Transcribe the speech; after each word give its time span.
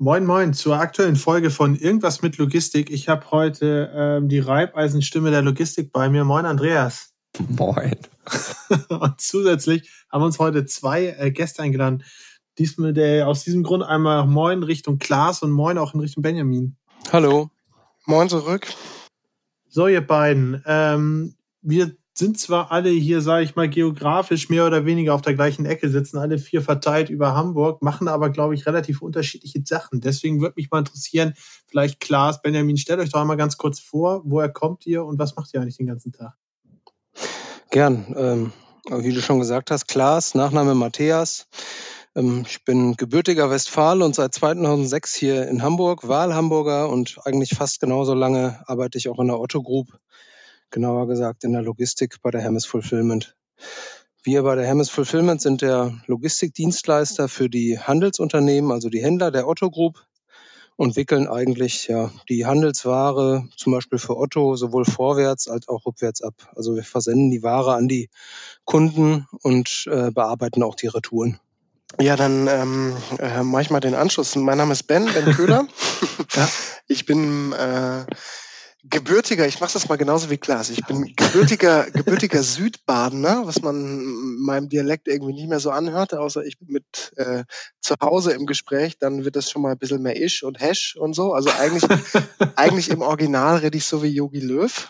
Moin, 0.00 0.24
moin, 0.24 0.54
zur 0.54 0.78
aktuellen 0.78 1.16
Folge 1.16 1.50
von 1.50 1.74
Irgendwas 1.74 2.22
mit 2.22 2.38
Logistik. 2.38 2.88
Ich 2.88 3.08
habe 3.08 3.32
heute 3.32 3.90
ähm, 3.92 4.28
die 4.28 4.38
Reibeisenstimme 4.38 5.32
der 5.32 5.42
Logistik 5.42 5.92
bei 5.92 6.08
mir. 6.08 6.22
Moin, 6.22 6.46
Andreas. 6.46 7.14
Moin. 7.48 7.96
Und 8.90 9.20
zusätzlich 9.20 9.90
haben 10.08 10.22
uns 10.22 10.38
heute 10.38 10.66
zwei 10.66 11.16
äh, 11.18 11.32
Gäste 11.32 11.64
eingeladen. 11.64 12.04
Diesmal 12.58 12.92
der, 12.92 13.26
aus 13.26 13.42
diesem 13.42 13.64
Grund 13.64 13.82
einmal 13.82 14.24
Moin 14.28 14.62
Richtung 14.62 14.98
Klaas 14.98 15.42
und 15.42 15.50
Moin 15.50 15.78
auch 15.78 15.94
in 15.94 16.00
Richtung 16.00 16.22
Benjamin. 16.22 16.76
Hallo. 17.10 17.50
Moin 18.06 18.28
zurück. 18.28 18.68
So, 19.68 19.88
ihr 19.88 20.06
beiden. 20.06 20.62
Ähm, 20.64 21.34
wir 21.60 21.96
sind 22.18 22.38
zwar 22.38 22.72
alle 22.72 22.90
hier, 22.90 23.22
sage 23.22 23.44
ich 23.44 23.54
mal, 23.54 23.68
geografisch 23.68 24.48
mehr 24.48 24.66
oder 24.66 24.84
weniger 24.84 25.14
auf 25.14 25.22
der 25.22 25.34
gleichen 25.34 25.66
Ecke, 25.66 25.88
sitzen 25.88 26.18
alle 26.18 26.38
vier 26.38 26.62
verteilt 26.62 27.10
über 27.10 27.34
Hamburg, 27.34 27.80
machen 27.80 28.08
aber, 28.08 28.30
glaube 28.30 28.54
ich, 28.54 28.66
relativ 28.66 29.02
unterschiedliche 29.02 29.62
Sachen. 29.64 30.00
Deswegen 30.00 30.40
würde 30.40 30.54
mich 30.56 30.68
mal 30.70 30.80
interessieren, 30.80 31.34
vielleicht 31.68 32.00
Klaas, 32.00 32.42
Benjamin, 32.42 32.76
stellt 32.76 32.98
euch 32.98 33.10
doch 33.10 33.20
einmal 33.20 33.36
ganz 33.36 33.56
kurz 33.56 33.78
vor, 33.78 34.22
woher 34.24 34.48
kommt 34.48 34.84
ihr 34.84 35.04
und 35.04 35.18
was 35.20 35.36
macht 35.36 35.54
ihr 35.54 35.60
eigentlich 35.60 35.76
den 35.76 35.86
ganzen 35.86 36.12
Tag? 36.12 36.34
Gern. 37.70 38.12
Ähm, 38.16 38.52
wie 38.90 39.12
du 39.12 39.20
schon 39.20 39.38
gesagt 39.38 39.70
hast, 39.70 39.86
Klaas, 39.86 40.34
Nachname 40.34 40.74
Matthias. 40.74 41.46
Ähm, 42.16 42.44
ich 42.48 42.64
bin 42.64 42.96
gebürtiger 42.96 43.48
Westfale 43.48 44.04
und 44.04 44.16
seit 44.16 44.34
2006 44.34 45.14
hier 45.14 45.46
in 45.46 45.62
Hamburg, 45.62 46.08
Wahlhamburger 46.08 46.88
und 46.88 47.18
eigentlich 47.24 47.50
fast 47.50 47.78
genauso 47.78 48.14
lange 48.14 48.58
arbeite 48.66 48.98
ich 48.98 49.08
auch 49.08 49.20
in 49.20 49.28
der 49.28 49.38
Otto 49.38 49.62
Group 49.62 49.98
genauer 50.70 51.06
gesagt 51.08 51.44
in 51.44 51.52
der 51.52 51.62
Logistik 51.62 52.16
bei 52.22 52.30
der 52.30 52.40
Hermes 52.40 52.66
Fulfillment. 52.66 53.36
Wir 54.22 54.42
bei 54.42 54.56
der 54.56 54.66
Hermes 54.66 54.90
Fulfillment 54.90 55.40
sind 55.40 55.62
der 55.62 56.00
Logistikdienstleister 56.06 57.28
für 57.28 57.48
die 57.48 57.78
Handelsunternehmen, 57.78 58.72
also 58.72 58.88
die 58.88 59.02
Händler 59.02 59.30
der 59.30 59.46
Otto 59.46 59.70
Group 59.70 60.04
und 60.76 60.96
wickeln 60.96 61.26
eigentlich 61.28 61.88
ja 61.88 62.10
die 62.28 62.46
Handelsware 62.46 63.48
zum 63.56 63.72
Beispiel 63.72 63.98
für 63.98 64.16
Otto 64.16 64.54
sowohl 64.54 64.84
vorwärts 64.84 65.48
als 65.48 65.68
auch 65.68 65.86
rückwärts 65.86 66.22
ab. 66.22 66.34
Also 66.54 66.76
wir 66.76 66.84
versenden 66.84 67.30
die 67.30 67.42
Ware 67.42 67.74
an 67.74 67.88
die 67.88 68.10
Kunden 68.64 69.26
und 69.42 69.88
äh, 69.90 70.10
bearbeiten 70.10 70.62
auch 70.62 70.76
die 70.76 70.86
Retouren. 70.86 71.40
Ja, 72.00 72.16
dann 72.16 72.46
ähm, 72.48 72.96
äh, 73.18 73.42
mache 73.42 73.62
ich 73.62 73.70
mal 73.70 73.80
den 73.80 73.94
Anschluss. 73.94 74.36
Mein 74.36 74.58
Name 74.58 74.72
ist 74.72 74.84
Ben, 74.84 75.06
Ben 75.06 75.34
Köhler. 75.34 75.66
ja. 76.34 76.48
Ich 76.90 77.04
bin 77.04 77.52
äh, 77.52 78.06
gebürtiger, 78.84 79.46
ich 79.46 79.60
mache 79.60 79.72
das 79.72 79.88
mal 79.88 79.96
genauso 79.96 80.30
wie 80.30 80.38
Klaas, 80.38 80.70
ich 80.70 80.84
bin 80.86 81.14
gebürtiger, 81.16 81.90
gebürtiger 81.90 82.42
Südbadener, 82.42 83.46
was 83.46 83.60
man 83.60 83.76
in 83.76 84.40
meinem 84.40 84.68
Dialekt 84.68 85.08
irgendwie 85.08 85.34
nicht 85.34 85.48
mehr 85.48 85.60
so 85.60 85.70
anhört, 85.70 86.14
außer 86.14 86.44
ich 86.44 86.58
bin 86.58 86.68
mit 86.72 87.12
äh, 87.16 87.44
zu 87.80 87.96
Hause 88.00 88.32
im 88.32 88.46
Gespräch, 88.46 88.98
dann 88.98 89.24
wird 89.24 89.36
das 89.36 89.50
schon 89.50 89.62
mal 89.62 89.72
ein 89.72 89.78
bisschen 89.78 90.02
mehr 90.02 90.20
Isch 90.20 90.44
und 90.44 90.60
Hesch 90.60 90.96
und 90.96 91.14
so. 91.14 91.32
Also 91.32 91.50
eigentlich, 91.58 91.84
eigentlich 92.56 92.90
im 92.90 93.02
Original 93.02 93.58
rede 93.58 93.76
ich 93.76 93.84
so 93.84 94.02
wie 94.02 94.08
Yogi 94.08 94.40
Löw. 94.40 94.88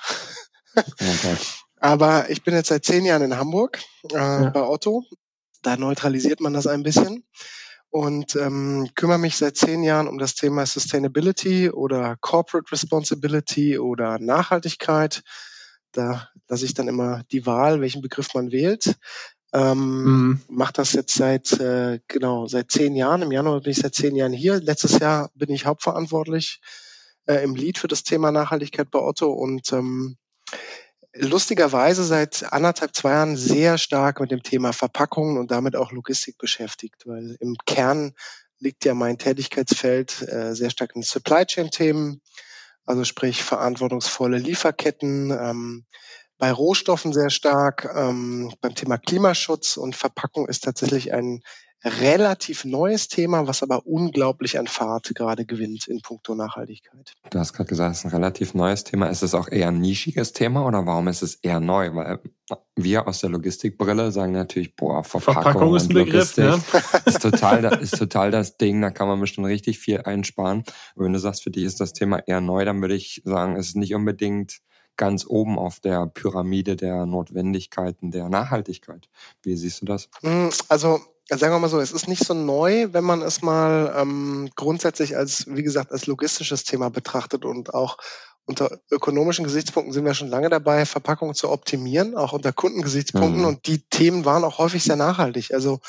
okay. 0.77 1.37
Aber 1.81 2.28
ich 2.28 2.43
bin 2.43 2.54
jetzt 2.54 2.69
seit 2.69 2.84
zehn 2.84 3.04
Jahren 3.04 3.22
in 3.22 3.37
Hamburg 3.37 3.81
äh, 4.10 4.16
ja. 4.16 4.50
bei 4.50 4.62
Otto. 4.62 5.04
Da 5.62 5.77
neutralisiert 5.77 6.41
man 6.41 6.53
das 6.53 6.66
ein 6.66 6.82
bisschen 6.82 7.25
und 7.91 8.37
ähm, 8.37 8.91
kümmere 8.94 9.19
mich 9.19 9.37
seit 9.37 9.56
zehn 9.56 9.82
Jahren 9.82 10.09
um 10.09 10.19
das 10.19 10.34
Thema 10.34 10.66
Sustainability 10.66 11.71
oder 11.71 12.16
Corporate 12.21 12.71
Responsibility 12.71 13.78
oder 13.78 14.19
Nachhaltigkeit. 14.19 15.22
Da 15.93 16.28
lasse 16.48 16.65
ich 16.65 16.75
dann 16.75 16.88
immer 16.88 17.22
die 17.32 17.47
Wahl, 17.47 17.81
welchen 17.81 18.03
Begriff 18.03 18.34
man 18.34 18.53
wählt. 18.53 18.97
Ähm, 19.54 20.04
mhm. 20.04 20.41
Mache 20.48 20.75
das 20.75 20.93
jetzt 20.93 21.15
seit 21.15 21.53
äh, 21.59 22.00
genau 22.06 22.47
seit 22.47 22.71
zehn 22.71 22.94
Jahren. 22.94 23.22
Im 23.22 23.32
Januar 23.32 23.62
bin 23.62 23.72
ich 23.72 23.78
seit 23.78 23.94
zehn 23.94 24.15
Jahren 24.15 24.34
hier. 24.34 24.60
Letztes 24.60 24.98
Jahr 24.98 25.31
bin 25.34 25.50
ich 25.50 25.65
hauptverantwortlich 25.65 26.60
äh, 27.27 27.43
im 27.43 27.54
Lead 27.54 27.78
für 27.78 27.88
das 27.88 28.03
Thema 28.03 28.31
Nachhaltigkeit 28.31 28.91
bei 28.91 28.98
Otto 28.98 29.32
und 29.32 29.72
ähm, 29.72 30.19
lustigerweise 31.14 32.04
seit 32.04 32.52
anderthalb, 32.52 32.94
zwei 32.94 33.10
Jahren 33.12 33.36
sehr 33.36 33.78
stark 33.78 34.20
mit 34.20 34.30
dem 34.30 34.42
Thema 34.42 34.72
Verpackungen 34.72 35.38
und 35.38 35.50
damit 35.50 35.76
auch 35.76 35.92
Logistik 35.92 36.38
beschäftigt, 36.38 37.06
weil 37.06 37.36
im 37.41 37.56
Kern 37.66 38.12
liegt 38.58 38.84
ja 38.84 38.94
mein 38.94 39.18
Tätigkeitsfeld 39.18 40.28
äh, 40.28 40.54
sehr 40.54 40.70
stark 40.70 40.94
in 40.97 41.02
Supply 41.02 41.47
Chain 41.47 41.70
Themen, 41.70 42.20
also 42.84 43.04
sprich 43.04 43.42
verantwortungsvolle 43.42 44.38
Lieferketten, 44.38 45.30
ähm, 45.30 45.86
bei 46.38 46.53
Rohstoffen 46.53 47.12
sehr 47.12 47.31
stark, 47.31 47.88
ähm, 47.94 48.53
beim 48.60 48.75
Thema 48.75 48.97
Klimaschutz 48.97 49.76
und 49.76 49.97
Verpackung 49.97 50.49
ist 50.49 50.65
tatsächlich 50.65 51.12
ein 51.12 51.43
relativ 51.84 52.65
neues 52.65 53.06
Thema, 53.06 53.47
was 53.47 53.62
aber 53.62 53.87
unglaublich 53.87 54.59
an 54.59 54.66
Fahrt 54.66 55.15
gerade 55.15 55.44
gewinnt 55.44 55.87
in 55.87 56.03
puncto 56.03 56.34
Nachhaltigkeit. 56.34 57.12
Du 57.31 57.38
hast 57.38 57.53
gerade 57.53 57.69
gesagt, 57.69 57.93
es 57.93 57.98
ist 57.98 58.04
ein 58.06 58.10
relativ 58.10 58.54
neues 58.54 58.82
Thema. 58.82 59.06
Ist 59.06 59.22
es 59.22 59.34
auch 59.34 59.48
eher 59.48 59.69
ein 59.69 59.81
nischiges 59.81 60.32
Thema 60.32 60.66
oder 60.66 60.87
warum 60.87 61.06
ist 61.06 61.22
es 61.22 61.37
eher 61.37 61.60
neu? 61.60 61.94
Weil 61.94 62.19
wir 62.75 63.06
aus 63.06 63.21
der 63.21 63.31
Logistikbrille 63.31 64.10
sagen 64.10 64.32
natürlich, 64.32 64.75
boah, 64.75 65.04
Verpackung, 65.04 65.43
Verpackung 65.43 65.77
ist 65.77 65.91
ein 65.91 65.94
Begriff, 65.94 66.37
Logistik 66.37 66.75
ne? 66.75 67.03
ist 67.06 67.22
total, 67.22 67.65
ist 67.81 67.98
total 67.98 68.31
das 68.32 68.56
Ding, 68.56 68.82
da 68.82 68.91
kann 68.91 69.06
man 69.06 69.21
bestimmt 69.21 69.47
richtig 69.47 69.78
viel 69.78 70.00
einsparen. 70.00 70.65
Und 70.97 71.04
wenn 71.04 71.12
du 71.12 71.21
sagst, 71.21 71.44
für 71.44 71.50
dich 71.50 71.65
ist 71.65 71.81
das 71.81 71.93
Thema 71.93 72.19
eher 72.27 72.41
neu, 72.41 72.65
dann 72.65 72.81
würde 72.81 72.97
ich 72.97 73.22
sagen, 73.25 73.54
es 73.56 73.69
ist 73.69 73.77
nicht 73.77 73.94
unbedingt 73.94 74.59
ganz 74.98 75.25
oben 75.26 75.59
auf 75.59 75.81
der 75.81 76.06
Pyramide 76.06 76.76
der 76.76 77.06
Notwendigkeiten 77.06 78.10
der 78.10 78.28
Nachhaltigkeit. 78.28 79.09
Wie 79.42 79.56
siehst 79.56 79.81
du 79.81 79.86
das? 79.86 80.10
Hm, 80.20 80.50
also 80.69 81.00
sagen 81.31 81.54
wir 81.54 81.59
mal 81.59 81.69
so, 81.69 81.81
es 81.81 81.92
ist 81.92 82.09
nicht 82.09 82.25
so 82.25 82.34
neu, 82.34 82.88
wenn 82.92 83.04
man 83.04 83.22
es 83.22 83.41
mal 83.41 83.94
ähm, 83.97 84.50
grundsätzlich 84.56 85.16
als, 85.16 85.47
wie 85.48 85.62
gesagt, 85.62 85.92
als 85.92 86.06
logistisches 86.06 86.64
Thema 86.64 86.91
betrachtet 86.91 87.44
und 87.47 87.72
auch 87.72 87.97
unter 88.44 88.81
ökonomischen 88.91 89.44
Gesichtspunkten 89.44 89.92
sind 89.92 90.06
wir 90.06 90.14
schon 90.14 90.28
lange 90.28 90.48
dabei, 90.48 90.86
Verpackungen 90.86 91.34
zu 91.34 91.50
optimieren, 91.50 92.16
auch 92.16 92.32
unter 92.32 92.53
Kundengesichtspunkten. 92.53 93.42
Mhm. 93.42 93.47
Und 93.47 93.66
die 93.66 93.82
Themen 93.91 94.25
waren 94.25 94.42
auch 94.42 94.56
häufig 94.56 94.82
sehr 94.82 94.97
nachhaltig. 94.97 95.53
Also 95.53 95.80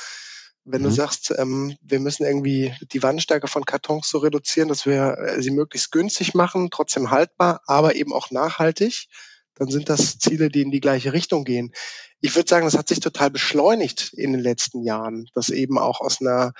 wenn 0.72 0.82
mhm. 0.82 0.86
du 0.86 0.92
sagst, 0.92 1.34
ähm, 1.38 1.76
wir 1.82 2.00
müssen 2.00 2.26
irgendwie 2.26 2.74
die 2.94 3.04
Wandstärke 3.04 3.48
von 3.48 3.66
Kartons 3.66 4.10
so 4.10 4.20
reduzieren, 4.20 4.70
dass 4.70 4.86
wir 4.86 5.18
äh, 5.18 5.42
sie 5.42 5.52
möglichst 5.52 5.92
günstig 5.92 6.34
machen, 6.34 6.70
trotzdem 6.72 7.12
haltbar, 7.12 7.62
aber 7.66 7.96
eben 7.96 8.14
auch 8.14 8.32
nachhaltig, 8.32 9.08
dann 9.56 9.70
sind 9.70 9.90
das 9.90 10.18
Ziele, 10.20 10.50
die 10.50 10.62
in 10.62 10.72
die 10.72 10.80
gleiche 10.80 11.12
Richtung 11.14 11.44
gehen 11.44 11.74
ich 12.22 12.36
würde 12.36 12.50
sagen, 12.50 12.66
das 12.66 12.78
hat 12.78 12.88
sich 12.88 13.00
total 13.00 13.30
beschleunigt 13.30 14.14
in 14.14 14.34
den 14.34 14.42
letzten 14.42 14.84
Jahren, 14.84 15.28
dass 15.34 15.50
eben 15.50 15.78
auch 15.78 16.02
aus 16.02 16.22
einer 16.22 16.54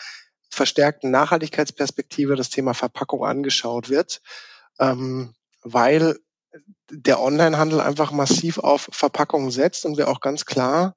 verstärkten 0.50 1.12
Nachhaltigkeitsperspektive 1.12 2.36
das 2.36 2.50
Thema 2.50 2.74
Verpackung 2.74 3.24
angeschaut 3.26 3.90
wird, 3.90 4.22
ähm, 4.80 5.34
weil 5.62 6.18
der 6.90 7.22
Onlinehandel 7.22 7.82
einfach 7.82 8.12
massiv 8.12 8.58
auf 8.58 8.90
Verpackungen 8.92 9.52
setzt 9.52 9.86
und 9.86 9.98
wir 9.98 10.08
auch 10.08 10.22
ganz 10.22 10.46
klar 10.46 10.96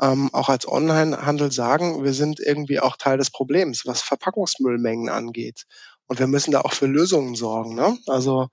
ähm, 0.00 0.32
auch 0.32 0.48
als 0.48 0.66
Onlinehandel 0.68 1.50
sagen, 1.52 2.04
wir 2.04 2.12
sind 2.12 2.40
irgendwie 2.40 2.80
auch 2.80 2.96
Teil 2.96 3.18
des 3.18 3.30
Problems, 3.30 3.82
was 3.84 4.02
Verpackungsmüllmengen 4.02 5.08
angeht. 5.08 5.64
Und 6.06 6.18
wir 6.18 6.26
müssen 6.26 6.52
da 6.52 6.62
auch 6.62 6.72
für 6.72 6.86
Lösungen 6.86 7.34
sorgen. 7.34 7.74
Ne? 7.74 7.98
Also 8.06 8.48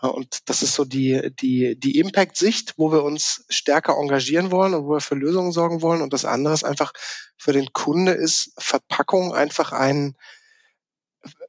und 0.00 0.48
das 0.48 0.62
ist 0.62 0.74
so 0.74 0.84
die, 0.84 1.32
die, 1.40 1.78
die 1.78 1.98
Impact-Sicht, 1.98 2.74
wo 2.76 2.92
wir 2.92 3.02
uns 3.02 3.44
stärker 3.48 3.96
engagieren 3.98 4.52
wollen 4.52 4.74
und 4.74 4.84
wo 4.84 4.90
wir 4.90 5.00
für 5.00 5.16
Lösungen 5.16 5.50
sorgen 5.50 5.82
wollen. 5.82 6.02
Und 6.02 6.12
das 6.12 6.24
andere 6.24 6.54
ist 6.54 6.64
einfach 6.64 6.92
für 7.36 7.52
den 7.52 7.72
Kunde 7.72 8.12
ist 8.12 8.52
Verpackung 8.58 9.34
einfach 9.34 9.72
ein 9.72 10.16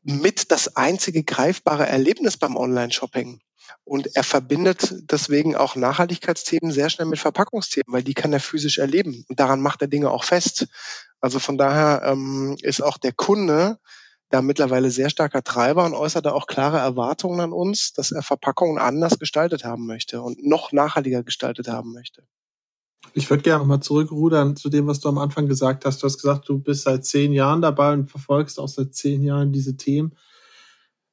mit 0.02 0.52
das 0.52 0.76
einzige 0.76 1.24
greifbare 1.24 1.86
Erlebnis 1.86 2.38
beim 2.38 2.58
Online-Shopping. 2.58 3.40
Und 3.84 4.16
er 4.16 4.24
verbindet 4.24 4.96
deswegen 5.12 5.56
auch 5.56 5.76
Nachhaltigkeitsthemen 5.76 6.72
sehr 6.72 6.90
schnell 6.90 7.08
mit 7.08 7.20
Verpackungsthemen, 7.20 7.92
weil 7.94 8.04
die 8.04 8.14
kann 8.14 8.34
er 8.34 8.40
physisch 8.40 8.78
erleben. 8.78 9.26
Und 9.28 9.40
daran 9.40 9.62
macht 9.62 9.82
er 9.82 9.88
Dinge 9.88 10.12
auch 10.12 10.24
fest. 10.24 10.68
Also 11.22 11.40
von 11.40 11.58
daher 11.58 12.04
ähm, 12.06 12.58
ist 12.62 12.82
auch 12.82 12.98
der 12.98 13.14
Kunde 13.14 13.78
da 14.30 14.42
mittlerweile 14.42 14.92
sehr 14.92 15.10
starker 15.10 15.44
Treiber 15.44 15.86
und 15.86 15.94
äußert 15.94 16.26
da 16.26 16.32
auch 16.34 16.46
klare 16.46 16.78
Erwartungen 16.78 17.40
an 17.40 17.52
uns, 17.52 17.94
dass 17.94 18.12
er 18.12 18.22
Verpackungen 18.22 18.78
anders 18.78 19.18
gestaltet 19.18 19.66
haben 19.66 19.88
möchte 19.88 20.22
und 20.22 20.46
noch 20.46 20.72
nachhaltiger 20.72 21.24
gestaltet 21.24 21.68
haben 21.68 21.94
möchte. 21.94 22.24
Ich 23.14 23.30
würde 23.30 23.44
gerne 23.44 23.60
nochmal 23.60 23.80
zurückrudern 23.80 24.56
zu 24.56 24.70
dem, 24.70 24.86
was 24.86 25.00
du 25.00 25.10
am 25.10 25.18
Anfang 25.18 25.48
gesagt 25.48 25.86
hast. 25.86 26.02
Du 26.02 26.06
hast 26.06 26.18
gesagt, 26.18 26.48
du 26.48 26.60
bist 26.60 26.84
seit 26.84 27.06
zehn 27.06 27.34
Jahren 27.34 27.62
dabei 27.62 27.94
und 27.94 28.06
verfolgst 28.06 28.60
auch 28.60 28.68
seit 28.68 28.94
zehn 28.94 29.24
Jahren 29.24 29.52
diese 29.52 29.78
Themen. 29.78 30.16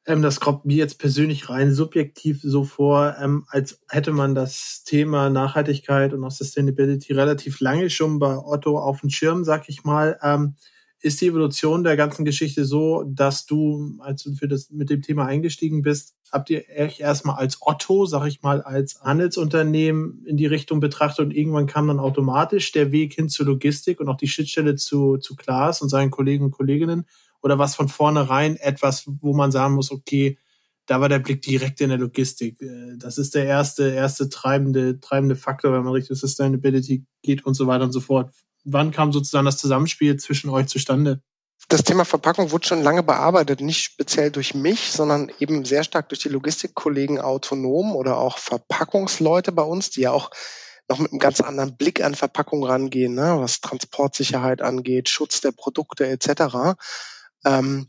Ähm, 0.06 0.22
das 0.22 0.40
kommt 0.40 0.64
mir 0.64 0.76
jetzt 0.76 0.98
persönlich 0.98 1.48
rein 1.50 1.72
subjektiv 1.74 2.40
so 2.42 2.64
vor, 2.64 3.16
ähm, 3.20 3.44
als 3.48 3.80
hätte 3.88 4.12
man 4.12 4.34
das 4.34 4.84
Thema 4.84 5.30
Nachhaltigkeit 5.30 6.12
und 6.12 6.22
auch 6.24 6.30
Sustainability 6.30 7.12
relativ 7.12 7.60
lange 7.60 7.90
schon 7.90 8.18
bei 8.20 8.36
Otto 8.36 8.78
auf 8.78 9.00
dem 9.00 9.10
Schirm, 9.10 9.44
sag 9.44 9.68
ich 9.68 9.84
mal. 9.84 10.18
Ähm, 10.22 10.54
ist 11.00 11.20
die 11.20 11.26
Evolution 11.26 11.84
der 11.84 11.96
ganzen 11.96 12.24
Geschichte 12.24 12.64
so, 12.64 13.04
dass 13.06 13.46
du, 13.46 13.96
als 14.00 14.22
du 14.22 14.34
für 14.34 14.48
das, 14.48 14.70
mit 14.70 14.90
dem 14.90 15.02
Thema 15.02 15.26
eingestiegen 15.26 15.82
bist, 15.82 16.14
habt 16.32 16.50
ihr 16.50 16.64
euch 16.76 17.00
erstmal 17.00 17.36
als 17.36 17.58
Otto, 17.60 18.06
sag 18.06 18.26
ich 18.26 18.42
mal, 18.42 18.62
als 18.62 19.00
Handelsunternehmen 19.02 20.24
in 20.24 20.36
die 20.36 20.46
Richtung 20.46 20.80
betrachtet 20.80 21.26
und 21.26 21.30
irgendwann 21.32 21.66
kam 21.66 21.86
dann 21.88 22.00
automatisch 22.00 22.72
der 22.72 22.92
Weg 22.92 23.12
hin 23.12 23.28
zur 23.28 23.46
Logistik 23.46 24.00
und 24.00 24.08
auch 24.08 24.16
die 24.16 24.28
Schnittstelle 24.28 24.74
zu, 24.76 25.18
zu 25.18 25.36
Klaas 25.36 25.82
und 25.82 25.90
seinen 25.90 26.10
Kollegen 26.10 26.46
und 26.46 26.50
Kolleginnen? 26.52 27.06
Oder 27.46 27.58
was 27.58 27.76
von 27.76 27.88
vornherein 27.88 28.56
etwas, 28.56 29.04
wo 29.06 29.32
man 29.32 29.52
sagen 29.52 29.74
muss, 29.74 29.90
okay, 29.92 30.38
da 30.86 31.00
war 31.00 31.08
der 31.08 31.20
Blick 31.20 31.42
direkt 31.42 31.80
in 31.80 31.88
der 31.88 31.98
Logistik. 31.98 32.60
Äh, 32.60 32.96
das 32.98 33.16
ist 33.16 33.34
der 33.34 33.46
erste, 33.46 33.90
erste 33.90 34.28
treibende, 34.28 35.00
treibende 35.00 35.36
Faktor, 35.36 35.72
wenn 35.72 35.84
man 35.84 35.92
Richtung 35.92 36.16
Sustainability 36.16 37.04
geht 37.22 37.46
und 37.46 37.54
so 37.54 37.66
weiter 37.66 37.84
und 37.84 37.92
so 37.92 38.00
fort 38.00 38.32
wann 38.66 38.90
kam 38.90 39.12
sozusagen 39.12 39.46
das 39.46 39.56
Zusammenspiel 39.56 40.16
zwischen 40.16 40.50
euch 40.50 40.66
zustande? 40.66 41.22
Das 41.68 41.82
Thema 41.82 42.04
Verpackung 42.04 42.50
wurde 42.50 42.66
schon 42.66 42.82
lange 42.82 43.02
bearbeitet, 43.02 43.60
nicht 43.60 43.82
speziell 43.82 44.30
durch 44.30 44.54
mich, 44.54 44.92
sondern 44.92 45.32
eben 45.40 45.64
sehr 45.64 45.84
stark 45.84 46.08
durch 46.10 46.20
die 46.20 46.28
Logistikkollegen 46.28 47.18
autonom 47.18 47.96
oder 47.96 48.18
auch 48.18 48.38
Verpackungsleute 48.38 49.52
bei 49.52 49.62
uns, 49.62 49.90
die 49.90 50.02
ja 50.02 50.10
auch 50.10 50.30
noch 50.88 50.98
mit 50.98 51.10
einem 51.10 51.18
ganz 51.18 51.40
anderen 51.40 51.76
Blick 51.76 52.04
an 52.04 52.14
Verpackung 52.14 52.62
rangehen, 52.64 53.14
ne, 53.14 53.36
was 53.40 53.60
Transportsicherheit 53.60 54.62
angeht, 54.62 55.08
Schutz 55.08 55.40
der 55.40 55.50
Produkte 55.50 56.06
etc. 56.06 56.76
Ähm, 57.46 57.88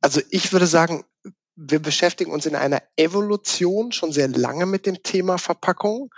also 0.00 0.20
ich 0.30 0.52
würde 0.52 0.66
sagen, 0.66 1.04
wir 1.56 1.80
beschäftigen 1.80 2.30
uns 2.30 2.46
in 2.46 2.54
einer 2.54 2.82
Evolution 2.96 3.90
schon 3.90 4.12
sehr 4.12 4.28
lange 4.28 4.66
mit 4.66 4.86
dem 4.86 5.02
Thema 5.02 5.38
Verpackung. 5.38 6.10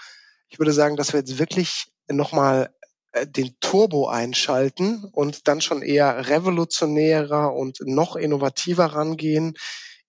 Ich 0.49 0.59
würde 0.59 0.73
sagen, 0.73 0.97
dass 0.97 1.13
wir 1.13 1.21
jetzt 1.21 1.39
wirklich 1.39 1.87
nochmal 2.09 2.75
äh, 3.13 3.27
den 3.27 3.57
Turbo 3.61 4.09
einschalten 4.09 5.05
und 5.13 5.47
dann 5.47 5.61
schon 5.61 5.83
eher 5.83 6.29
revolutionärer 6.29 7.55
und 7.55 7.79
noch 7.83 8.17
innovativer 8.17 8.87
rangehen 8.87 9.55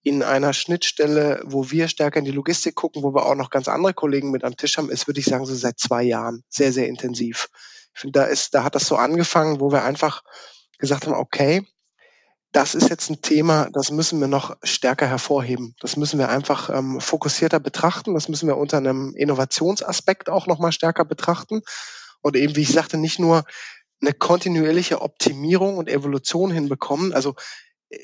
in 0.02 0.24
einer 0.24 0.54
Schnittstelle, 0.54 1.42
wo 1.46 1.70
wir 1.70 1.88
stärker 1.88 2.20
in 2.20 2.26
die 2.26 2.32
Logistik 2.32 2.74
gucken, 2.74 3.04
wo 3.04 3.14
wir 3.14 3.26
auch 3.26 3.36
noch 3.36 3.50
ganz 3.50 3.68
andere 3.68 3.94
Kollegen 3.94 4.32
mit 4.32 4.44
am 4.44 4.56
Tisch 4.56 4.78
haben, 4.78 4.90
ist, 4.90 5.08
würde 5.08 5.20
ich 5.20 5.26
sagen, 5.26 5.46
so 5.46 5.54
seit 5.54 5.78
zwei 5.78 6.04
Jahren 6.04 6.44
sehr, 6.50 6.72
sehr 6.72 6.88
intensiv. 6.88 7.50
Ich 7.94 8.02
finde, 8.02 8.20
da 8.20 8.26
ist, 8.26 8.56
da 8.56 8.64
hat 8.64 8.76
das 8.76 8.88
so 8.88 8.96
angefangen, 8.96 9.60
wo 9.60 9.72
wir 9.72 9.84
einfach 9.84 10.24
gesagt 10.78 11.06
haben, 11.06 11.14
okay, 11.14 11.68
das 12.52 12.74
ist 12.74 12.90
jetzt 12.90 13.10
ein 13.10 13.22
Thema, 13.22 13.70
das 13.74 13.92
müssen 13.92 14.20
wir 14.20 14.28
noch 14.28 14.58
stärker 14.64 15.08
hervorheben. 15.08 15.76
Das 15.80 15.98
müssen 15.98 16.18
wir 16.18 16.30
einfach 16.30 16.70
ähm, 16.70 17.00
fokussierter 17.00 17.60
betrachten. 17.60 18.16
Das 18.16 18.28
müssen 18.28 18.48
wir 18.48 18.58
unter 18.58 18.78
einem 18.78 19.14
Innovationsaspekt 19.16 20.30
auch 20.30 20.48
nochmal 20.48 20.72
stärker 20.72 21.06
betrachten 21.06 21.62
und 22.22 22.36
eben, 22.36 22.56
wie 22.56 22.62
ich 22.62 22.72
sagte, 22.72 22.98
nicht 22.98 23.20
nur 23.20 23.44
eine 24.02 24.14
kontinuierliche 24.14 25.02
Optimierung 25.02 25.78
und 25.78 25.90
Evolution 25.90 26.52
hinbekommen. 26.52 27.14
Also 27.14 27.36
äh, 27.90 27.98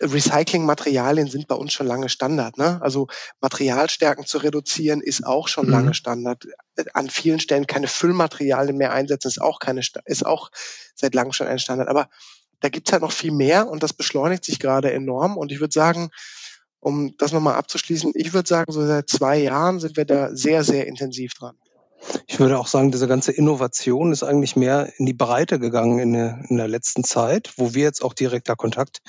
Recyclingmaterialien 0.00 1.28
sind 1.28 1.48
bei 1.48 1.56
uns 1.56 1.72
schon 1.72 1.86
lange 1.86 2.08
Standard. 2.08 2.58
Ne? 2.58 2.80
Also 2.82 3.08
Materialstärken 3.40 4.24
zu 4.24 4.38
reduzieren 4.38 5.00
ist 5.00 5.26
auch 5.26 5.48
schon 5.48 5.66
mhm. 5.66 5.72
lange 5.72 5.94
Standard. 5.94 6.46
An 6.94 7.10
vielen 7.10 7.40
Stellen 7.40 7.66
keine 7.66 7.88
Füllmaterialien 7.88 8.76
mehr 8.76 8.92
einsetzen 8.92 9.28
ist 9.28 9.40
auch 9.40 9.58
keine 9.58 9.82
ist 10.04 10.26
auch 10.26 10.50
seit 10.94 11.14
langem 11.14 11.32
schon 11.32 11.48
ein 11.48 11.58
Standard. 11.58 11.88
Aber 11.88 12.08
da 12.60 12.68
gibt's 12.68 12.92
halt 12.92 13.02
noch 13.02 13.12
viel 13.12 13.32
mehr 13.32 13.68
und 13.68 13.82
das 13.82 13.92
beschleunigt 13.92 14.44
sich 14.44 14.58
gerade 14.58 14.92
enorm. 14.92 15.36
Und 15.36 15.52
ich 15.52 15.60
würde 15.60 15.72
sagen, 15.72 16.10
um 16.80 17.16
das 17.18 17.32
nochmal 17.32 17.54
abzuschließen, 17.54 18.12
ich 18.14 18.32
würde 18.32 18.48
sagen, 18.48 18.72
so 18.72 18.86
seit 18.86 19.08
zwei 19.08 19.38
Jahren 19.38 19.80
sind 19.80 19.96
wir 19.96 20.04
da 20.04 20.34
sehr, 20.34 20.64
sehr 20.64 20.86
intensiv 20.86 21.34
dran. 21.34 21.56
Ich 22.26 22.40
würde 22.40 22.58
auch 22.58 22.66
sagen, 22.66 22.90
diese 22.90 23.08
ganze 23.08 23.32
Innovation 23.32 24.12
ist 24.12 24.22
eigentlich 24.22 24.56
mehr 24.56 24.92
in 24.96 25.06
die 25.06 25.12
Breite 25.12 25.58
gegangen 25.58 25.98
in 25.98 26.12
der, 26.12 26.42
in 26.48 26.56
der 26.56 26.68
letzten 26.68 27.04
Zeit, 27.04 27.52
wo 27.56 27.74
wir 27.74 27.82
jetzt 27.82 28.02
auch 28.02 28.14
direkter 28.14 28.56
Kontakt 28.56 29.02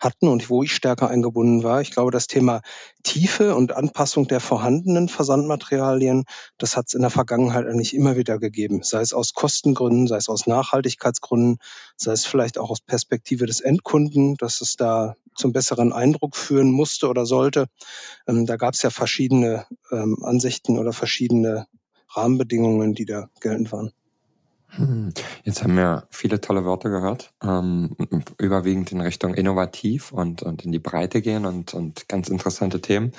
hatten 0.00 0.28
und 0.28 0.48
wo 0.48 0.62
ich 0.62 0.74
stärker 0.74 1.08
eingebunden 1.08 1.62
war. 1.62 1.80
Ich 1.80 1.90
glaube, 1.90 2.10
das 2.10 2.26
Thema 2.26 2.62
Tiefe 3.02 3.54
und 3.54 3.72
Anpassung 3.72 4.28
der 4.28 4.40
vorhandenen 4.40 5.08
Versandmaterialien, 5.08 6.24
das 6.56 6.76
hat 6.76 6.86
es 6.88 6.94
in 6.94 7.02
der 7.02 7.10
Vergangenheit 7.10 7.66
eigentlich 7.66 7.94
immer 7.94 8.16
wieder 8.16 8.38
gegeben. 8.38 8.82
Sei 8.82 9.00
es 9.00 9.12
aus 9.12 9.34
Kostengründen, 9.34 10.06
sei 10.06 10.16
es 10.16 10.28
aus 10.28 10.46
Nachhaltigkeitsgründen, 10.46 11.58
sei 11.96 12.12
es 12.12 12.24
vielleicht 12.24 12.58
auch 12.58 12.70
aus 12.70 12.80
Perspektive 12.80 13.46
des 13.46 13.60
Endkunden, 13.60 14.36
dass 14.36 14.60
es 14.60 14.76
da 14.76 15.14
zum 15.34 15.52
besseren 15.52 15.92
Eindruck 15.92 16.36
führen 16.36 16.70
musste 16.70 17.08
oder 17.08 17.26
sollte. 17.26 17.66
Ähm, 18.26 18.46
da 18.46 18.56
gab 18.56 18.74
es 18.74 18.82
ja 18.82 18.90
verschiedene 18.90 19.66
ähm, 19.90 20.22
Ansichten 20.22 20.78
oder 20.78 20.92
verschiedene 20.92 21.66
Rahmenbedingungen, 22.14 22.94
die 22.94 23.04
da 23.04 23.28
geltend 23.40 23.72
waren. 23.72 23.92
Hm. 24.70 25.12
Jetzt 25.44 25.62
haben 25.62 25.76
wir 25.76 26.06
viele 26.10 26.40
tolle 26.40 26.64
Worte 26.64 26.90
gehört, 26.90 27.32
ähm, 27.42 27.96
überwiegend 28.38 28.92
in 28.92 29.00
Richtung 29.00 29.34
innovativ 29.34 30.12
und, 30.12 30.42
und 30.42 30.64
in 30.64 30.72
die 30.72 30.78
Breite 30.78 31.22
gehen 31.22 31.46
und, 31.46 31.72
und 31.72 32.06
ganz 32.08 32.28
interessante 32.28 32.80
Themen. 32.80 33.12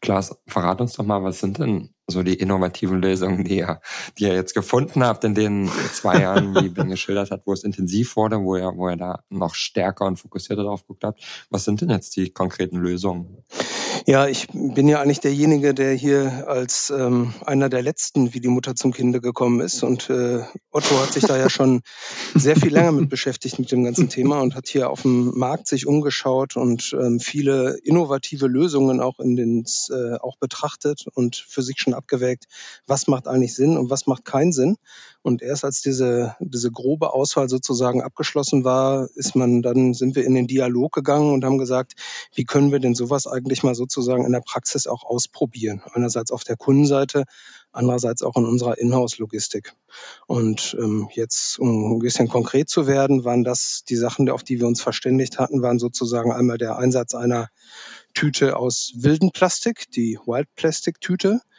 Klaas, 0.00 0.38
verrat 0.46 0.80
uns 0.80 0.94
doch 0.94 1.04
mal, 1.04 1.22
was 1.22 1.40
sind 1.40 1.58
denn 1.58 1.93
so 2.06 2.22
die 2.22 2.34
innovativen 2.34 3.00
Lösungen, 3.00 3.44
die 3.44 3.58
ihr, 3.58 3.80
die 4.18 4.24
ihr 4.24 4.34
jetzt 4.34 4.54
gefunden 4.54 5.04
habt 5.04 5.24
in 5.24 5.34
den 5.34 5.70
zwei 5.92 6.20
Jahren, 6.20 6.54
wie 6.54 6.68
Ben 6.68 6.90
geschildert 6.90 7.30
hat, 7.30 7.46
wo 7.46 7.52
es 7.52 7.64
intensiv 7.64 8.16
wurde, 8.16 8.40
wo 8.42 8.56
ihr, 8.56 8.72
wo 8.76 8.88
ihr 8.88 8.96
da 8.96 9.20
noch 9.30 9.54
stärker 9.54 10.04
und 10.06 10.18
fokussierter 10.18 10.62
drauf 10.62 10.82
geguckt 10.82 11.04
habt. 11.04 11.22
Was 11.50 11.64
sind 11.64 11.80
denn 11.80 11.90
jetzt 11.90 12.16
die 12.16 12.30
konkreten 12.30 12.76
Lösungen? 12.76 13.44
Ja, 14.06 14.26
ich 14.26 14.48
bin 14.52 14.86
ja 14.86 15.00
eigentlich 15.00 15.20
derjenige, 15.20 15.72
der 15.72 15.94
hier 15.94 16.46
als 16.46 16.90
ähm, 16.90 17.32
einer 17.46 17.70
der 17.70 17.80
letzten 17.80 18.34
wie 18.34 18.40
die 18.40 18.48
Mutter 18.48 18.74
zum 18.74 18.92
Kinde 18.92 19.22
gekommen 19.22 19.60
ist. 19.60 19.82
Und 19.82 20.10
äh, 20.10 20.42
Otto 20.70 21.00
hat 21.00 21.14
sich 21.14 21.24
da 21.24 21.38
ja 21.38 21.48
schon 21.48 21.80
sehr 22.34 22.56
viel 22.56 22.72
länger 22.72 22.92
mit 22.92 23.08
beschäftigt 23.08 23.58
mit 23.58 23.72
dem 23.72 23.82
ganzen 23.84 24.10
Thema 24.10 24.42
und 24.42 24.56
hat 24.56 24.68
hier 24.68 24.90
auf 24.90 25.02
dem 25.02 25.38
Markt 25.38 25.68
sich 25.68 25.86
umgeschaut 25.86 26.56
und 26.56 26.94
ähm, 27.00 27.18
viele 27.18 27.78
innovative 27.82 28.46
Lösungen 28.46 29.00
auch 29.00 29.20
in 29.20 29.36
den 29.36 29.64
äh, 29.90 30.16
auch 30.16 30.36
betrachtet 30.36 31.06
und 31.14 31.36
für 31.36 31.62
sich 31.62 31.78
schon 31.78 31.93
abgewägt, 31.94 32.46
was 32.86 33.06
macht 33.06 33.28
eigentlich 33.28 33.54
Sinn 33.54 33.76
und 33.76 33.90
was 33.90 34.06
macht 34.06 34.24
keinen 34.24 34.52
Sinn. 34.52 34.76
Und 35.22 35.40
erst 35.40 35.64
als 35.64 35.80
diese, 35.80 36.36
diese 36.38 36.70
grobe 36.70 37.14
Auswahl 37.14 37.48
sozusagen 37.48 38.02
abgeschlossen 38.02 38.62
war, 38.62 39.08
ist 39.14 39.34
man 39.34 39.62
dann, 39.62 39.94
sind 39.94 40.16
wir 40.16 40.24
in 40.24 40.34
den 40.34 40.46
Dialog 40.46 40.92
gegangen 40.92 41.32
und 41.32 41.44
haben 41.46 41.56
gesagt, 41.56 41.94
wie 42.34 42.44
können 42.44 42.72
wir 42.72 42.78
denn 42.78 42.94
sowas 42.94 43.26
eigentlich 43.26 43.62
mal 43.62 43.74
sozusagen 43.74 44.26
in 44.26 44.32
der 44.32 44.42
Praxis 44.42 44.86
auch 44.86 45.02
ausprobieren? 45.04 45.80
Einerseits 45.94 46.30
auf 46.30 46.44
der 46.44 46.56
Kundenseite, 46.56 47.24
andererseits 47.72 48.22
auch 48.22 48.36
in 48.36 48.44
unserer 48.44 48.76
Inhouse-Logistik. 48.76 49.72
Und 50.26 50.76
ähm, 50.78 51.08
jetzt, 51.14 51.58
um 51.58 51.94
ein 51.94 51.98
bisschen 52.00 52.28
konkret 52.28 52.68
zu 52.68 52.86
werden, 52.86 53.24
waren 53.24 53.44
das 53.44 53.82
die 53.88 53.96
Sachen, 53.96 54.28
auf 54.28 54.42
die 54.42 54.60
wir 54.60 54.66
uns 54.66 54.82
verständigt 54.82 55.38
hatten, 55.38 55.62
waren 55.62 55.78
sozusagen 55.78 56.32
einmal 56.32 56.58
der 56.58 56.76
Einsatz 56.76 57.14
einer 57.14 57.48
Tüte 58.12 58.56
aus 58.56 58.92
wilden 58.96 59.32
Plastik, 59.32 59.90
die 59.90 60.18
Wild 60.26 60.48
Plastic 60.54 61.00
Tüte, 61.00 61.40
äh, 61.40 61.53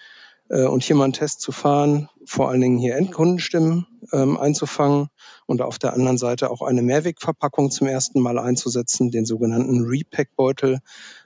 und 0.50 0.84
hier 0.84 0.96
mal 0.96 1.06
einen 1.06 1.14
Test 1.14 1.42
zu 1.42 1.52
fahren, 1.52 2.10
vor 2.26 2.50
allen 2.50 2.62
Dingen 2.62 2.78
hier 2.78 2.96
Endkundenstimmen 2.96 3.88
ähm, 4.14 4.38
einzufangen 4.38 5.08
und 5.46 5.62
auf 5.62 5.80
der 5.80 5.94
anderen 5.94 6.18
Seite 6.18 6.52
auch 6.52 6.62
eine 6.62 6.82
Mehrwegverpackung 6.82 7.72
zum 7.72 7.88
ersten 7.88 8.20
Mal 8.22 8.38
einzusetzen, 8.38 9.12
den 9.12 9.26
sogenannten 9.26 9.86
Repack-Beutel, 9.86 10.80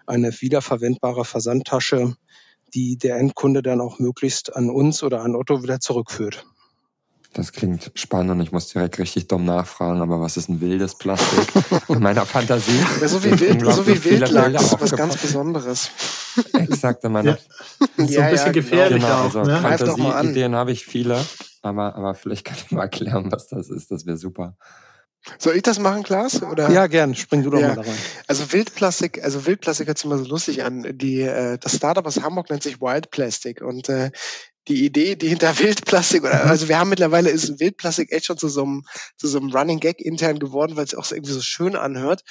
eine 0.06 0.32
wiederverwendbare 0.42 1.26
Versandtasche, 1.26 2.16
die 2.74 2.98
der 2.98 3.18
Endkunde 3.18 3.62
dann 3.62 3.82
auch 3.82 4.00
möglichst 4.00 4.56
an 4.56 4.70
uns 4.70 5.04
oder 5.04 5.22
an 5.22 5.36
Otto 5.36 5.64
wieder 5.64 5.80
zurückführt. 5.80 6.46
Das 7.34 7.52
klingt 7.52 7.92
spannend 7.94 8.32
und 8.32 8.42
ich 8.42 8.52
muss 8.52 8.70
direkt 8.70 8.98
richtig 8.98 9.28
dumm 9.28 9.46
nachfragen, 9.46 10.02
aber 10.02 10.20
was 10.20 10.36
ist 10.36 10.50
ein 10.50 10.62
wildes 10.62 10.96
Plastik? 10.96 11.48
In 11.88 12.00
meiner 12.00 12.26
Fantasie. 12.26 12.84
Ja, 13.00 13.08
so 13.08 13.24
wie, 13.24 13.40
Wild, 13.40 13.62
so 13.72 13.86
wie 13.86 14.04
Wildlachs, 14.04 14.76
was 14.80 14.96
ganz 14.96 15.18
Besonderes. 15.18 15.92
Exakt, 16.54 17.04
in 17.04 17.12
meiner. 17.12 17.32
Ja. 17.32 17.38
So 17.98 18.22
ein 18.22 18.32
bisschen 18.32 18.48
ja, 18.48 18.52
gefährlich 18.52 19.04
genau, 19.04 19.14
auch. 19.14 19.24
Also 19.26 19.44
ne? 19.44 19.60
Fantasie-Ideen 19.60 20.56
habe 20.56 20.72
ich 20.72 20.86
viele, 20.86 21.24
aber, 21.62 21.96
aber 21.96 22.16
vielleicht 22.16 22.46
kann 22.46 22.58
ich 22.58 22.72
mal 22.72 22.84
erklären, 22.84 23.32
was 23.32 23.48
das 23.48 23.70
ist. 23.70 23.92
Das 23.92 24.06
wäre 24.06 24.18
super. 24.18 24.56
Soll 25.38 25.56
ich 25.56 25.64
das 25.64 25.80
machen, 25.80 26.04
Klaas? 26.04 26.42
Oder? 26.42 26.72
Ja, 26.72 26.88
gern. 26.88 27.14
Spring 27.14 27.44
du 27.44 27.50
doch 27.50 27.60
ja. 27.60 27.70
mal 27.70 27.76
da 27.76 27.82
rein. 27.82 27.98
Also 28.28 28.52
Wildplastik, 28.52 29.24
also 29.24 29.46
Wildplastik 29.46 29.88
hört 29.88 29.98
sich 29.98 30.06
immer 30.06 30.18
so 30.18 30.26
lustig 30.26 30.64
an. 30.64 30.86
Die, 30.98 31.22
äh, 31.22 31.58
das 31.58 31.76
Startup 31.76 32.06
aus 32.06 32.22
Hamburg 32.22 32.50
nennt 32.50 32.64
sich 32.64 32.82
Wild 32.82 33.12
Plastic 33.12 33.62
und 33.62 33.90
äh, 33.90 34.12
die 34.70 34.86
Idee, 34.86 35.16
die 35.16 35.28
hinter 35.28 35.58
Wildplastik 35.58 36.24
oder 36.24 36.46
mhm. 36.46 36.50
also 36.50 36.70
wir 36.70 36.80
haben 36.80 36.90
mittlerweile 36.90 37.30
ist 37.30 37.60
Wildplastik 37.60 38.12
echt 38.12 38.26
schon 38.26 38.38
zu 38.38 38.48
so 38.48 38.64
einem 38.64 38.84
zu 39.18 39.28
so 39.28 39.40
einem 39.40 39.52
Running 39.52 39.80
Gag 39.80 40.00
intern 40.00 40.40
geworden, 40.40 40.78
weil 40.78 40.86
es 40.86 40.96
auch 40.96 41.06
so 41.06 41.16
irgendwie 41.16 41.34
so 41.34 41.42
schön 41.42 41.76
anhört. 41.76 42.24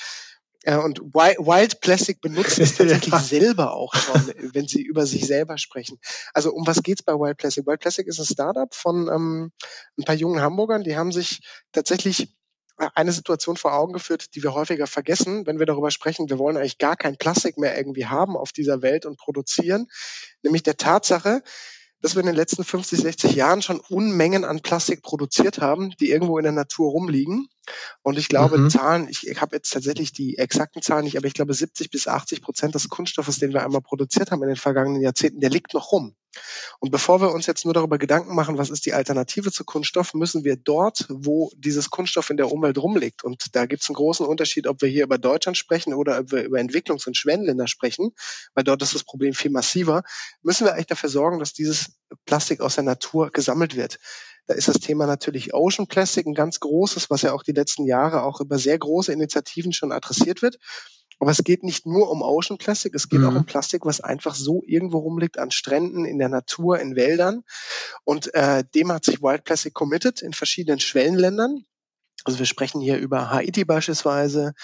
Äh, 0.63 0.77
und 0.77 1.01
Wild 1.01 1.81
Plastic 1.81 2.21
benutzt 2.21 2.59
es 2.59 2.75
tatsächlich 2.77 3.13
ja. 3.13 3.21
selber 3.21 3.75
auch 3.75 3.95
schon, 3.95 4.33
wenn 4.53 4.67
sie 4.67 4.83
über 4.83 5.07
sich 5.07 5.27
selber 5.27 5.59
sprechen. 5.59 5.99
Also 6.33 6.53
um 6.53 6.67
was 6.67 6.83
geht's 6.83 7.03
bei 7.03 7.13
Wild 7.13 7.37
Plastic? 7.37 7.67
Wild 7.67 7.81
Plastic 7.81 8.07
ist 8.07 8.19
ein 8.19 8.27
Startup 8.27 8.73
von 8.75 9.09
ähm, 9.09 9.53
ein 9.99 10.05
paar 10.05 10.15
jungen 10.15 10.41
Hamburgern, 10.41 10.85
die 10.85 10.97
haben 10.97 11.13
sich 11.13 11.41
tatsächlich 11.73 12.35
eine 12.95 13.11
Situation 13.11 13.57
vor 13.57 13.75
Augen 13.75 13.93
geführt, 13.93 14.37
die 14.37 14.43
wir 14.43 14.55
häufiger 14.55 14.87
vergessen, 14.87 15.47
wenn 15.47 15.59
wir 15.59 15.67
darüber 15.67 15.91
sprechen, 15.91 16.31
wir 16.31 16.39
wollen 16.39 16.57
eigentlich 16.57 16.79
gar 16.79 16.97
kein 16.97 17.17
Plastik 17.17 17.59
mehr 17.59 17.77
irgendwie 17.77 18.07
haben 18.07 18.37
auf 18.37 18.53
dieser 18.53 18.83
Welt 18.83 19.05
und 19.05 19.19
produzieren, 19.19 19.89
nämlich 20.43 20.63
der 20.63 20.77
Tatsache, 20.77 21.43
dass 22.01 22.15
wir 22.15 22.21
in 22.21 22.27
den 22.27 22.37
letzten 22.37 22.65
50, 22.65 23.01
60 23.01 23.35
Jahren 23.35 23.63
schon 23.63 23.81
Unmengen 23.89 24.45
an 24.45 24.61
Plastik 24.61 25.03
produziert 25.03 25.61
haben, 25.61 25.91
die 26.01 26.11
irgendwo 26.11 26.39
in 26.39 26.45
der 26.45 26.53
Natur 26.53 26.91
rumliegen. 26.91 27.49
Und 28.03 28.19
ich 28.19 28.29
glaube, 28.29 28.59
mhm. 28.59 28.71
Zahlen, 28.71 29.09
ich, 29.09 29.27
ich 29.27 29.41
habe 29.41 29.57
jetzt 29.57 29.71
tatsächlich 29.73 30.13
die 30.13 30.39
exakten 30.39 30.81
Zahlen 30.83 31.05
nicht, 31.05 31.17
aber 31.17 31.27
ich 31.27 31.35
glaube, 31.35 31.55
70 31.55 31.91
bis 31.91 32.09
80 32.09 32.41
Prozent 32.41 32.75
des 32.75 32.89
Kunststoffes, 32.89 33.39
den 33.39 33.53
wir 33.53 33.65
einmal 33.65 33.83
produziert 33.83 34.31
haben 34.31 34.43
in 34.43 34.49
den 34.49 34.57
vergangenen 34.57 35.03
Jahrzehnten, 35.03 35.41
der 35.41 35.51
liegt 35.51 35.75
noch 35.75 35.93
rum. 35.93 36.15
Und 36.81 36.91
bevor 36.91 37.21
wir 37.21 37.33
uns 37.33 37.47
jetzt 37.47 37.65
nur 37.65 37.75
darüber 37.75 37.99
Gedanken 37.99 38.35
machen, 38.35 38.59
was 38.59 38.71
ist 38.71 38.87
die 38.87 38.93
Alternative 38.93 39.53
zu 39.53 39.65
Kunststoff, 39.65 40.15
müssen 40.15 40.45
wir 40.45 40.57
dort, 40.57 41.07
wo 41.09 41.51
dieses 41.57 41.91
Kunststoff 41.91 42.31
in 42.31 42.37
der 42.37 42.51
Umwelt 42.51 42.79
rumliegt. 42.79 43.25
Und 43.25 43.55
da 43.55 43.67
gibt 43.67 43.83
es 43.83 43.89
einen 43.89 43.97
großen 43.97 44.27
Unterschied, 44.27 44.67
ob 44.67 44.83
wir 44.83 44.89
hier 44.89 45.05
über 45.05 45.19
Deutschland 45.19 45.57
sprechen 45.57 45.95
oder 45.95 46.19
ob 46.19 46.33
wir 46.33 46.45
über 46.45 46.59
Entwicklungs- 46.59 47.07
und 47.07 47.17
Schwellenländer 47.17 47.67
sprechen, 47.67 48.11
weil 48.55 48.65
dort 48.65 48.83
ist 48.83 48.95
das 48.95 49.05
Problem 49.05 49.35
viel 49.35 49.51
massiver, 49.51 50.03
müssen 50.43 50.67
wir 50.67 50.75
eigentlich 50.75 50.87
dafür 50.87 51.09
sorgen, 51.09 51.39
dass 51.39 51.53
dieses 51.53 51.93
Plastik 52.27 52.61
aus 52.61 52.77
der 52.77 52.85
Natur 52.85 53.31
gesammelt 53.31 53.77
wird. 53.77 53.99
Da 54.47 54.55
ist 54.55 54.67
das 54.67 54.81
Thema 54.81 55.07
natürlich 55.07 55.53
Ocean 55.53 55.87
Plastic 55.87 56.27
ein 56.27 56.33
ganz 56.33 56.59
großes, 56.59 57.11
was 57.11 57.21
ja 57.21 57.33
auch 57.33 57.43
die 57.43 57.53
letzten 57.53 57.85
Jahre 57.85 58.23
auch 58.23 58.41
über 58.41 58.59
sehr 58.59 58.79
große 58.79 59.13
Initiativen 59.13 59.75
schon 59.75 59.93
adressiert 59.93 60.41
wird. 60.41 60.59
Aber 61.19 61.31
es 61.31 61.43
geht 61.43 61.65
nicht 61.65 61.85
nur 61.87 62.11
um 62.11 62.23
Ocean 62.23 62.59
Plastic, 62.59 62.95
es 62.95 63.09
geht 63.09 63.21
mhm. 63.21 63.27
auch 63.27 63.35
um 63.35 63.45
Plastik, 63.45 63.85
was 63.85 64.01
einfach 64.01 64.35
so 64.35 64.63
irgendwo 64.67 64.99
rumliegt 64.99 65.39
an 65.39 65.51
Stränden, 65.51 66.05
in 66.05 66.19
der 66.19 66.29
Natur, 66.29 66.79
in 66.79 66.97
Wäldern. 66.97 67.43
Und 68.05 68.33
äh, 68.35 68.65
dem 68.75 68.93
hat 68.93 69.05
sich 69.05 69.21
Wild 69.21 69.45
Plastic 69.45 69.75
committed 69.75 70.23
in 70.23 70.33
verschiedenen 70.33 70.79
Schwellenländern. 70.79 71.65
Also 72.25 72.39
wir 72.39 72.47
sprechen 72.47 72.81
hier 72.81 72.99
über 72.99 73.31
Haiti 73.31 73.65
beispielsweise, 73.65 74.55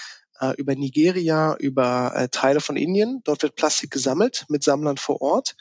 äh, 0.41 0.55
über 0.57 0.75
Nigeria, 0.75 1.57
über 1.59 2.13
äh, 2.15 2.29
Teile 2.29 2.61
von 2.61 2.77
Indien. 2.77 3.21
Dort 3.25 3.43
wird 3.43 3.57
Plastik 3.57 3.91
gesammelt 3.91 4.45
mit 4.49 4.63
Sammlern 4.63 4.97
vor 4.97 5.21
Ort. 5.23 5.57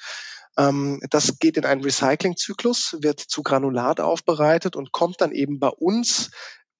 Ähm, 0.57 1.01
das 1.09 1.39
geht 1.39 1.57
in 1.57 1.65
einen 1.65 1.83
Recyclingzyklus, 1.83 2.97
wird 3.01 3.19
zu 3.19 3.41
Granulat 3.41 3.99
aufbereitet 3.99 4.75
und 4.75 4.91
kommt 4.91 5.21
dann 5.21 5.31
eben 5.31 5.59
bei 5.59 5.69
uns 5.69 6.29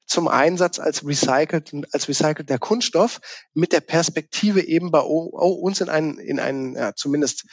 zum 0.06 0.28
Einsatz 0.28 0.80
als 0.80 1.06
recycelt, 1.06 1.72
als 1.92 2.08
recycelter 2.08 2.60
Kunststoff 2.60 3.20
mit 3.54 3.72
der 3.72 3.82
Perspektive 3.82 4.62
eben 4.62 4.92
bei 4.92 5.00
uns 5.00 5.82
in 5.82 5.90
einen, 5.90 6.18
in 6.18 6.40
einen 6.40 6.76
ja, 6.76 6.94
zumindest 6.96 7.46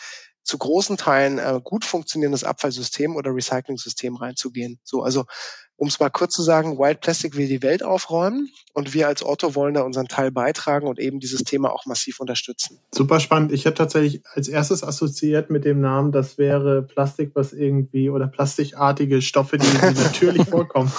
zu 0.42 0.58
großen 0.58 0.96
Teilen 0.96 1.38
äh, 1.38 1.60
gut 1.62 1.84
funktionierendes 1.84 2.44
Abfallsystem 2.44 3.16
oder 3.16 3.34
Recycling-System 3.34 4.16
reinzugehen. 4.16 4.78
So, 4.82 5.02
also 5.02 5.24
um 5.80 5.88
es 5.88 5.98
mal 5.98 6.10
kurz 6.10 6.34
zu 6.34 6.42
sagen, 6.42 6.78
Wild 6.78 7.00
Plastic 7.00 7.38
will 7.38 7.48
die 7.48 7.62
Welt 7.62 7.82
aufräumen 7.82 8.50
und 8.74 8.92
wir 8.92 9.08
als 9.08 9.24
Otto 9.24 9.54
wollen 9.54 9.72
da 9.72 9.80
unseren 9.80 10.08
Teil 10.08 10.30
beitragen 10.30 10.86
und 10.86 10.98
eben 10.98 11.20
dieses 11.20 11.42
Thema 11.42 11.72
auch 11.72 11.86
massiv 11.86 12.20
unterstützen. 12.20 12.78
Super 12.94 13.18
spannend. 13.18 13.50
Ich 13.50 13.64
hätte 13.64 13.76
tatsächlich 13.76 14.22
als 14.34 14.48
erstes 14.48 14.84
assoziiert 14.84 15.48
mit 15.48 15.64
dem 15.64 15.80
Namen, 15.80 16.12
das 16.12 16.36
wäre 16.36 16.82
Plastik, 16.82 17.30
was 17.32 17.54
irgendwie 17.54 18.10
oder 18.10 18.28
plastikartige 18.28 19.22
Stoffe, 19.22 19.56
die, 19.56 19.66
die 19.66 20.00
natürlich 20.02 20.46
vorkommen 20.46 20.92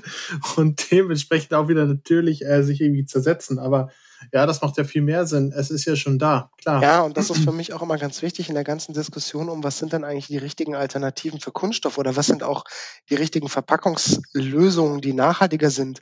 und 0.56 0.90
dementsprechend 0.90 1.54
auch 1.54 1.68
wieder 1.68 1.86
natürlich 1.86 2.44
äh, 2.44 2.62
sich 2.62 2.82
irgendwie 2.82 3.06
zersetzen. 3.06 3.58
Aber 3.58 3.88
ja, 4.32 4.46
das 4.46 4.60
macht 4.60 4.76
ja 4.76 4.84
viel 4.84 5.02
mehr 5.02 5.26
Sinn. 5.26 5.52
Es 5.56 5.70
ist 5.70 5.84
ja 5.84 5.96
schon 5.96 6.18
da, 6.18 6.50
klar. 6.58 6.82
Ja, 6.82 7.00
und 7.02 7.16
das 7.16 7.30
ist 7.30 7.44
für 7.44 7.52
mich 7.52 7.72
auch 7.72 7.82
immer 7.82 7.98
ganz 7.98 8.22
wichtig 8.22 8.48
in 8.48 8.54
der 8.54 8.64
ganzen 8.64 8.92
Diskussion 8.92 9.48
um, 9.48 9.62
was 9.64 9.78
sind 9.78 9.92
denn 9.92 10.04
eigentlich 10.04 10.26
die 10.26 10.38
richtigen 10.38 10.74
Alternativen 10.74 11.40
für 11.40 11.52
Kunststoff 11.52 11.98
oder 11.98 12.16
was 12.16 12.26
sind 12.26 12.42
auch 12.42 12.64
die 13.10 13.14
richtigen 13.14 13.48
Verpackungslösungen, 13.48 15.00
die 15.00 15.12
nachhaltiger 15.12 15.70
sind. 15.70 16.00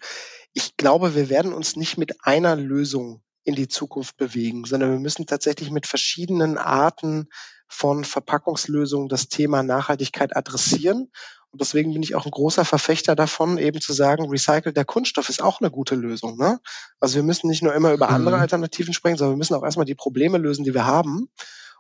Ich 0.53 0.77
glaube, 0.77 1.15
wir 1.15 1.29
werden 1.29 1.53
uns 1.53 1.77
nicht 1.77 1.99
mit 1.99 2.25
einer 2.25 2.57
Lösung 2.57 3.23
in 3.45 3.55
die 3.55 3.69
Zukunft 3.69 4.17
bewegen, 4.17 4.65
sondern 4.65 4.91
wir 4.91 4.99
müssen 4.99 5.27
tatsächlich 5.27 5.71
mit 5.71 5.87
verschiedenen 5.87 6.59
Arten 6.59 7.29
von 7.69 8.05
Verpackungslösungen 8.05 9.09
das 9.09 9.29
Thema 9.29 9.63
Nachhaltigkeit 9.63 10.37
adressieren 10.37 11.11
und 11.55 11.61
deswegen 11.61 11.93
bin 11.93 12.03
ich 12.03 12.17
auch 12.17 12.25
ein 12.25 12.33
großer 12.33 12.65
Verfechter 12.65 13.15
davon, 13.15 13.59
eben 13.59 13.81
zu 13.81 13.93
sagen, 13.93 14.29
recycelter 14.29 14.85
Kunststoff 14.85 15.29
ist 15.29 15.41
auch 15.41 15.61
eine 15.61 15.71
gute 15.71 15.95
Lösung. 15.95 16.37
Ne? 16.37 16.59
Also 16.99 17.15
wir 17.15 17.23
müssen 17.23 17.49
nicht 17.49 17.63
nur 17.63 17.73
immer 17.73 17.93
über 17.93 18.11
andere 18.11 18.35
mhm. 18.35 18.43
Alternativen 18.43 18.93
sprechen, 18.93 19.19
sondern 19.19 19.35
wir 19.35 19.39
müssen 19.39 19.55
auch 19.55 19.63
erstmal 19.63 19.87
die 19.87 19.95
Probleme 19.95 20.39
lösen, 20.39 20.65
die 20.65 20.75
wir 20.75 20.85
haben 20.85 21.29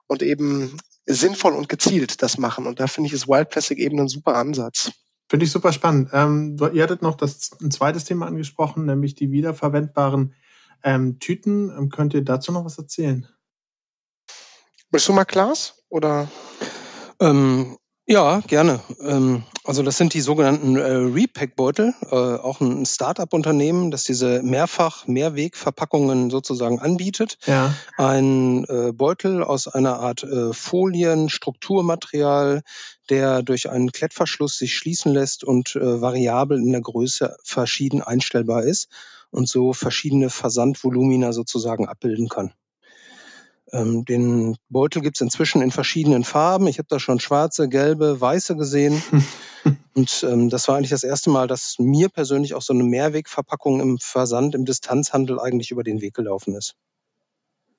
und 0.07 0.23
eben 0.23 0.77
sinnvoll 1.07 1.55
und 1.55 1.69
gezielt 1.69 2.23
das 2.23 2.39
machen. 2.39 2.69
Und 2.69 2.79
da 2.79 2.87
finde 2.87 3.09
ich 3.09 3.15
ist 3.15 3.27
Wild 3.27 3.49
Plastic 3.49 3.81
eben 3.81 3.99
ein 3.99 4.07
super 4.07 4.37
Ansatz. 4.37 4.93
Finde 5.29 5.45
ich 5.45 5.51
super 5.51 5.73
spannend. 5.73 6.11
Ähm, 6.13 6.57
ihr 6.73 6.85
hattet 6.85 7.03
noch 7.03 7.17
das, 7.17 7.51
ein 7.61 7.73
zweites 7.73 8.05
Thema 8.05 8.27
angesprochen, 8.29 8.87
nämlich 8.87 9.17
die 9.17 9.33
wiederverwendbaren 9.33 10.35
ähm, 10.85 11.19
Tüten. 11.19 11.71
Ähm, 11.77 11.89
könnt 11.89 12.15
ihr 12.15 12.23
dazu 12.23 12.53
noch 12.53 12.65
was 12.65 12.79
erzählen? 12.79 13.27
Bist 14.91 15.09
du 15.09 15.13
mal 15.13 15.25
Klaas? 15.25 15.83
Oder? 15.89 16.29
Ähm, 17.21 17.79
ja, 18.07 18.41
gerne. 18.41 18.81
Ähm, 19.01 19.45
also 19.65 19.83
das 19.83 19.97
sind 19.97 20.13
die 20.13 20.21
sogenannten 20.21 20.77
äh, 20.77 20.83
Repack-Beutel, 20.83 21.95
äh, 22.03 22.15
auch 22.15 22.61
ein 22.61 22.85
Start-up-Unternehmen, 22.85 23.91
das 23.91 24.05
diese 24.05 24.43
mehrfach 24.43 25.07
Mehrwegverpackungen 25.07 26.29
sozusagen 26.29 26.81
anbietet. 26.81 27.39
Ja. 27.47 27.75
Ein 27.97 28.65
äh, 28.65 28.93
Beutel 28.93 29.43
aus 29.43 29.69
einer 29.69 30.01
Art 30.01 30.23
äh, 30.23 30.53
Folien-Strukturmaterial, 30.53 32.61
der 33.09 33.43
durch 33.43 33.71
einen 33.71 33.91
Klettverschluss 33.91 34.59
sich 34.59 34.75
schließen 34.75 35.15
lässt 35.15 35.43
und 35.43 35.75
äh, 35.75 36.03
variabel 36.03 36.59
in 36.59 36.73
der 36.73 36.83
Größe 36.83 37.39
verschieden 37.43 38.03
einstellbar 38.03 38.65
ist 38.65 38.91
und 39.35 39.49
so 39.49 39.73
verschiedene 39.73 40.31
Versandvolumina 40.31 41.33
sozusagen 41.33 41.89
abbilden 41.89 42.29
kann. 42.29 42.53
Ähm, 43.73 44.05
den 44.05 44.57
Beutel 44.69 45.03
gibt's 45.03 45.21
inzwischen 45.21 45.61
in 45.61 45.73
verschiedenen 45.73 46.23
Farben. 46.23 46.69
Ich 46.69 46.79
habe 46.79 46.87
da 46.89 47.01
schon 47.01 47.19
schwarze, 47.19 47.69
gelbe, 47.69 48.21
weiße 48.21 48.57
gesehen. 48.57 49.03
Und 49.95 50.25
ähm, 50.29 50.51
das 50.51 50.69
war 50.69 50.77
eigentlich 50.77 50.91
das 50.91 51.03
erste 51.03 51.31
Mal, 51.31 51.49
dass 51.49 51.77
mir 51.79 52.09
persönlich 52.11 52.55
auch 52.55 52.63
so 52.63 52.73
eine 52.73 52.85
Mehrwegverpackung 52.85 53.81
im 53.81 53.99
Versand, 53.99 54.55
im 54.55 54.65
Distanzhandel 54.65 55.41
eigentlich 55.41 55.71
über 55.71 55.83
den 55.83 56.01
Weg 56.01 56.15
gelaufen 56.15 56.55
ist. 56.55 56.75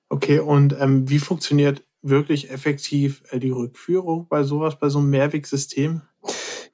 Okay, 0.09 0.39
und 0.39 0.75
ähm, 0.79 1.09
wie 1.09 1.19
funktioniert 1.19 1.83
wirklich 2.01 2.49
effektiv 2.49 3.23
äh, 3.31 3.39
die 3.39 3.51
Rückführung 3.51 4.27
bei 4.27 4.43
sowas, 4.43 4.77
bei 4.77 4.89
so 4.89 4.99
einem 4.99 5.09
Mehrwegsystem? 5.09 6.01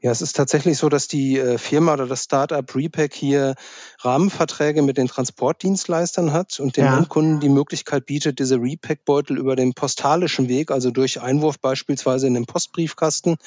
Ja, 0.03 0.09
es 0.09 0.23
ist 0.23 0.35
tatsächlich 0.35 0.79
so, 0.79 0.89
dass 0.89 1.07
die 1.07 1.37
äh, 1.37 1.59
Firma 1.59 1.93
oder 1.93 2.07
das 2.07 2.23
Startup 2.23 2.65
Repack 2.75 3.13
hier 3.13 3.53
Rahmenverträge 3.99 4.81
mit 4.81 4.97
den 4.97 5.07
Transportdienstleistern 5.07 6.33
hat 6.33 6.59
und 6.59 6.75
den 6.75 6.85
ja. 6.85 6.97
Endkunden 6.97 7.39
die 7.39 7.49
Möglichkeit 7.49 8.07
bietet, 8.07 8.39
diese 8.39 8.55
Repack-Beutel 8.55 9.37
über 9.37 9.55
den 9.55 9.73
postalischen 9.73 10.49
Weg, 10.49 10.71
also 10.71 10.89
durch 10.89 11.21
Einwurf 11.21 11.59
beispielsweise 11.59 12.25
in 12.25 12.33
den 12.33 12.47
Postbriefkasten, 12.47 13.37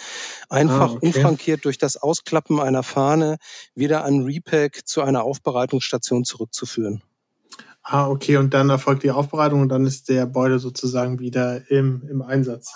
einfach 0.49 0.92
ah, 0.92 0.94
okay. 0.94 1.06
unfrankiert 1.06 1.64
durch 1.64 1.78
das 1.78 1.96
Ausklappen 1.96 2.61
einer 2.61 2.84
Fahne 2.84 3.38
wieder 3.75 4.04
an 4.04 4.23
Repack 4.23 4.87
zu 4.87 5.02
einer 5.02 5.25
Aufbereitungsstation 5.25 6.23
zurückzuführen. 6.23 7.02
Ah, 7.82 8.08
okay, 8.08 8.37
und 8.37 8.54
dann 8.54 8.70
erfolgt 8.70 9.02
die 9.02 9.11
Aufbereitung 9.11 9.61
und 9.61 9.70
dann 9.70 9.87
ist 9.87 10.08
der 10.08 10.26
Beutel 10.26 10.61
sozusagen 10.61 11.18
wieder 11.18 11.68
im, 11.68 12.06
im 12.08 12.23
Einsatz. 12.23 12.75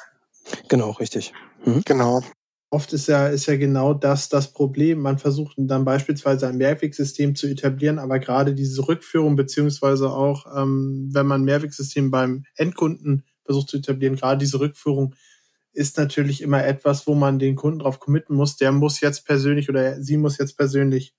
Genau, 0.68 0.90
richtig. 0.90 1.32
Mhm. 1.64 1.82
Genau 1.84 2.22
oft 2.70 2.92
ist 2.92 3.08
ja, 3.08 3.28
ist 3.28 3.46
ja 3.46 3.56
genau 3.56 3.94
das 3.94 4.28
das 4.28 4.52
Problem. 4.52 5.00
Man 5.00 5.18
versucht 5.18 5.54
dann 5.58 5.84
beispielsweise 5.84 6.48
ein 6.48 6.58
Mehrwegsystem 6.58 7.34
zu 7.34 7.46
etablieren, 7.46 7.98
aber 7.98 8.18
gerade 8.18 8.54
diese 8.54 8.86
Rückführung 8.86 9.36
beziehungsweise 9.36 10.10
auch, 10.10 10.46
ähm, 10.54 11.08
wenn 11.12 11.26
man 11.26 11.42
ein 11.42 11.44
Mehrwegsystem 11.46 12.10
beim 12.10 12.44
Endkunden 12.56 13.24
versucht 13.44 13.70
zu 13.70 13.78
etablieren, 13.78 14.16
gerade 14.16 14.38
diese 14.38 14.60
Rückführung 14.60 15.14
ist 15.72 15.96
natürlich 15.96 16.42
immer 16.42 16.64
etwas, 16.64 17.06
wo 17.06 17.14
man 17.14 17.38
den 17.38 17.56
Kunden 17.56 17.78
drauf 17.78 18.00
committen 18.00 18.34
muss. 18.34 18.56
Der 18.56 18.72
muss 18.72 19.00
jetzt 19.00 19.24
persönlich 19.24 19.68
oder 19.68 20.02
sie 20.02 20.16
muss 20.16 20.38
jetzt 20.38 20.56
persönlich, 20.56 21.14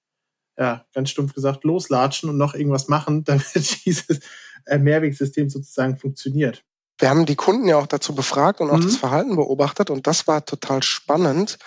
ja, 0.58 0.86
ganz 0.94 1.10
stumpf 1.10 1.34
gesagt, 1.34 1.64
loslatschen 1.64 2.30
und 2.30 2.38
noch 2.38 2.54
irgendwas 2.54 2.88
machen, 2.88 3.24
damit 3.26 3.86
dieses 3.86 4.20
äh, 4.66 4.78
Mehrwegsystem 4.78 5.50
sozusagen 5.50 5.98
funktioniert. 5.98 6.64
Wir 7.00 7.10
haben 7.10 7.26
die 7.26 7.36
Kunden 7.36 7.68
ja 7.68 7.78
auch 7.78 7.88
dazu 7.88 8.14
befragt 8.14 8.60
und 8.60 8.70
auch 8.70 8.78
mhm. 8.78 8.84
das 8.84 8.98
Verhalten 8.98 9.36
beobachtet 9.36 9.90
und 9.90 10.06
das 10.06 10.28
war 10.28 10.46
total 10.46 10.84
spannend. 10.84 11.58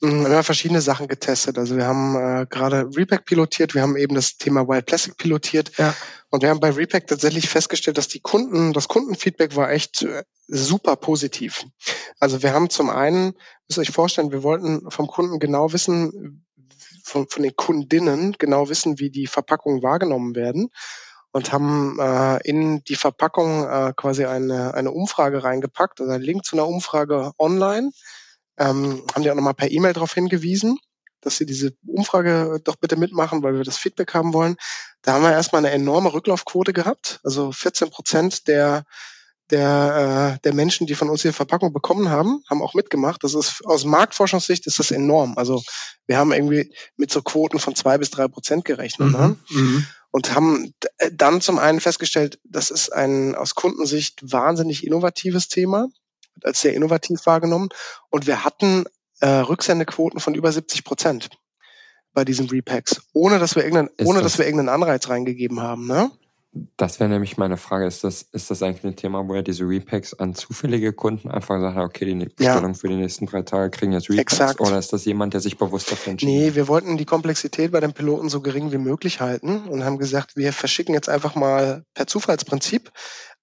Wir 0.00 0.10
haben 0.10 0.44
verschiedene 0.44 0.82
Sachen 0.82 1.08
getestet. 1.08 1.56
Also 1.56 1.76
wir 1.76 1.86
haben 1.86 2.16
äh, 2.16 2.46
gerade 2.50 2.86
Repack 2.94 3.24
pilotiert, 3.24 3.74
wir 3.74 3.80
haben 3.80 3.96
eben 3.96 4.14
das 4.14 4.36
Thema 4.36 4.68
Wild 4.68 4.84
Plastic 4.84 5.16
pilotiert 5.16 5.72
ja. 5.78 5.94
und 6.30 6.42
wir 6.42 6.50
haben 6.50 6.60
bei 6.60 6.70
Repack 6.70 7.06
tatsächlich 7.06 7.48
festgestellt, 7.48 7.96
dass 7.96 8.08
die 8.08 8.20
Kunden, 8.20 8.74
das 8.74 8.88
Kundenfeedback 8.88 9.56
war 9.56 9.70
echt 9.70 10.02
äh, 10.02 10.22
super 10.48 10.96
positiv. 10.96 11.64
Also 12.20 12.42
wir 12.42 12.52
haben 12.52 12.68
zum 12.68 12.90
einen, 12.90 13.34
müsst 13.68 13.78
ihr 13.78 13.82
euch 13.82 13.90
vorstellen, 13.90 14.32
wir 14.32 14.42
wollten 14.42 14.90
vom 14.90 15.06
Kunden 15.06 15.38
genau 15.38 15.72
wissen, 15.72 16.46
von, 17.02 17.26
von 17.28 17.42
den 17.42 17.56
Kundinnen 17.56 18.34
genau 18.38 18.68
wissen, 18.68 18.98
wie 18.98 19.10
die 19.10 19.26
Verpackungen 19.26 19.82
wahrgenommen 19.82 20.34
werden. 20.34 20.68
Und 21.36 21.52
haben 21.52 21.98
äh, 22.00 22.38
in 22.48 22.82
die 22.84 22.94
Verpackung 22.96 23.68
äh, 23.68 23.92
quasi 23.94 24.24
eine, 24.24 24.72
eine 24.72 24.90
Umfrage 24.90 25.44
reingepackt, 25.44 26.00
also 26.00 26.10
einen 26.10 26.24
Link 26.24 26.46
zu 26.46 26.56
einer 26.56 26.66
Umfrage 26.66 27.32
online. 27.38 27.90
Ähm, 28.56 29.02
haben 29.14 29.22
die 29.22 29.30
auch 29.30 29.34
nochmal 29.34 29.52
per 29.52 29.70
E-Mail 29.70 29.92
darauf 29.92 30.14
hingewiesen, 30.14 30.78
dass 31.20 31.36
sie 31.36 31.44
diese 31.44 31.74
Umfrage 31.86 32.58
doch 32.64 32.76
bitte 32.76 32.96
mitmachen, 32.96 33.42
weil 33.42 33.52
wir 33.52 33.64
das 33.64 33.76
Feedback 33.76 34.14
haben 34.14 34.32
wollen. 34.32 34.56
Da 35.02 35.12
haben 35.12 35.24
wir 35.24 35.32
erstmal 35.32 35.58
eine 35.58 35.74
enorme 35.74 36.14
Rücklaufquote 36.14 36.72
gehabt. 36.72 37.20
Also 37.22 37.52
14 37.52 37.90
Prozent 37.90 38.48
der 38.48 38.84
der, 39.50 40.38
äh, 40.38 40.42
der 40.42 40.54
Menschen, 40.54 40.88
die 40.88 40.96
von 40.96 41.08
uns 41.08 41.22
die 41.22 41.32
Verpackung 41.32 41.72
bekommen 41.72 42.08
haben, 42.08 42.42
haben 42.50 42.62
auch 42.62 42.74
mitgemacht. 42.74 43.22
Das 43.22 43.34
ist 43.34 43.64
aus 43.64 43.84
Marktforschungssicht 43.84 44.66
ist 44.66 44.80
das 44.80 44.90
enorm. 44.90 45.34
Also 45.36 45.62
wir 46.06 46.16
haben 46.16 46.32
irgendwie 46.32 46.74
mit 46.96 47.12
so 47.12 47.22
Quoten 47.22 47.60
von 47.60 47.76
zwei 47.76 47.96
bis 47.96 48.10
drei 48.10 48.26
Prozent 48.26 48.64
gerechnet. 48.64 49.12
Ne? 49.12 49.36
Mhm. 49.50 49.74
Ne? 49.74 49.86
Und 50.16 50.34
haben 50.34 50.72
äh, 50.96 51.10
dann 51.12 51.42
zum 51.42 51.58
einen 51.58 51.78
festgestellt, 51.78 52.38
das 52.42 52.70
ist 52.70 52.88
ein 52.88 53.34
aus 53.34 53.54
Kundensicht 53.54 54.32
wahnsinnig 54.32 54.86
innovatives 54.86 55.48
Thema, 55.48 55.88
als 56.42 56.62
sehr 56.62 56.72
innovativ 56.72 57.26
wahrgenommen. 57.26 57.68
Und 58.08 58.26
wir 58.26 58.42
hatten 58.42 58.86
äh, 59.20 59.28
Rücksendequoten 59.28 60.18
von 60.18 60.34
über 60.34 60.50
70 60.50 60.84
Prozent 60.84 61.28
bei 62.14 62.24
diesen 62.24 62.48
Repacks, 62.48 63.02
ohne 63.12 63.38
dass 63.38 63.56
wir 63.56 63.64
irgendeinen, 63.64 63.90
ohne 64.08 64.22
das 64.22 64.32
dass 64.32 64.38
wir 64.38 64.46
irgendeinen 64.46 64.70
Anreiz 64.70 65.06
reingegeben 65.10 65.60
haben. 65.60 65.86
Ne? 65.86 66.10
Das 66.76 67.00
wäre 67.00 67.10
nämlich 67.10 67.36
meine 67.36 67.56
Frage. 67.56 67.86
Ist 67.86 68.04
das, 68.04 68.22
ist 68.22 68.50
das 68.50 68.62
eigentlich 68.62 68.84
ein 68.84 68.96
Thema, 68.96 69.26
wo 69.26 69.34
er 69.34 69.42
diese 69.42 69.64
Repacks 69.64 70.14
an 70.14 70.34
zufällige 70.34 70.92
Kunden 70.92 71.30
einfach 71.30 71.60
sagt, 71.60 71.78
okay, 71.78 72.04
die 72.04 72.24
Bestellung 72.26 72.72
ja. 72.72 72.74
für 72.74 72.88
die 72.88 72.96
nächsten 72.96 73.26
drei 73.26 73.42
Tage 73.42 73.70
kriegen 73.70 73.92
jetzt 73.92 74.10
Repacks? 74.10 74.34
Exakt. 74.34 74.60
Oder 74.60 74.78
ist 74.78 74.92
das 74.92 75.04
jemand, 75.04 75.34
der 75.34 75.40
sich 75.40 75.58
bewusst 75.58 75.90
dafür 75.90 76.12
entschieden 76.12 76.32
Nee, 76.32 76.54
wir 76.54 76.68
wollten 76.68 76.96
die 76.96 77.04
Komplexität 77.04 77.72
bei 77.72 77.80
den 77.80 77.92
Piloten 77.92 78.28
so 78.28 78.40
gering 78.40 78.72
wie 78.72 78.78
möglich 78.78 79.20
halten 79.20 79.64
und 79.68 79.84
haben 79.84 79.98
gesagt, 79.98 80.36
wir 80.36 80.52
verschicken 80.52 80.94
jetzt 80.94 81.08
einfach 81.08 81.34
mal 81.34 81.84
per 81.94 82.06
Zufallsprinzip 82.06 82.90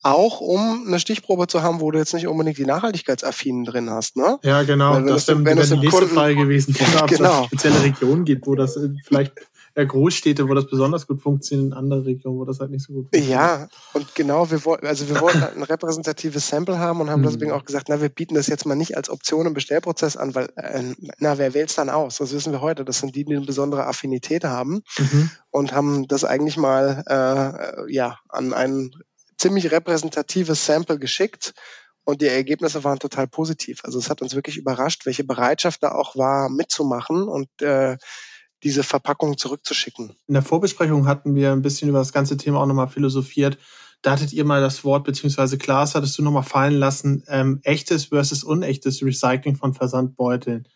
auch 0.03 0.41
um 0.41 0.86
eine 0.86 1.00
Stichprobe 1.00 1.48
zu 1.48 1.63
haben, 1.63 1.79
wo 1.79 1.89
du 1.89 1.98
jetzt 1.98 2.13
nicht 2.13 2.27
unbedingt 2.27 2.58
die 2.58 2.65
Nachhaltigkeitsaffinen 2.65 3.63
drin 3.63 3.89
hast. 3.89 4.17
Ne? 4.17 4.38
Ja, 4.43 4.63
genau. 4.63 4.96
Wenn 4.96 5.08
das 5.08 5.27
wäre 5.27 5.41
der 5.41 5.55
nächste 5.55 5.77
Kunden, 5.77 6.13
Fall 6.13 6.36
gewesen, 6.36 6.75
ob 7.01 7.08
genau. 7.08 7.41
es 7.41 7.48
spezielle 7.48 7.82
Regionen 7.84 8.25
gibt, 8.25 8.46
wo 8.46 8.55
das 8.55 8.75
äh, 8.75 8.89
vielleicht 9.05 9.34
Großstädte, 9.75 10.48
wo 10.48 10.53
das 10.53 10.68
besonders 10.68 11.08
gut 11.08 11.22
funktioniert, 11.22 11.72
in 11.72 11.74
andere 11.74 12.06
Regionen, 12.06 12.38
wo 12.38 12.46
das 12.46 12.60
halt 12.60 12.70
nicht 12.70 12.86
so 12.86 12.94
gut 12.94 13.03
funktioniert. 13.06 13.32
Ja, 13.32 13.68
und 13.94 14.13
genau, 14.13 14.50
wir 14.51 14.63
wollten, 14.65 14.86
also 14.86 15.10
wir 15.10 15.20
wollten 15.20 15.42
halt 15.42 15.56
ein 15.56 15.63
repräsentatives 15.63 16.48
Sample 16.48 16.77
haben 16.77 17.01
und 17.01 17.10
haben 17.10 17.22
mhm. 17.22 17.25
deswegen 17.25 17.51
auch 17.51 17.65
gesagt, 17.65 17.88
na, 17.89 18.00
wir 18.00 18.10
bieten 18.10 18.36
das 18.36 18.48
jetzt 18.48 18.65
mal 18.65 18.75
nicht 18.75 18.96
als 18.96 19.10
Option 19.10 19.48
im 19.48 19.53
Bestellprozess 19.53 20.15
an, 20.15 20.36
weil, 20.36 20.50
äh, 20.56 20.84
na, 21.18 21.38
wer 21.38 21.53
wählt 21.53 21.70
es 21.70 21.75
dann 21.75 21.89
aus? 21.89 22.18
Das 22.18 22.34
wissen 22.34 22.51
wir 22.51 22.62
heute. 22.62 22.86
Das 22.86 23.00
sind 23.00 23.15
die, 23.15 23.25
die 23.25 23.36
eine 23.36 23.46
besondere 23.46 23.88
Affinität 23.88 24.44
haben 24.44 24.82
mhm. 24.98 25.32
und 25.50 25.74
haben 25.74 26.08
das 26.08 26.24
eigentlich 26.24 26.58
mal, 26.58 27.03
äh, 27.08 27.92
ja, 27.92 28.20
an 28.30 28.53
ein 28.53 28.92
ziemlich 29.38 29.72
repräsentatives 29.72 30.65
Sample 30.65 31.00
geschickt 31.00 31.53
und 32.06 32.22
die 32.22 32.27
Ergebnisse 32.27 32.84
waren 32.84 33.00
total 33.00 33.27
positiv. 33.27 33.80
Also 33.84 33.98
es 33.98 34.10
hat 34.10 34.22
uns 34.22 34.36
wirklich 34.36 34.58
überrascht, 34.58 35.06
welche 35.06 35.24
Bereitschaft 35.24 35.84
da 35.84 35.94
auch 35.94 36.15
war, 36.15 36.50
mitzumachen 36.50 37.27
und 37.27 37.50
äh, 37.62 37.98
diese 38.63 38.84
Verpackung 38.84 39.38
zurückzuschicken. 39.38 40.15
In 40.27 40.34
der 40.34 40.43
Vorbesprechung 40.43 41.08
hatten 41.08 41.36
wir 41.36 41.51
ein 41.51 41.62
bisschen 41.62 41.89
über 41.89 42.00
das 42.00 42.13
ganze 42.13 42.38
Thema 42.38 42.62
auch 42.62 42.65
nochmal 42.65 42.88
philosophiert. 42.88 43.58
Da 44.01 44.12
hattet 44.12 44.34
ihr 44.34 44.46
mal 44.46 44.62
das 44.62 44.84
Wort, 44.84 45.05
beziehungsweise 45.05 45.58
Klaas 45.58 45.96
hattest 45.96 46.17
du 46.17 46.24
nochmal 46.24 46.43
fallen 46.43 46.74
lassen, 46.74 47.24
ähm, 47.27 47.60
echtes 47.63 48.05
versus 48.05 48.43
unechtes 48.43 49.03
Recycling 49.03 49.55
von 49.55 49.74
Versandbeuteln. 49.74 50.67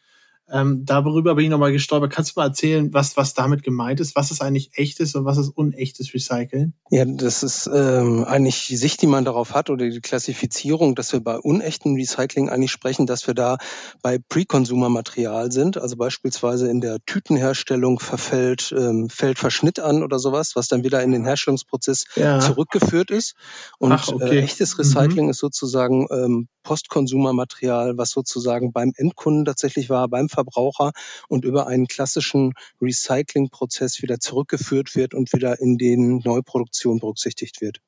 Ähm, 0.49 0.85
darüber 0.85 1.35
bin 1.35 1.45
ich 1.45 1.51
nochmal 1.51 1.73
gestolpert. 1.73 2.11
Kannst 2.11 2.35
du 2.35 2.39
mal 2.39 2.47
erzählen, 2.47 2.93
was, 2.93 3.17
was 3.17 3.33
damit 3.33 3.63
gemeint 3.63 3.99
ist? 3.99 4.15
Was 4.15 4.31
ist 4.31 4.41
eigentlich 4.41 4.71
echtes 4.75 5.13
und 5.15 5.25
was 5.25 5.37
ist 5.37 5.49
unechtes 5.49 6.13
Recyceln? 6.13 6.73
Ja, 6.89 7.03
das 7.03 7.43
ist 7.43 7.69
ähm, 7.73 8.23
eigentlich 8.23 8.67
die 8.67 8.77
Sicht, 8.77 9.01
die 9.01 9.07
man 9.07 9.25
darauf 9.25 9.53
hat 9.53 9.69
oder 9.69 9.89
die 9.89 9.99
Klassifizierung, 9.99 10.95
dass 10.95 11.11
wir 11.11 11.19
bei 11.19 11.37
unechtem 11.37 11.95
Recycling 11.95 12.49
eigentlich 12.49 12.71
sprechen, 12.71 13.07
dass 13.07 13.27
wir 13.27 13.33
da 13.33 13.57
bei 14.01 14.19
Pre-Consumer-Material 14.19 15.51
sind. 15.51 15.77
Also 15.77 15.97
beispielsweise 15.97 16.69
in 16.69 16.79
der 16.79 16.99
Tütenherstellung 17.05 17.99
verfällt, 17.99 18.73
ähm, 18.77 19.09
fällt 19.09 19.39
Verschnitt 19.39 19.79
an 19.79 20.01
oder 20.01 20.17
sowas, 20.17 20.55
was 20.55 20.69
dann 20.69 20.85
wieder 20.85 21.03
in 21.03 21.11
den 21.11 21.25
Herstellungsprozess 21.25 22.05
ja. 22.15 22.39
zurückgeführt 22.39 23.11
ist. 23.11 23.35
Und 23.79 23.91
Ach, 23.91 24.07
okay. 24.07 24.37
äh, 24.37 24.43
echtes 24.43 24.79
Recycling 24.79 25.25
mhm. 25.25 25.31
ist 25.31 25.39
sozusagen 25.39 26.07
ähm, 26.09 26.47
Postkonsumermaterial, 26.63 27.97
was 27.97 28.11
sozusagen 28.11 28.71
beim 28.71 28.93
Endkunden 28.95 29.43
tatsächlich 29.45 29.89
war, 29.89 30.07
beim 30.07 30.29
Verbraucher 30.37 30.91
und 31.27 31.45
über 31.45 31.65
einen 31.65 31.87
klassischen 31.87 32.53
Recyclingprozess 32.79 34.03
wieder 34.03 34.19
zurückgeführt 34.19 34.95
wird 34.95 35.15
und 35.15 35.33
wieder 35.33 35.59
in 35.59 35.77
den 35.77 36.19
Neuproduktion 36.23 36.99
berücksichtigt 36.99 37.59
wird. 37.61 37.79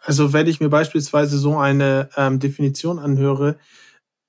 Also 0.00 0.32
wenn 0.32 0.46
ich 0.46 0.60
mir 0.60 0.68
beispielsweise 0.68 1.36
so 1.36 1.58
eine 1.58 2.10
ähm, 2.16 2.38
Definition 2.38 3.00
anhöre, 3.00 3.58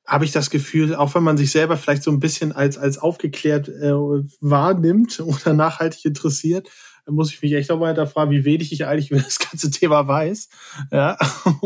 habe 0.08 0.26
ich 0.26 0.32
das 0.32 0.50
Gefühl, 0.50 0.96
auch 0.96 1.13
wenn 1.13 1.22
man 1.22 1.38
sich 1.38 1.52
selber 1.52 1.78
vielleicht 1.78 2.02
so 2.02 2.10
ein 2.10 2.20
bisschen 2.20 2.52
als, 2.52 2.80
als 2.80 2.98
aufgeklärt 2.98 3.67
äh, 3.67 3.91
wahrnimmt 3.91 5.20
oder 5.20 5.54
nachhaltig 5.54 6.06
interessiert, 6.06 6.70
muss 7.15 7.32
ich 7.32 7.41
mich 7.41 7.54
echt 7.54 7.72
auch 7.72 7.80
weiter 7.80 8.08
fragen, 8.08 8.32
wie 8.32 8.46
wenig 8.46 8.72
ich 8.72 8.86
eigentlich 8.86 9.12
über 9.12 9.20
das 9.24 9.39
ganze 9.39 9.72
Thema 9.72 10.08
weiß. 10.08 10.50
Ja. 10.91 11.17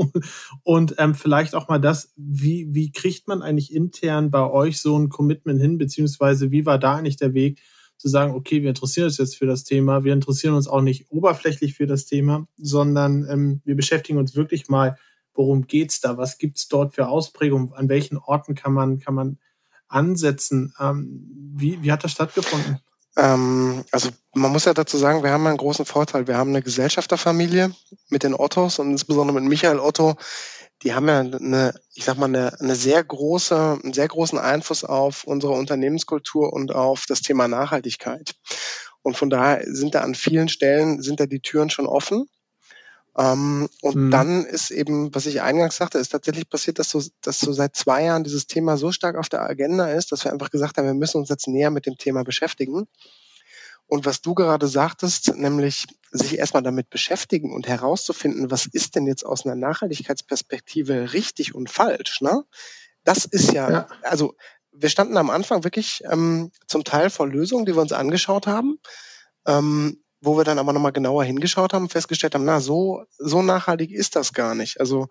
Und 0.64 0.96
ähm, 0.98 1.16
vielleicht 1.16 1.56
auch 1.56 1.68
mal 1.68 1.80
das, 1.80 2.14
wie, 2.16 2.68
wie 2.72 2.92
kriegt 2.92 3.28
man 3.28 3.42
eigentlich 3.42 3.74
intern 3.74 4.32
bei 4.32 4.50
euch 4.50 4.80
so 4.80 4.98
ein 4.98 5.10
Commitment 5.10 5.60
hin, 5.60 5.78
beziehungsweise 5.78 6.52
wie 6.52 6.66
war 6.66 6.78
da 6.78 6.96
eigentlich 6.96 7.18
der 7.18 7.34
Weg, 7.34 7.62
zu 8.02 8.08
sagen, 8.08 8.34
okay, 8.34 8.64
wir 8.64 8.70
interessieren 8.70 9.06
uns 9.06 9.20
jetzt 9.20 9.38
für 9.38 9.46
das 9.46 9.64
Thema, 9.64 10.04
wir 10.04 10.14
interessieren 10.14 10.56
uns 10.56 10.68
auch 10.68 10.82
nicht 10.82 11.12
oberflächlich 11.12 11.76
für 11.76 11.86
das 11.86 12.08
Thema, 12.08 12.48
sondern 12.58 13.28
ähm, 13.30 13.62
wir 13.64 13.76
beschäftigen 13.76 14.18
uns 14.18 14.36
wirklich 14.36 14.70
mal, 14.70 14.98
worum 15.36 15.68
geht's 15.68 16.02
da, 16.02 16.18
was 16.18 16.40
gibt's 16.40 16.68
dort 16.68 16.96
für 16.96 17.08
Ausprägungen, 17.08 17.74
an 17.74 17.90
welchen 17.90 18.18
Orten 18.18 18.56
kann 18.56 18.74
man, 18.74 18.98
kann 18.98 19.14
man 19.14 19.38
ansetzen. 19.88 20.74
Ähm, 20.80 21.30
wie, 21.54 21.84
wie 21.84 21.92
hat 21.92 22.04
das 22.04 22.12
stattgefunden? 22.12 22.80
Ähm, 23.18 23.84
also 23.92 24.10
man 24.34 24.52
muss 24.52 24.66
ja 24.66 24.74
dazu 24.74 24.98
sagen, 24.98 25.24
wir 25.24 25.32
haben 25.32 25.48
einen 25.48 25.58
großen 25.58 25.86
Vorteil. 25.86 26.28
Wir 26.28 26.38
haben 26.38 26.50
eine 26.52 26.62
Gesellschafterfamilie 26.62 27.72
mit 28.10 28.24
den 28.24 28.34
Ottos 28.34 28.80
und 28.80 28.92
insbesondere 28.92 29.40
mit 29.40 29.50
Michael 29.50 29.80
Otto. 29.80 30.16
Die 30.84 30.94
haben 30.94 31.08
ja 31.08 31.20
eine, 31.20 31.74
ich 31.94 32.06
sag 32.06 32.18
mal, 32.18 32.26
eine, 32.26 32.60
eine 32.60 32.76
sehr 32.76 33.04
große, 33.04 33.80
einen 33.84 33.94
sehr 33.94 34.08
großen 34.08 34.40
Einfluss 34.40 34.84
auf 34.84 35.26
unsere 35.26 35.54
Unternehmenskultur 35.54 36.54
und 36.54 36.74
auf 36.74 37.06
das 37.08 37.22
Thema 37.22 37.48
Nachhaltigkeit. 37.48 38.34
Und 39.04 39.18
von 39.18 39.30
daher 39.30 39.64
sind 39.66 39.96
da 39.96 40.02
an 40.02 40.16
vielen 40.16 40.50
Stellen, 40.50 41.02
sind 41.02 41.20
da 41.20 41.26
die 41.26 41.42
Türen 41.42 41.70
schon 41.70 41.86
offen. 41.86 42.28
Ähm, 43.18 43.68
und 43.82 43.96
mhm. 43.96 44.12
dann 44.12 44.46
ist 44.46 44.72
eben, 44.72 45.14
was 45.14 45.26
ich 45.26 45.42
eingangs 45.42 45.76
sagte, 45.76 45.98
ist 45.98 46.10
tatsächlich 46.10 46.50
passiert, 46.50 46.80
dass 46.80 46.90
so, 46.90 47.04
dass 47.22 47.40
so 47.40 47.52
seit 47.52 47.76
zwei 47.76 48.06
Jahren 48.06 48.24
dieses 48.24 48.48
Thema 48.48 48.78
so 48.78 48.92
stark 48.92 49.18
auf 49.18 49.28
der 49.28 49.42
Agenda 49.42 49.90
ist, 49.90 50.12
dass 50.12 50.24
wir 50.24 50.32
einfach 50.32 50.50
gesagt 50.50 50.78
haben, 50.78 50.86
wir 50.86 50.94
müssen 50.94 51.18
uns 51.18 51.30
jetzt 51.30 51.48
näher 51.48 51.72
mit 51.72 51.86
dem 51.86 51.98
Thema 51.98 52.24
beschäftigen. 52.24 52.88
Und 53.88 54.06
was 54.06 54.22
du 54.22 54.34
gerade 54.34 54.68
sagtest, 54.68 55.36
nämlich 55.36 55.86
sich 56.12 56.38
erstmal 56.38 56.64
damit 56.64 56.90
beschäftigen 56.90 57.54
und 57.54 57.68
herauszufinden, 57.68 58.50
was 58.50 58.66
ist 58.66 58.96
denn 58.96 59.06
jetzt 59.06 59.26
aus 59.26 59.46
einer 59.46 59.56
Nachhaltigkeitsperspektive 59.56 61.12
richtig 61.12 61.54
und 61.54 61.70
falsch, 61.70 62.22
ne? 62.22 62.46
Das 63.04 63.26
ist 63.26 63.52
ja, 63.52 63.70
ja. 63.70 63.88
also 64.04 64.36
wir 64.72 64.90
standen 64.90 65.18
am 65.18 65.30
Anfang 65.30 65.64
wirklich 65.66 66.04
ähm, 66.10 66.52
zum 66.68 66.84
Teil 66.86 67.10
vor 67.10 67.28
Lösungen, 67.28 67.66
die 67.66 67.76
wir 67.76 67.82
uns 67.82 67.92
angeschaut 67.92 68.48
haben. 68.48 68.80
Ähm, 69.46 70.02
wo 70.22 70.38
wir 70.38 70.44
dann 70.44 70.60
aber 70.60 70.72
nochmal 70.72 70.92
genauer 70.92 71.24
hingeschaut 71.24 71.74
haben 71.74 71.84
und 71.84 71.92
festgestellt 71.92 72.36
haben, 72.36 72.46
na, 72.46 72.60
so, 72.60 73.04
so 73.18 73.42
nachhaltig 73.42 73.92
ist 73.92 74.16
das 74.16 74.34
gar 74.34 74.56
nicht. 74.56 74.80
Also, 74.80 75.08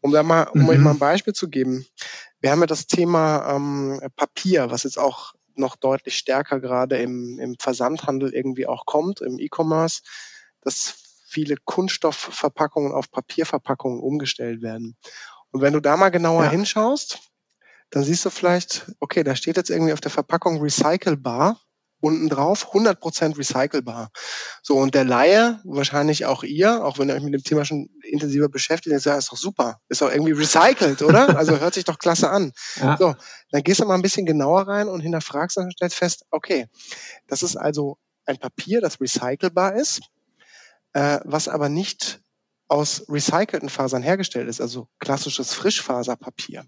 um 0.00 0.12
da 0.12 0.22
mal, 0.22 0.44
um 0.44 0.62
mhm. 0.62 0.68
euch 0.68 0.78
mal 0.78 0.90
ein 0.90 0.98
Beispiel 0.98 1.32
zu 1.32 1.48
geben. 1.48 1.86
Wir 2.40 2.50
haben 2.50 2.60
ja 2.60 2.66
das 2.66 2.86
Thema 2.86 3.54
ähm, 3.54 4.00
Papier, 4.16 4.70
was 4.70 4.84
jetzt 4.84 4.98
auch 4.98 5.34
noch 5.54 5.76
deutlich 5.76 6.16
stärker 6.16 6.60
gerade 6.60 6.96
im, 6.98 7.38
im 7.38 7.56
Versandhandel 7.58 8.32
irgendwie 8.34 8.66
auch 8.66 8.86
kommt, 8.86 9.20
im 9.20 9.38
E-Commerce, 9.38 10.02
dass 10.60 10.94
viele 11.26 11.56
Kunststoffverpackungen 11.64 12.92
auf 12.92 13.10
Papierverpackungen 13.10 14.00
umgestellt 14.00 14.62
werden. 14.62 14.96
Und 15.50 15.60
wenn 15.60 15.72
du 15.72 15.80
da 15.80 15.96
mal 15.96 16.10
genauer 16.10 16.44
ja. 16.44 16.50
hinschaust, 16.50 17.20
dann 17.90 18.02
siehst 18.02 18.24
du 18.24 18.30
vielleicht, 18.30 18.90
okay, 19.00 19.22
da 19.22 19.36
steht 19.36 19.56
jetzt 19.56 19.70
irgendwie 19.70 19.92
auf 19.92 20.00
der 20.00 20.10
Verpackung 20.10 20.60
recycelbar 20.60 21.60
unten 22.02 22.28
drauf, 22.28 22.72
100% 22.72 23.38
recycelbar. 23.38 24.10
So, 24.62 24.76
und 24.76 24.94
der 24.94 25.04
Laie, 25.04 25.60
wahrscheinlich 25.64 26.26
auch 26.26 26.42
ihr, 26.42 26.84
auch 26.84 26.98
wenn 26.98 27.08
ihr 27.08 27.14
euch 27.14 27.22
mit 27.22 27.32
dem 27.32 27.44
Thema 27.44 27.64
schon 27.64 27.88
intensiver 28.02 28.48
beschäftigt, 28.48 28.92
sagt, 29.00 29.06
ja, 29.06 29.18
ist 29.18 29.30
doch 29.30 29.36
super, 29.36 29.78
ist 29.88 30.02
doch 30.02 30.10
irgendwie 30.10 30.32
recycelt, 30.32 31.02
oder? 31.02 31.22
Also 31.42 31.58
hört 31.58 31.74
sich 31.74 31.84
doch 31.84 31.98
klasse 31.98 32.30
an. 32.30 32.52
Ja. 32.76 32.96
So, 32.96 33.14
dann 33.50 33.62
gehst 33.62 33.80
du 33.80 33.84
mal 33.84 33.94
ein 33.94 34.02
bisschen 34.02 34.26
genauer 34.26 34.68
rein 34.68 34.88
und 34.88 35.00
hinterfragst 35.00 35.56
und 35.58 35.72
stellst 35.72 35.96
fest, 35.96 36.24
okay, 36.30 36.66
das 37.26 37.42
ist 37.42 37.56
also 37.56 37.98
ein 38.26 38.38
Papier, 38.38 38.80
das 38.80 39.00
recycelbar 39.00 39.74
ist, 39.74 40.00
äh, 40.92 41.20
was 41.24 41.48
aber 41.48 41.68
nicht 41.68 42.20
aus 42.68 43.04
recycelten 43.08 43.68
Fasern 43.68 44.02
hergestellt 44.02 44.48
ist, 44.48 44.60
also 44.60 44.88
klassisches 44.98 45.54
Frischfaserpapier. 45.54 46.64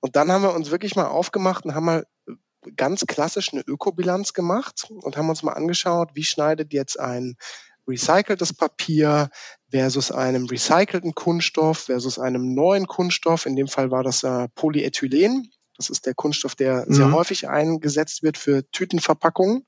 Und 0.00 0.16
dann 0.16 0.30
haben 0.30 0.42
wir 0.42 0.54
uns 0.54 0.70
wirklich 0.70 0.96
mal 0.96 1.06
aufgemacht 1.06 1.64
und 1.64 1.74
haben 1.74 1.86
mal 1.86 2.06
ganz 2.76 3.04
klassisch 3.06 3.52
eine 3.52 3.62
Ökobilanz 3.62 4.32
gemacht 4.32 4.86
und 4.90 5.16
haben 5.16 5.30
uns 5.30 5.42
mal 5.42 5.52
angeschaut, 5.52 6.10
wie 6.14 6.24
schneidet 6.24 6.72
jetzt 6.72 6.98
ein 6.98 7.36
recyceltes 7.86 8.52
Papier 8.54 9.30
versus 9.70 10.10
einem 10.10 10.46
recycelten 10.46 11.14
Kunststoff 11.14 11.78
versus 11.80 12.18
einem 12.18 12.54
neuen 12.54 12.86
Kunststoff. 12.86 13.46
In 13.46 13.56
dem 13.56 13.68
Fall 13.68 13.90
war 13.90 14.02
das 14.02 14.22
äh, 14.22 14.48
Polyethylen. 14.54 15.50
Das 15.76 15.90
ist 15.90 16.06
der 16.06 16.14
Kunststoff, 16.14 16.54
der 16.54 16.84
mhm. 16.86 16.94
sehr 16.94 17.12
häufig 17.12 17.48
eingesetzt 17.48 18.22
wird 18.22 18.38
für 18.38 18.68
Tütenverpackungen. 18.70 19.66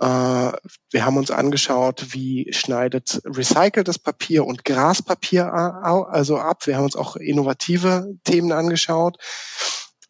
Äh, 0.00 0.06
wir 0.06 1.04
haben 1.04 1.16
uns 1.16 1.30
angeschaut, 1.30 2.12
wie 2.12 2.52
schneidet 2.52 3.20
recyceltes 3.24 3.98
Papier 3.98 4.44
und 4.44 4.64
Graspapier 4.64 5.52
also 5.52 6.38
ab. 6.38 6.66
Wir 6.66 6.76
haben 6.76 6.84
uns 6.84 6.96
auch 6.96 7.16
innovative 7.16 8.14
Themen 8.24 8.52
angeschaut. 8.52 9.18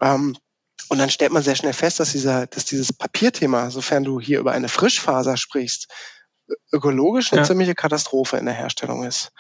Ähm, 0.01 0.37
und 0.89 0.99
dann 0.99 1.11
stellt 1.11 1.33
man 1.33 1.43
sehr 1.43 1.57
schnell 1.57 1.73
fest, 1.73 2.01
dass, 2.01 2.13
dieser, 2.13 2.47
dass 2.47 2.65
dieses 2.65 2.93
Papierthema, 2.93 3.71
sofern 3.71 4.05
du 4.05 4.21
hier 4.21 4.41
über 4.41 4.53
eine 4.53 4.69
Frischfaser 4.69 5.37
sprichst, 5.37 5.89
ökologisch 6.73 7.33
eine 7.33 7.43
ja. 7.43 7.47
ziemliche 7.47 7.75
Katastrophe 7.75 8.37
in 8.37 8.45
der 8.47 8.55
Herstellung 8.55 9.05
ist. 9.05 9.33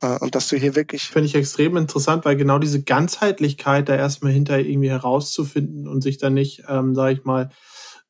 Äh, 0.00 0.18
und 0.18 0.34
dass 0.34 0.48
du 0.48 0.56
hier 0.56 0.74
wirklich. 0.74 1.04
Finde 1.04 1.26
ich 1.26 1.34
extrem 1.34 1.76
interessant, 1.76 2.24
weil 2.24 2.36
genau 2.36 2.58
diese 2.58 2.82
Ganzheitlichkeit 2.82 3.88
da 3.88 3.96
erstmal 3.96 4.32
hinter 4.32 4.58
irgendwie 4.58 4.90
herauszufinden 4.90 5.88
und 5.88 6.02
sich 6.02 6.18
dann 6.18 6.34
nicht, 6.34 6.64
ähm, 6.68 6.94
sage 6.94 7.14
ich 7.14 7.24
mal, 7.24 7.50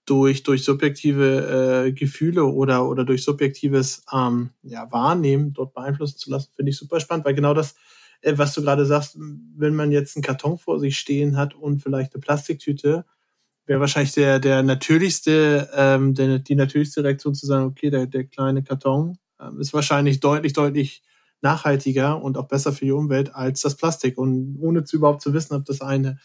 durch, 0.04 0.42
durch 0.42 0.64
subjektive 0.64 1.86
äh, 1.86 1.92
Gefühle 1.92 2.44
oder, 2.44 2.88
oder 2.88 3.04
durch 3.04 3.22
subjektives 3.22 4.02
ähm, 4.12 4.50
ja, 4.62 4.90
Wahrnehmen 4.90 5.52
dort 5.52 5.74
beeinflussen 5.74 6.18
zu 6.18 6.30
lassen, 6.30 6.50
finde 6.56 6.70
ich 6.70 6.78
super 6.78 6.98
spannend, 6.98 7.24
weil 7.24 7.34
genau 7.34 7.54
das, 7.54 7.76
äh, 8.22 8.38
was 8.38 8.54
du 8.54 8.62
gerade 8.62 8.86
sagst, 8.86 9.16
wenn 9.18 9.74
man 9.74 9.92
jetzt 9.92 10.16
einen 10.16 10.22
Karton 10.22 10.58
vor 10.58 10.80
sich 10.80 10.98
stehen 10.98 11.36
hat 11.36 11.54
und 11.54 11.80
vielleicht 11.80 12.14
eine 12.14 12.20
Plastiktüte, 12.20 13.04
wäre 13.66 13.80
wahrscheinlich 13.80 14.12
der, 14.12 14.38
der 14.38 14.62
natürlichste, 14.62 15.68
ähm, 15.74 16.14
der, 16.14 16.38
die 16.38 16.54
natürlichste 16.54 17.04
Reaktion 17.04 17.34
zu 17.34 17.46
sagen, 17.46 17.66
okay, 17.66 17.90
der, 17.90 18.06
der 18.06 18.24
kleine 18.24 18.62
Karton 18.62 19.18
ähm, 19.40 19.60
ist 19.60 19.72
wahrscheinlich 19.72 20.20
deutlich, 20.20 20.52
deutlich 20.52 21.02
nachhaltiger 21.42 22.22
und 22.22 22.38
auch 22.38 22.48
besser 22.48 22.72
für 22.72 22.84
die 22.84 22.92
Umwelt 22.92 23.34
als 23.34 23.60
das 23.60 23.76
Plastik. 23.76 24.18
Und 24.18 24.58
ohne 24.60 24.84
zu 24.84 24.96
überhaupt 24.96 25.22
zu 25.22 25.32
wissen, 25.32 25.54
ob 25.54 25.64
das 25.64 25.80
eine 25.80 26.18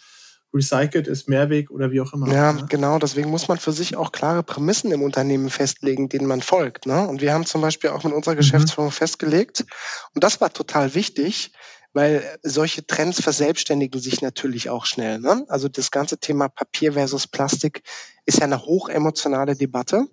recycelt 0.53 1.07
ist, 1.07 1.27
Mehrweg 1.27 1.69
oder 1.71 1.91
wie 1.91 1.99
auch 1.99 2.13
immer. 2.13 2.31
Ja, 2.31 2.53
ne? 2.53 2.65
genau. 2.69 2.99
Deswegen 2.99 3.29
muss 3.29 3.47
man 3.47 3.57
für 3.57 3.73
sich 3.73 3.95
auch 3.95 4.11
klare 4.11 4.43
Prämissen 4.43 4.91
im 4.91 5.01
Unternehmen 5.01 5.49
festlegen, 5.49 6.09
denen 6.09 6.27
man 6.27 6.41
folgt. 6.41 6.85
Ne? 6.85 7.07
Und 7.07 7.21
wir 7.21 7.33
haben 7.33 7.45
zum 7.45 7.61
Beispiel 7.61 7.89
auch 7.89 8.03
mit 8.03 8.13
unserer 8.13 8.33
mhm. 8.33 8.39
Geschäftsführung 8.39 8.89
mhm. 8.89 8.93
festgelegt, 8.93 9.65
und 10.13 10.23
das 10.23 10.39
war 10.39 10.51
total 10.51 10.95
wichtig, 10.95 11.51
weil 11.93 12.37
solche 12.43 12.85
Trends 12.85 13.21
verselbstständigen 13.21 13.99
sich 13.99 14.21
natürlich 14.21 14.69
auch 14.69 14.85
schnell. 14.85 15.19
Ne? 15.19 15.45
Also 15.47 15.67
das 15.67 15.91
ganze 15.91 16.17
Thema 16.19 16.47
Papier 16.47 16.93
versus 16.93 17.27
Plastik 17.27 17.83
ist 18.25 18.39
ja 18.39 18.45
eine 18.45 18.65
hochemotionale 18.65 19.55
Debatte. 19.55 20.07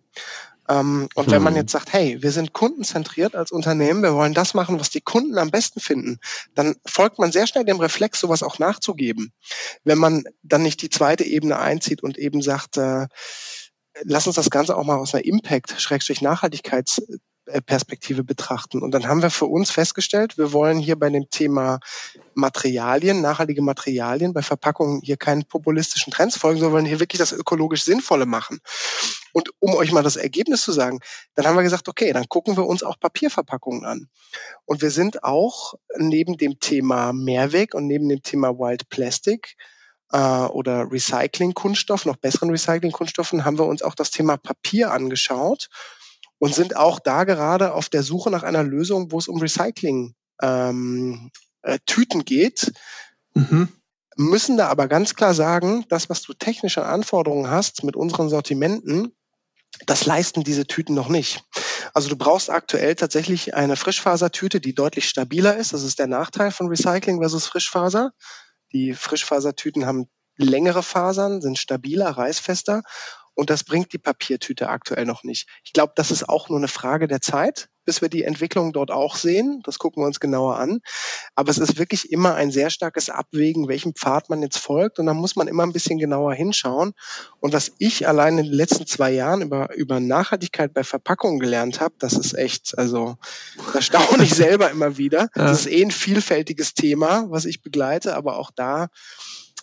Ähm, 0.68 1.08
und 1.14 1.26
hm. 1.26 1.32
wenn 1.32 1.42
man 1.42 1.52
mhm. 1.52 1.60
jetzt 1.60 1.72
sagt, 1.72 1.92
hey, 1.92 2.22
wir 2.22 2.32
sind 2.32 2.52
kundenzentriert 2.52 3.36
als 3.36 3.52
Unternehmen, 3.52 4.02
wir 4.02 4.14
wollen 4.14 4.32
das 4.34 4.54
machen, 4.54 4.80
was 4.80 4.88
die 4.88 5.02
Kunden 5.02 5.36
am 5.36 5.50
besten 5.50 5.80
finden, 5.80 6.18
dann 6.54 6.76
folgt 6.86 7.18
man 7.18 7.32
sehr 7.32 7.46
schnell 7.46 7.64
dem 7.64 7.80
Reflex, 7.80 8.20
sowas 8.20 8.42
auch 8.42 8.58
nachzugeben. 8.58 9.32
Wenn 9.84 9.98
man 9.98 10.24
dann 10.42 10.62
nicht 10.62 10.80
die 10.80 10.88
zweite 10.88 11.24
Ebene 11.24 11.58
einzieht 11.58 12.02
und 12.02 12.16
eben 12.16 12.40
sagt, 12.40 12.78
äh, 12.78 13.08
lass 14.02 14.26
uns 14.26 14.36
das 14.36 14.50
Ganze 14.50 14.76
auch 14.76 14.84
mal 14.84 14.96
aus 14.96 15.14
einer 15.14 15.24
Impact-Nachhaltigkeits 15.24 16.98
äh, 16.98 17.18
Perspektive 17.66 18.24
betrachten. 18.24 18.82
Und 18.82 18.92
dann 18.92 19.06
haben 19.06 19.22
wir 19.22 19.30
für 19.30 19.46
uns 19.46 19.70
festgestellt, 19.70 20.38
wir 20.38 20.52
wollen 20.52 20.78
hier 20.78 20.98
bei 20.98 21.10
dem 21.10 21.28
Thema 21.30 21.78
Materialien, 22.34 23.20
nachhaltige 23.20 23.62
Materialien, 23.62 24.32
bei 24.32 24.42
Verpackungen 24.42 25.00
hier 25.02 25.16
keinen 25.16 25.44
populistischen 25.44 26.12
Trends 26.12 26.38
folgen, 26.38 26.58
sondern 26.58 26.74
wollen 26.74 26.86
hier 26.86 27.00
wirklich 27.00 27.18
das 27.18 27.32
ökologisch 27.32 27.84
Sinnvolle 27.84 28.26
machen. 28.26 28.60
Und 29.32 29.50
um 29.60 29.74
euch 29.74 29.92
mal 29.92 30.02
das 30.02 30.16
Ergebnis 30.16 30.62
zu 30.62 30.72
sagen, 30.72 31.00
dann 31.34 31.46
haben 31.46 31.56
wir 31.56 31.62
gesagt, 31.62 31.88
okay, 31.88 32.12
dann 32.12 32.28
gucken 32.28 32.56
wir 32.56 32.66
uns 32.66 32.82
auch 32.82 32.98
Papierverpackungen 32.98 33.84
an. 33.84 34.08
Und 34.64 34.80
wir 34.80 34.90
sind 34.90 35.22
auch 35.22 35.74
neben 35.98 36.36
dem 36.36 36.60
Thema 36.60 37.12
Mehrweg 37.12 37.74
und 37.74 37.86
neben 37.86 38.08
dem 38.08 38.22
Thema 38.22 38.58
Wild 38.58 38.88
Plastic 38.88 39.56
äh, 40.12 40.18
oder 40.18 40.90
Recycling-Kunststoff, 40.90 42.06
noch 42.06 42.16
besseren 42.16 42.50
Recycling-Kunststoffen, 42.50 43.44
haben 43.44 43.58
wir 43.58 43.66
uns 43.66 43.82
auch 43.82 43.94
das 43.94 44.10
Thema 44.10 44.36
Papier 44.36 44.92
angeschaut 44.92 45.68
und 46.38 46.54
sind 46.54 46.76
auch 46.76 46.98
da 46.98 47.24
gerade 47.24 47.72
auf 47.72 47.88
der 47.88 48.02
Suche 48.02 48.30
nach 48.30 48.42
einer 48.42 48.62
Lösung, 48.62 49.12
wo 49.12 49.18
es 49.18 49.28
um 49.28 49.40
Recycling 49.40 50.14
ähm, 50.42 51.30
äh, 51.62 51.78
Tüten 51.86 52.24
geht. 52.24 52.72
Mhm. 53.34 53.68
Müssen 54.16 54.56
da 54.56 54.68
aber 54.68 54.86
ganz 54.86 55.14
klar 55.14 55.34
sagen, 55.34 55.84
das, 55.88 56.08
was 56.08 56.22
du 56.22 56.34
technische 56.34 56.84
Anforderungen 56.84 57.50
hast 57.50 57.82
mit 57.82 57.96
unseren 57.96 58.28
Sortimenten, 58.28 59.12
das 59.86 60.06
leisten 60.06 60.44
diese 60.44 60.66
Tüten 60.66 60.94
noch 60.94 61.08
nicht. 61.08 61.42
Also 61.94 62.08
du 62.08 62.16
brauchst 62.16 62.48
aktuell 62.48 62.94
tatsächlich 62.94 63.54
eine 63.54 63.76
Frischfasertüte, 63.76 64.60
die 64.60 64.74
deutlich 64.74 65.08
stabiler 65.08 65.56
ist. 65.56 65.72
Das 65.72 65.82
ist 65.82 65.98
der 65.98 66.06
Nachteil 66.06 66.52
von 66.52 66.68
Recycling 66.68 67.18
versus 67.18 67.46
Frischfaser. 67.46 68.12
Die 68.72 68.94
Frischfasertüten 68.94 69.86
haben 69.86 70.06
längere 70.36 70.82
Fasern, 70.82 71.40
sind 71.40 71.58
stabiler, 71.58 72.10
reißfester 72.10 72.82
und 73.34 73.50
das 73.50 73.64
bringt 73.64 73.92
die 73.92 73.98
Papiertüte 73.98 74.68
aktuell 74.68 75.04
noch 75.04 75.24
nicht. 75.24 75.48
Ich 75.64 75.72
glaube, 75.72 75.92
das 75.96 76.10
ist 76.10 76.28
auch 76.28 76.48
nur 76.48 76.58
eine 76.58 76.68
Frage 76.68 77.08
der 77.08 77.20
Zeit, 77.20 77.68
bis 77.84 78.00
wir 78.00 78.08
die 78.08 78.24
Entwicklung 78.24 78.72
dort 78.72 78.90
auch 78.90 79.16
sehen. 79.16 79.60
Das 79.64 79.78
gucken 79.78 80.02
wir 80.02 80.06
uns 80.06 80.20
genauer 80.20 80.56
an. 80.56 80.80
Aber 81.34 81.50
es 81.50 81.58
ist 81.58 81.78
wirklich 81.78 82.10
immer 82.12 82.34
ein 82.34 82.50
sehr 82.50 82.70
starkes 82.70 83.10
Abwägen, 83.10 83.68
welchem 83.68 83.94
Pfad 83.94 84.30
man 84.30 84.42
jetzt 84.42 84.58
folgt. 84.58 84.98
Und 84.98 85.06
da 85.06 85.14
muss 85.14 85.36
man 85.36 85.48
immer 85.48 85.64
ein 85.64 85.72
bisschen 85.72 85.98
genauer 85.98 86.34
hinschauen. 86.34 86.92
Und 87.40 87.52
was 87.52 87.72
ich 87.78 88.08
allein 88.08 88.38
in 88.38 88.44
den 88.44 88.52
letzten 88.52 88.86
zwei 88.86 89.10
Jahren 89.12 89.42
über, 89.42 89.74
über 89.74 90.00
Nachhaltigkeit 90.00 90.72
bei 90.72 90.84
Verpackungen 90.84 91.40
gelernt 91.40 91.80
habe, 91.80 91.94
das 91.98 92.14
ist 92.14 92.34
echt, 92.34 92.78
also 92.78 93.16
da 93.72 93.82
staune 93.82 94.24
ich 94.24 94.34
selber 94.34 94.70
immer 94.70 94.96
wieder. 94.96 95.28
Das 95.34 95.66
ist 95.66 95.72
eh 95.72 95.84
ein 95.84 95.90
vielfältiges 95.90 96.74
Thema, 96.74 97.26
was 97.28 97.44
ich 97.44 97.62
begleite. 97.62 98.16
Aber 98.16 98.38
auch 98.38 98.50
da, 98.50 98.88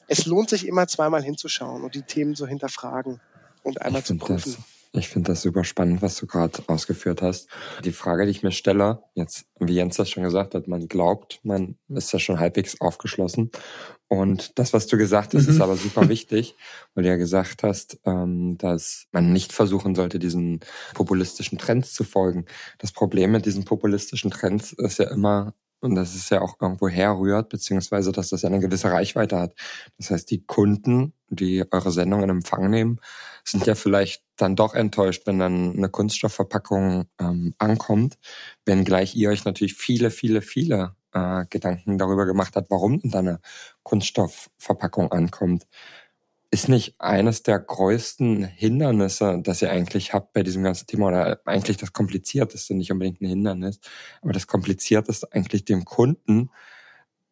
es 0.07 0.25
lohnt 0.25 0.49
sich 0.49 0.67
immer 0.67 0.87
zweimal 0.87 1.23
hinzuschauen 1.23 1.83
und 1.83 1.95
die 1.95 2.03
Themen 2.03 2.35
so 2.35 2.45
hinterfragen 2.45 3.19
und 3.63 3.81
einmal 3.81 4.03
zu 4.03 4.17
prüfen. 4.17 4.55
Das, 4.55 4.63
ich 4.93 5.07
finde 5.07 5.31
das 5.31 5.41
super 5.41 5.63
spannend, 5.63 6.01
was 6.01 6.17
du 6.17 6.27
gerade 6.27 6.63
ausgeführt 6.67 7.21
hast. 7.21 7.47
Die 7.85 7.93
Frage, 7.93 8.25
die 8.25 8.31
ich 8.31 8.43
mir 8.43 8.51
stelle, 8.51 9.03
jetzt, 9.15 9.45
wie 9.59 9.75
Jens 9.75 9.95
das 9.95 10.09
schon 10.09 10.23
gesagt 10.23 10.53
hat, 10.53 10.67
man 10.67 10.89
glaubt, 10.89 11.39
man 11.43 11.77
ist 11.87 12.11
ja 12.11 12.19
schon 12.19 12.39
halbwegs 12.39 12.81
aufgeschlossen. 12.81 13.51
Und 14.09 14.59
das, 14.59 14.73
was 14.73 14.87
du 14.87 14.97
gesagt 14.97 15.33
hast, 15.33 15.47
mhm. 15.47 15.53
ist 15.53 15.61
aber 15.61 15.77
super 15.77 16.09
wichtig, 16.09 16.55
weil 16.93 17.03
du 17.03 17.09
ja 17.09 17.15
gesagt 17.15 17.63
hast, 17.63 17.99
ähm, 18.05 18.57
dass 18.57 19.05
man 19.13 19.31
nicht 19.31 19.53
versuchen 19.53 19.95
sollte, 19.95 20.19
diesen 20.19 20.59
populistischen 20.93 21.57
Trends 21.57 21.93
zu 21.93 22.03
folgen. 22.03 22.45
Das 22.77 22.91
Problem 22.91 23.31
mit 23.31 23.45
diesen 23.45 23.63
populistischen 23.63 24.29
Trends 24.29 24.73
ist 24.73 24.99
ja 24.99 25.09
immer, 25.09 25.53
und 25.81 25.95
das 25.95 26.15
ist 26.15 26.29
ja 26.29 26.41
auch 26.41 26.55
irgendwo 26.61 26.87
herrührt, 26.87 27.49
beziehungsweise 27.49 28.11
dass 28.11 28.29
das 28.29 28.43
ja 28.43 28.49
eine 28.49 28.59
gewisse 28.59 28.91
Reichweite 28.91 29.39
hat. 29.39 29.53
Das 29.97 30.11
heißt, 30.11 30.29
die 30.31 30.45
Kunden, 30.45 31.13
die 31.29 31.63
eure 31.71 31.91
Sendung 31.91 32.23
in 32.23 32.29
Empfang 32.29 32.69
nehmen, 32.69 32.99
sind 33.43 33.65
ja 33.65 33.75
vielleicht 33.75 34.23
dann 34.37 34.55
doch 34.55 34.75
enttäuscht, 34.75 35.23
wenn 35.25 35.39
dann 35.39 35.73
eine 35.75 35.89
Kunststoffverpackung 35.89 37.05
ähm, 37.19 37.55
ankommt, 37.57 38.17
wenngleich 38.65 39.15
ihr 39.15 39.29
euch 39.29 39.45
natürlich 39.45 39.73
viele, 39.75 40.11
viele, 40.11 40.41
viele 40.41 40.95
äh, 41.13 41.45
Gedanken 41.49 41.97
darüber 41.97 42.25
gemacht 42.25 42.55
habt, 42.55 42.69
warum 42.69 42.99
dann 43.03 43.27
eine 43.27 43.39
Kunststoffverpackung 43.83 45.11
ankommt. 45.11 45.67
Ist 46.53 46.67
nicht 46.67 46.95
eines 46.99 47.43
der 47.43 47.59
größten 47.59 48.43
Hindernisse, 48.43 49.39
das 49.41 49.61
ihr 49.61 49.71
eigentlich 49.71 50.13
habt 50.13 50.33
bei 50.33 50.43
diesem 50.43 50.63
ganzen 50.63 50.85
Thema, 50.85 51.07
oder 51.07 51.39
eigentlich 51.45 51.77
das 51.77 51.93
komplizierteste, 51.93 52.75
nicht 52.75 52.91
unbedingt 52.91 53.21
ein 53.21 53.27
Hindernis, 53.27 53.79
aber 54.21 54.33
das 54.33 54.47
komplizierteste 54.47 55.31
eigentlich 55.31 55.63
dem 55.63 55.85
Kunden, 55.85 56.49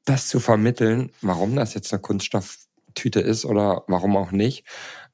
das 0.05 0.27
zu 0.27 0.39
vermitteln, 0.39 1.11
warum 1.21 1.55
das 1.55 1.73
jetzt 1.73 1.91
eine 1.93 2.01
Kunststofftüte 2.01 3.19
ist 3.19 3.45
oder 3.45 3.83
warum 3.87 4.15
auch 4.15 4.31
nicht. 4.31 4.65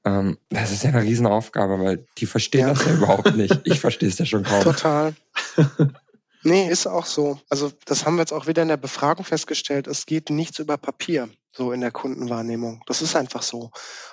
Ähm, 0.05 0.37
das 0.49 0.71
ist 0.71 0.83
ja 0.83 0.91
eine 0.91 1.01
Riesenaufgabe, 1.01 1.79
weil 1.79 2.05
die 2.19 2.27
verstehen 2.27 2.67
ja. 2.67 2.69
das 2.69 2.85
ja 2.85 2.93
überhaupt 2.93 3.35
nicht. 3.35 3.61
Ich 3.63 3.79
verstehe 3.79 4.09
es 4.09 4.19
ja 4.19 4.25
schon 4.25 4.43
kaum. 4.43 4.61
Total. 4.61 5.15
Nee, 6.45 6.69
ist 6.69 6.85
auch 6.85 7.07
so. 7.07 7.39
Also 7.49 7.71
das 7.85 8.05
haben 8.05 8.17
wir 8.17 8.21
jetzt 8.21 8.31
auch 8.31 8.45
wieder 8.45 8.61
in 8.61 8.67
der 8.67 8.77
Befragung 8.77 9.25
festgestellt. 9.25 9.87
Es 9.87 10.05
geht 10.05 10.29
nichts 10.29 10.59
über 10.59 10.77
Papier, 10.77 11.27
so 11.51 11.71
in 11.71 11.81
der 11.81 11.89
Kundenwahrnehmung. 11.89 12.83
Das 12.85 13.01
ist 13.01 13.15
einfach 13.15 13.41
so. 13.41 13.71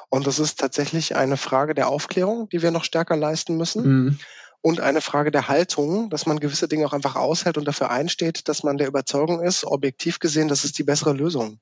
Und 0.09 0.27
das 0.27 0.39
ist 0.39 0.59
tatsächlich 0.59 1.15
eine 1.15 1.37
Frage 1.37 1.75
der 1.75 1.89
Aufklärung, 1.89 2.49
die 2.49 2.63
wir 2.63 2.71
noch 2.71 2.85
stärker 2.85 3.19
leisten 3.19 3.59
müssen. 3.59 3.83
Mhm. 3.87 4.19
Und 4.63 4.81
eine 4.81 5.03
Frage 5.03 5.31
der 5.31 5.49
Haltung, 5.49 6.09
dass 6.09 6.25
man 6.25 6.41
gewisse 6.41 6.69
Dinge 6.69 6.87
auch 6.87 6.95
einfach 6.95 7.17
aushält 7.17 7.59
und 7.59 7.67
dafür 7.67 7.91
einsteht, 7.91 8.49
dass 8.49 8.63
man 8.63 8.79
der 8.79 8.89
Überzeugung 8.89 9.43
ist, 9.43 9.65
objektiv 9.65 10.19
gesehen, 10.19 10.49
das 10.49 10.65
ist 10.65 10.79
die 10.79 10.85
bessere 10.85 11.13
Lösung. 11.13 11.61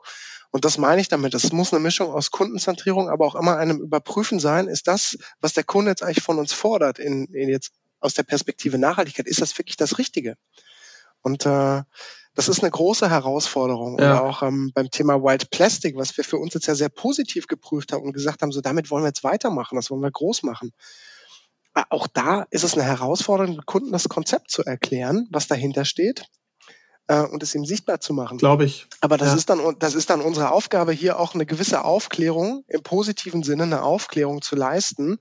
Und 0.52 0.64
das 0.64 0.78
meine 0.78 1.00
ich 1.00 1.08
damit. 1.08 1.34
Es 1.34 1.50
muss 1.52 1.72
eine 1.72 1.82
Mischung 1.82 2.12
aus 2.12 2.30
Kundenzentrierung, 2.30 3.08
aber 3.08 3.26
auch 3.26 3.34
immer 3.34 3.56
einem 3.56 3.80
Überprüfen 3.80 4.38
sein, 4.38 4.68
ist 4.68 4.86
das, 4.86 5.18
was 5.40 5.52
der 5.52 5.64
Kunde 5.64 5.90
jetzt 5.90 6.02
eigentlich 6.04 6.22
von 6.22 6.38
uns 6.38 6.52
fordert, 6.52 7.00
in, 7.00 7.26
in 7.26 7.48
jetzt 7.48 7.72
aus 8.00 8.14
der 8.14 8.22
Perspektive 8.22 8.78
Nachhaltigkeit, 8.78 9.26
ist 9.26 9.40
das 9.40 9.56
wirklich 9.58 9.76
das 9.76 9.98
Richtige? 9.98 10.36
Und 11.22 11.46
äh, 11.46 11.82
das 12.34 12.48
ist 12.48 12.62
eine 12.62 12.70
große 12.70 13.10
Herausforderung. 13.10 13.98
Ja. 13.98 14.12
Oder 14.12 14.24
auch 14.24 14.42
ähm, 14.42 14.72
beim 14.74 14.90
Thema 14.90 15.22
Wild 15.22 15.50
Plastic, 15.50 15.96
was 15.96 16.16
wir 16.16 16.24
für 16.24 16.38
uns 16.38 16.54
jetzt 16.54 16.66
ja 16.66 16.74
sehr 16.74 16.88
positiv 16.88 17.46
geprüft 17.46 17.92
haben 17.92 18.04
und 18.04 18.12
gesagt 18.12 18.42
haben, 18.42 18.52
so 18.52 18.60
damit 18.60 18.90
wollen 18.90 19.04
wir 19.04 19.08
jetzt 19.08 19.24
weitermachen, 19.24 19.76
das 19.76 19.90
wollen 19.90 20.02
wir 20.02 20.10
groß 20.10 20.42
machen. 20.42 20.72
auch 21.90 22.06
da 22.06 22.46
ist 22.50 22.64
es 22.64 22.74
eine 22.74 22.84
Herausforderung, 22.84 23.60
Kunden 23.66 23.92
das 23.92 24.08
Konzept 24.08 24.50
zu 24.50 24.64
erklären, 24.64 25.28
was 25.30 25.48
dahinter 25.48 25.84
steht 25.84 26.24
äh, 27.08 27.22
und 27.22 27.42
es 27.42 27.54
ihm 27.54 27.64
sichtbar 27.64 28.00
zu 28.00 28.14
machen. 28.14 28.38
Glaube 28.38 28.64
ich. 28.64 28.86
Aber 29.00 29.18
das 29.18 29.30
ja. 29.30 29.34
ist 29.34 29.50
dann 29.50 29.76
das 29.78 29.94
ist 29.94 30.10
dann 30.10 30.20
unsere 30.20 30.52
Aufgabe 30.52 30.92
hier 30.92 31.18
auch 31.18 31.34
eine 31.34 31.46
gewisse 31.46 31.84
Aufklärung 31.84 32.64
im 32.68 32.82
positiven 32.82 33.42
Sinne 33.42 33.64
eine 33.64 33.82
Aufklärung 33.82 34.40
zu 34.40 34.56
leisten 34.56 35.18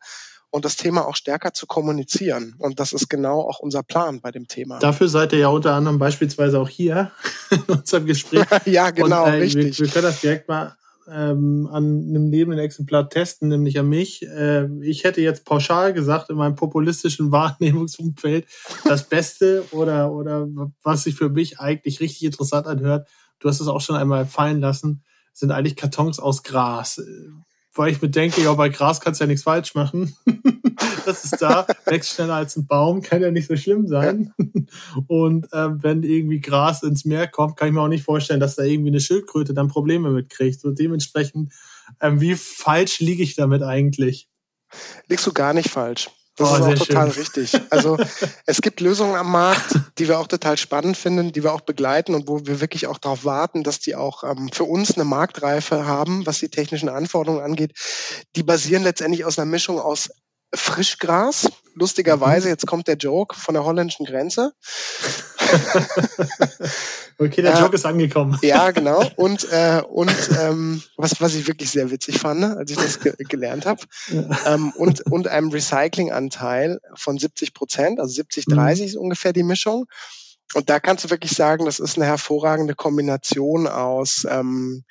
und 0.51 0.65
das 0.65 0.75
Thema 0.75 1.07
auch 1.07 1.15
stärker 1.15 1.53
zu 1.53 1.67
kommunizieren. 1.67 2.55
Und 2.57 2.79
das 2.79 2.93
ist 2.93 3.09
genau 3.09 3.41
auch 3.41 3.59
unser 3.59 3.83
Plan 3.83 4.21
bei 4.21 4.31
dem 4.31 4.47
Thema. 4.47 4.79
Dafür 4.79 5.07
seid 5.07 5.33
ihr 5.33 5.39
ja 5.39 5.47
unter 5.49 5.73
anderem 5.73 5.99
beispielsweise 5.99 6.59
auch 6.59 6.69
hier 6.69 7.11
in 7.51 7.61
unserem 7.63 8.05
Gespräch. 8.05 8.45
ja, 8.65 8.89
genau, 8.91 9.25
und, 9.25 9.33
äh, 9.33 9.37
richtig. 9.37 9.79
Wir, 9.79 9.85
wir, 9.85 9.93
können 9.93 10.05
das 10.05 10.21
direkt 10.21 10.47
mal 10.47 10.75
ähm, 11.11 11.67
an 11.71 11.83
einem 12.09 12.31
lebenden 12.31 12.59
Exemplar 12.59 13.09
testen, 13.09 13.49
nämlich 13.49 13.79
an 13.79 13.87
mich. 13.87 14.23
Äh, 14.23 14.67
ich 14.81 15.03
hätte 15.03 15.21
jetzt 15.21 15.45
pauschal 15.45 15.93
gesagt, 15.93 16.29
in 16.29 16.37
meinem 16.37 16.55
populistischen 16.55 17.31
Wahrnehmungsumfeld, 17.31 18.47
das 18.85 19.07
Beste 19.07 19.65
oder, 19.71 20.11
oder 20.11 20.47
was 20.83 21.03
sich 21.03 21.15
für 21.15 21.29
mich 21.29 21.59
eigentlich 21.59 21.99
richtig 21.99 22.23
interessant 22.23 22.67
anhört, 22.67 23.07
du 23.39 23.49
hast 23.49 23.59
es 23.59 23.67
auch 23.67 23.81
schon 23.81 23.95
einmal 23.95 24.25
fallen 24.25 24.59
lassen, 24.59 25.03
sind 25.33 25.51
eigentlich 25.51 25.75
Kartons 25.75 26.19
aus 26.19 26.43
Gras 26.43 27.01
weil 27.79 27.93
ich 27.93 28.01
mir 28.01 28.09
denke, 28.09 28.41
ja, 28.41 28.53
bei 28.55 28.67
Gras 28.67 28.99
kannst 28.99 29.21
du 29.21 29.23
ja 29.23 29.29
nichts 29.29 29.43
falsch 29.43 29.73
machen. 29.73 30.13
das 31.05 31.23
ist 31.23 31.41
da, 31.41 31.65
wächst 31.85 32.13
schneller 32.13 32.33
als 32.33 32.57
ein 32.57 32.67
Baum, 32.67 33.01
kann 33.01 33.21
ja 33.21 33.31
nicht 33.31 33.47
so 33.47 33.55
schlimm 33.55 33.87
sein. 33.87 34.33
Und 35.07 35.47
ähm, 35.53 35.81
wenn 35.81 36.03
irgendwie 36.03 36.41
Gras 36.41 36.83
ins 36.83 37.05
Meer 37.05 37.27
kommt, 37.27 37.55
kann 37.55 37.69
ich 37.69 37.73
mir 37.73 37.79
auch 37.79 37.87
nicht 37.87 38.03
vorstellen, 38.03 38.41
dass 38.41 38.57
da 38.57 38.63
irgendwie 38.63 38.89
eine 38.89 38.99
Schildkröte 38.99 39.53
dann 39.53 39.69
Probleme 39.69 40.09
mitkriegt. 40.09 40.65
Und 40.65 40.77
dementsprechend, 40.77 41.53
ähm, 42.01 42.19
wie 42.19 42.35
falsch 42.35 42.99
liege 42.99 43.23
ich 43.23 43.35
damit 43.35 43.63
eigentlich? 43.63 44.27
Liegst 45.07 45.25
du 45.25 45.31
gar 45.31 45.53
nicht 45.53 45.69
falsch. 45.69 46.09
Das 46.39 46.51
oh, 46.51 46.55
ist 46.55 46.61
auch 46.81 46.85
total 46.87 47.11
schön. 47.11 47.21
richtig. 47.21 47.61
Also 47.69 47.97
es 48.45 48.61
gibt 48.61 48.79
Lösungen 48.79 49.15
am 49.15 49.29
Markt, 49.29 49.75
die 49.97 50.07
wir 50.07 50.19
auch 50.19 50.27
total 50.27 50.57
spannend 50.57 50.95
finden, 50.95 51.33
die 51.33 51.43
wir 51.43 51.53
auch 51.53 51.61
begleiten 51.61 52.15
und 52.15 52.29
wo 52.29 52.45
wir 52.45 52.61
wirklich 52.61 52.87
auch 52.87 52.97
darauf 52.97 53.25
warten, 53.25 53.63
dass 53.63 53.79
die 53.79 53.95
auch 53.95 54.23
ähm, 54.23 54.49
für 54.53 54.63
uns 54.63 54.95
eine 54.95 55.03
Marktreife 55.03 55.85
haben, 55.85 56.25
was 56.25 56.39
die 56.39 56.47
technischen 56.47 56.87
Anforderungen 56.87 57.43
angeht. 57.43 57.73
Die 58.37 58.43
basieren 58.43 58.83
letztendlich 58.83 59.25
aus 59.25 59.37
einer 59.37 59.51
Mischung 59.51 59.81
aus 59.81 60.09
Frischgras. 60.55 61.49
Lustigerweise, 61.75 62.47
mhm. 62.47 62.53
jetzt 62.53 62.65
kommt 62.65 62.87
der 62.87 62.95
Joke 62.95 63.35
von 63.35 63.53
der 63.53 63.65
holländischen 63.65 64.05
Grenze. 64.05 64.53
okay, 67.19 67.41
der 67.41 67.59
Joke 67.59 67.75
ist 67.75 67.85
angekommen. 67.85 68.37
Ja, 68.41 68.71
genau. 68.71 69.07
Und, 69.15 69.51
äh, 69.51 69.81
und 69.87 70.11
ähm, 70.39 70.81
was, 70.97 71.21
was 71.21 71.35
ich 71.35 71.47
wirklich 71.47 71.69
sehr 71.69 71.91
witzig 71.91 72.19
fand, 72.19 72.39
ne, 72.39 72.57
als 72.57 72.71
ich 72.71 72.77
das 72.77 72.99
ge 72.99 73.13
gelernt 73.17 73.65
habe. 73.65 73.81
Ja. 74.07 74.53
Ähm, 74.53 74.71
und, 74.71 75.01
und 75.11 75.27
einem 75.27 75.49
Recyclinganteil 75.49 76.79
von 76.95 77.17
70 77.17 77.53
Prozent, 77.53 77.99
also 77.99 78.13
70, 78.13 78.45
30 78.45 78.81
mhm. 78.81 78.87
ist 78.87 78.95
ungefähr 78.95 79.33
die 79.33 79.43
Mischung. 79.43 79.85
Und 80.53 80.69
da 80.69 80.79
kannst 80.79 81.03
du 81.05 81.09
wirklich 81.09 81.31
sagen, 81.31 81.65
das 81.65 81.79
ist 81.79 81.97
eine 81.97 82.05
hervorragende 82.05 82.73
Kombination 82.73 83.67
aus, 83.67 84.25
ähm, 84.29 84.83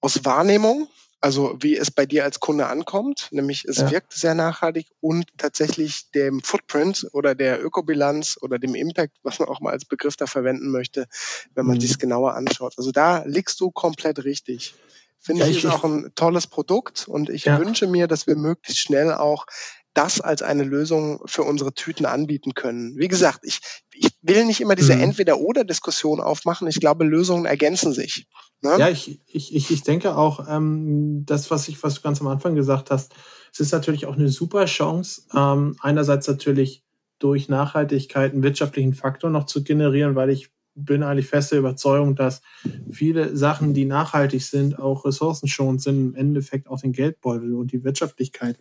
aus 0.00 0.24
Wahrnehmung, 0.24 0.88
also 1.24 1.56
wie 1.58 1.74
es 1.74 1.90
bei 1.90 2.04
dir 2.04 2.22
als 2.24 2.38
Kunde 2.38 2.66
ankommt, 2.66 3.28
nämlich 3.30 3.64
es 3.64 3.78
ja. 3.78 3.90
wirkt 3.90 4.12
sehr 4.12 4.34
nachhaltig 4.34 4.88
und 5.00 5.24
tatsächlich 5.38 6.10
dem 6.10 6.42
Footprint 6.42 7.08
oder 7.12 7.34
der 7.34 7.64
Ökobilanz 7.64 8.36
oder 8.42 8.58
dem 8.58 8.74
Impact, 8.74 9.16
was 9.22 9.38
man 9.38 9.48
auch 9.48 9.60
mal 9.60 9.70
als 9.70 9.86
Begriff 9.86 10.18
da 10.18 10.26
verwenden 10.26 10.70
möchte, 10.70 11.06
wenn 11.54 11.64
man 11.64 11.78
mhm. 11.78 11.80
sich 11.80 11.98
genauer 11.98 12.34
anschaut. 12.34 12.74
Also 12.76 12.92
da 12.92 13.24
liegst 13.24 13.58
du 13.60 13.70
komplett 13.70 14.22
richtig. 14.24 14.74
Finde 15.18 15.44
ja, 15.44 15.48
ich, 15.48 15.64
ist 15.64 15.70
auch 15.70 15.84
ein 15.84 16.12
tolles 16.14 16.46
Produkt 16.46 17.08
und 17.08 17.30
ich 17.30 17.46
ja. 17.46 17.58
wünsche 17.58 17.86
mir, 17.86 18.06
dass 18.06 18.26
wir 18.26 18.36
möglichst 18.36 18.82
schnell 18.82 19.14
auch 19.14 19.46
das 19.94 20.20
als 20.20 20.42
eine 20.42 20.64
Lösung 20.64 21.22
für 21.24 21.44
unsere 21.44 21.72
Tüten 21.72 22.04
anbieten 22.04 22.52
können. 22.52 22.98
Wie 22.98 23.08
gesagt, 23.08 23.40
ich, 23.44 23.60
ich 23.94 24.13
will 24.26 24.44
nicht 24.44 24.60
immer 24.60 24.74
diese 24.74 24.94
mhm. 24.94 25.02
Entweder-Oder-Diskussion 25.02 26.20
aufmachen. 26.20 26.66
Ich 26.66 26.80
glaube, 26.80 27.04
Lösungen 27.04 27.44
ergänzen 27.44 27.92
sich. 27.92 28.26
Ne? 28.62 28.76
Ja, 28.78 28.88
ich, 28.88 29.20
ich, 29.26 29.54
ich, 29.54 29.70
ich 29.70 29.82
denke 29.82 30.16
auch, 30.16 30.48
ähm, 30.48 31.24
das, 31.26 31.50
was 31.50 31.68
ich, 31.68 31.82
was 31.82 31.94
du 31.96 32.00
ganz 32.00 32.20
am 32.20 32.28
Anfang 32.28 32.54
gesagt 32.54 32.90
hast, 32.90 33.14
es 33.52 33.60
ist 33.60 33.72
natürlich 33.72 34.06
auch 34.06 34.16
eine 34.16 34.30
super 34.30 34.64
Chance, 34.64 35.22
ähm, 35.34 35.76
einerseits 35.80 36.26
natürlich 36.26 36.82
durch 37.18 37.48
Nachhaltigkeit 37.48 38.32
einen 38.32 38.42
wirtschaftlichen 38.42 38.94
Faktor 38.94 39.30
noch 39.30 39.46
zu 39.46 39.62
generieren, 39.62 40.16
weil 40.16 40.30
ich 40.30 40.50
bin 40.74 41.02
eigentlich 41.02 41.28
feste 41.28 41.56
Überzeugung, 41.56 42.16
dass 42.16 42.42
viele 42.90 43.36
Sachen, 43.36 43.74
die 43.74 43.84
nachhaltig 43.84 44.42
sind, 44.42 44.78
auch 44.78 45.04
ressourcenschonend 45.04 45.82
sind, 45.82 45.96
im 45.96 46.14
Endeffekt 46.16 46.68
auch 46.68 46.80
den 46.80 46.92
Geldbeutel 46.92 47.54
und 47.54 47.70
die 47.70 47.84
Wirtschaftlichkeit 47.84 48.58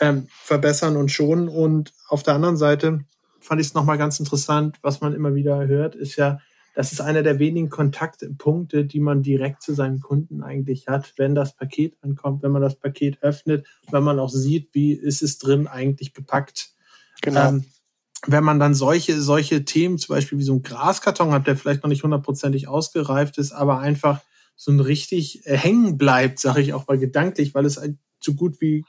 ähm, 0.00 0.26
verbessern 0.28 0.96
und 0.96 1.10
schonen. 1.10 1.48
Und 1.48 1.94
auf 2.08 2.22
der 2.22 2.34
anderen 2.34 2.58
Seite 2.58 3.00
fand 3.40 3.60
ich 3.60 3.68
es 3.68 3.74
nochmal 3.74 3.98
ganz 3.98 4.20
interessant, 4.20 4.76
was 4.82 5.00
man 5.00 5.14
immer 5.14 5.34
wieder 5.34 5.66
hört, 5.66 5.94
ist 5.94 6.16
ja, 6.16 6.38
das 6.74 6.92
ist 6.92 7.00
einer 7.00 7.22
der 7.22 7.38
wenigen 7.38 7.68
Kontaktpunkte, 7.68 8.84
die 8.84 9.00
man 9.00 9.22
direkt 9.22 9.62
zu 9.62 9.74
seinen 9.74 10.00
Kunden 10.00 10.42
eigentlich 10.42 10.86
hat, 10.88 11.14
wenn 11.16 11.34
das 11.34 11.56
Paket 11.56 11.96
ankommt, 12.02 12.42
wenn 12.42 12.52
man 12.52 12.62
das 12.62 12.76
Paket 12.76 13.22
öffnet, 13.22 13.66
wenn 13.90 14.04
man 14.04 14.20
auch 14.20 14.30
sieht, 14.30 14.68
wie 14.72 14.92
ist 14.92 15.22
es 15.22 15.38
drin 15.38 15.66
eigentlich 15.66 16.14
gepackt. 16.14 16.70
Genau. 17.22 17.48
Ähm, 17.48 17.64
wenn 18.26 18.44
man 18.44 18.60
dann 18.60 18.74
solche, 18.74 19.20
solche 19.20 19.64
Themen, 19.64 19.98
zum 19.98 20.14
Beispiel 20.14 20.38
wie 20.38 20.44
so 20.44 20.54
ein 20.54 20.62
Graskarton 20.62 21.32
hat, 21.32 21.46
der 21.46 21.56
vielleicht 21.56 21.82
noch 21.82 21.88
nicht 21.88 22.02
hundertprozentig 22.02 22.68
ausgereift 22.68 23.38
ist, 23.38 23.52
aber 23.52 23.78
einfach 23.78 24.20
so 24.56 24.70
ein 24.70 24.80
richtig 24.80 25.46
äh, 25.46 25.56
hängen 25.56 25.96
bleibt, 25.96 26.38
sage 26.38 26.60
ich 26.60 26.74
auch 26.74 26.86
mal 26.86 26.98
gedanklich, 26.98 27.54
weil 27.54 27.64
es 27.64 27.80
so 28.20 28.34
gut 28.34 28.60
wie 28.60 28.84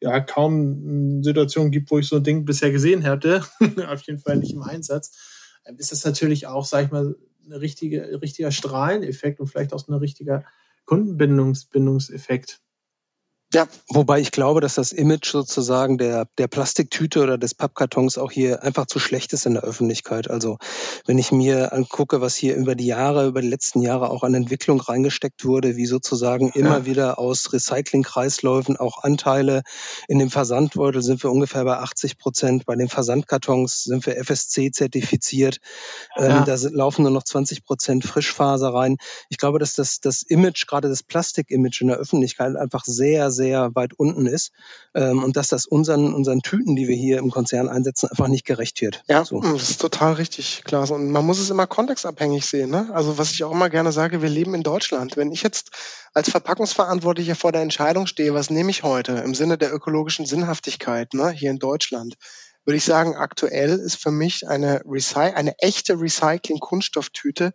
ja 0.00 0.20
kaum 0.20 1.22
Situationen 1.22 1.70
gibt, 1.70 1.90
wo 1.90 1.98
ich 1.98 2.08
so 2.08 2.16
ein 2.16 2.24
Ding 2.24 2.44
bisher 2.44 2.70
gesehen 2.70 3.02
hätte. 3.02 3.44
Auf 3.88 4.02
jeden 4.02 4.18
Fall 4.18 4.36
nicht 4.36 4.52
im 4.52 4.62
Einsatz. 4.62 5.16
Ähm, 5.64 5.76
ist 5.78 5.92
das 5.92 6.04
natürlich 6.04 6.46
auch, 6.46 6.64
sag 6.64 6.86
ich 6.86 6.90
mal, 6.90 7.16
ein 7.44 7.52
richtige, 7.52 8.20
richtiger 8.20 8.50
Strahleneffekt 8.50 9.40
und 9.40 9.46
vielleicht 9.46 9.72
auch 9.72 9.86
ein 9.88 9.94
richtiger 9.94 10.44
Kundenbindungseffekt. 10.84 12.60
Ja, 13.54 13.68
wobei 13.88 14.20
ich 14.20 14.32
glaube, 14.32 14.60
dass 14.60 14.74
das 14.74 14.90
Image 14.90 15.30
sozusagen 15.30 15.98
der, 15.98 16.26
der 16.36 16.48
Plastiktüte 16.48 17.22
oder 17.22 17.38
des 17.38 17.54
Pappkartons 17.54 18.18
auch 18.18 18.32
hier 18.32 18.64
einfach 18.64 18.86
zu 18.86 18.98
schlecht 18.98 19.32
ist 19.32 19.46
in 19.46 19.54
der 19.54 19.62
Öffentlichkeit. 19.62 20.28
Also 20.28 20.58
wenn 21.06 21.16
ich 21.16 21.30
mir 21.30 21.72
angucke, 21.72 22.20
was 22.20 22.34
hier 22.34 22.56
über 22.56 22.74
die 22.74 22.86
Jahre, 22.86 23.26
über 23.26 23.40
die 23.40 23.48
letzten 23.48 23.82
Jahre 23.82 24.10
auch 24.10 24.24
an 24.24 24.34
Entwicklung 24.34 24.80
reingesteckt 24.80 25.44
wurde, 25.44 25.76
wie 25.76 25.86
sozusagen 25.86 26.50
immer 26.50 26.78
ja. 26.78 26.86
wieder 26.86 27.18
aus 27.20 27.52
Recyclingkreisläufen 27.52 28.76
auch 28.76 29.04
Anteile 29.04 29.62
in 30.08 30.18
dem 30.18 30.30
Versandbeutel 30.30 31.02
sind 31.02 31.22
wir 31.22 31.30
ungefähr 31.30 31.64
bei 31.64 31.78
80 31.78 32.18
Prozent. 32.18 32.66
Bei 32.66 32.74
den 32.74 32.88
Versandkartons 32.88 33.84
sind 33.84 34.06
wir 34.06 34.16
FSC 34.16 34.72
zertifiziert. 34.72 35.58
Ähm, 36.16 36.30
ja. 36.30 36.38
Ähm, 36.38 36.44
da 36.44 36.56
laufen 36.72 37.02
nur 37.02 37.12
noch 37.12 37.24
20 37.24 37.64
Prozent 37.64 38.04
Frischfaser 38.04 38.74
rein. 38.74 38.96
Ich 39.28 39.38
glaube, 39.38 39.58
dass 39.60 39.74
das, 39.74 40.00
das 40.00 40.22
Image, 40.22 40.66
gerade 40.66 40.88
das 40.88 41.04
Plastik-Image 41.04 41.80
in 41.82 41.88
der 41.88 41.98
Öffentlichkeit 41.98 42.56
einfach 42.56 42.84
sehr, 42.84 43.30
sehr 43.36 43.74
weit 43.74 43.92
unten 43.94 44.26
ist 44.26 44.50
ähm, 44.94 45.22
und 45.22 45.36
dass 45.36 45.48
das 45.48 45.66
unseren, 45.66 46.12
unseren 46.14 46.42
Tüten, 46.42 46.74
die 46.74 46.88
wir 46.88 46.96
hier 46.96 47.18
im 47.18 47.30
Konzern 47.30 47.68
einsetzen, 47.68 48.08
einfach 48.10 48.28
nicht 48.28 48.44
gerecht 48.44 48.80
wird. 48.80 49.04
Ja, 49.08 49.24
so. 49.24 49.40
das 49.40 49.70
ist 49.70 49.80
total 49.80 50.14
richtig, 50.14 50.62
Klaas. 50.64 50.90
Und 50.90 51.10
man 51.12 51.24
muss 51.24 51.38
es 51.38 51.50
immer 51.50 51.66
kontextabhängig 51.66 52.44
sehen. 52.46 52.70
Ne? 52.70 52.88
Also 52.92 53.18
was 53.18 53.32
ich 53.32 53.44
auch 53.44 53.52
immer 53.52 53.70
gerne 53.70 53.92
sage, 53.92 54.22
wir 54.22 54.28
leben 54.28 54.54
in 54.54 54.62
Deutschland. 54.62 55.16
Wenn 55.16 55.30
ich 55.30 55.42
jetzt 55.42 55.70
als 56.14 56.30
Verpackungsverantwortlicher 56.30 57.36
vor 57.36 57.52
der 57.52 57.62
Entscheidung 57.62 58.06
stehe, 58.06 58.34
was 58.34 58.50
nehme 58.50 58.70
ich 58.70 58.82
heute 58.82 59.12
im 59.12 59.34
Sinne 59.34 59.58
der 59.58 59.72
ökologischen 59.72 60.26
Sinnhaftigkeit 60.26 61.14
ne, 61.14 61.30
hier 61.30 61.50
in 61.50 61.58
Deutschland, 61.58 62.16
würde 62.64 62.78
ich 62.78 62.84
sagen, 62.84 63.14
aktuell 63.14 63.78
ist 63.78 63.96
für 63.96 64.10
mich 64.10 64.48
eine, 64.48 64.82
Recy 64.84 65.20
eine 65.20 65.58
echte 65.60 66.00
Recycling-Kunststofftüte 66.00 67.52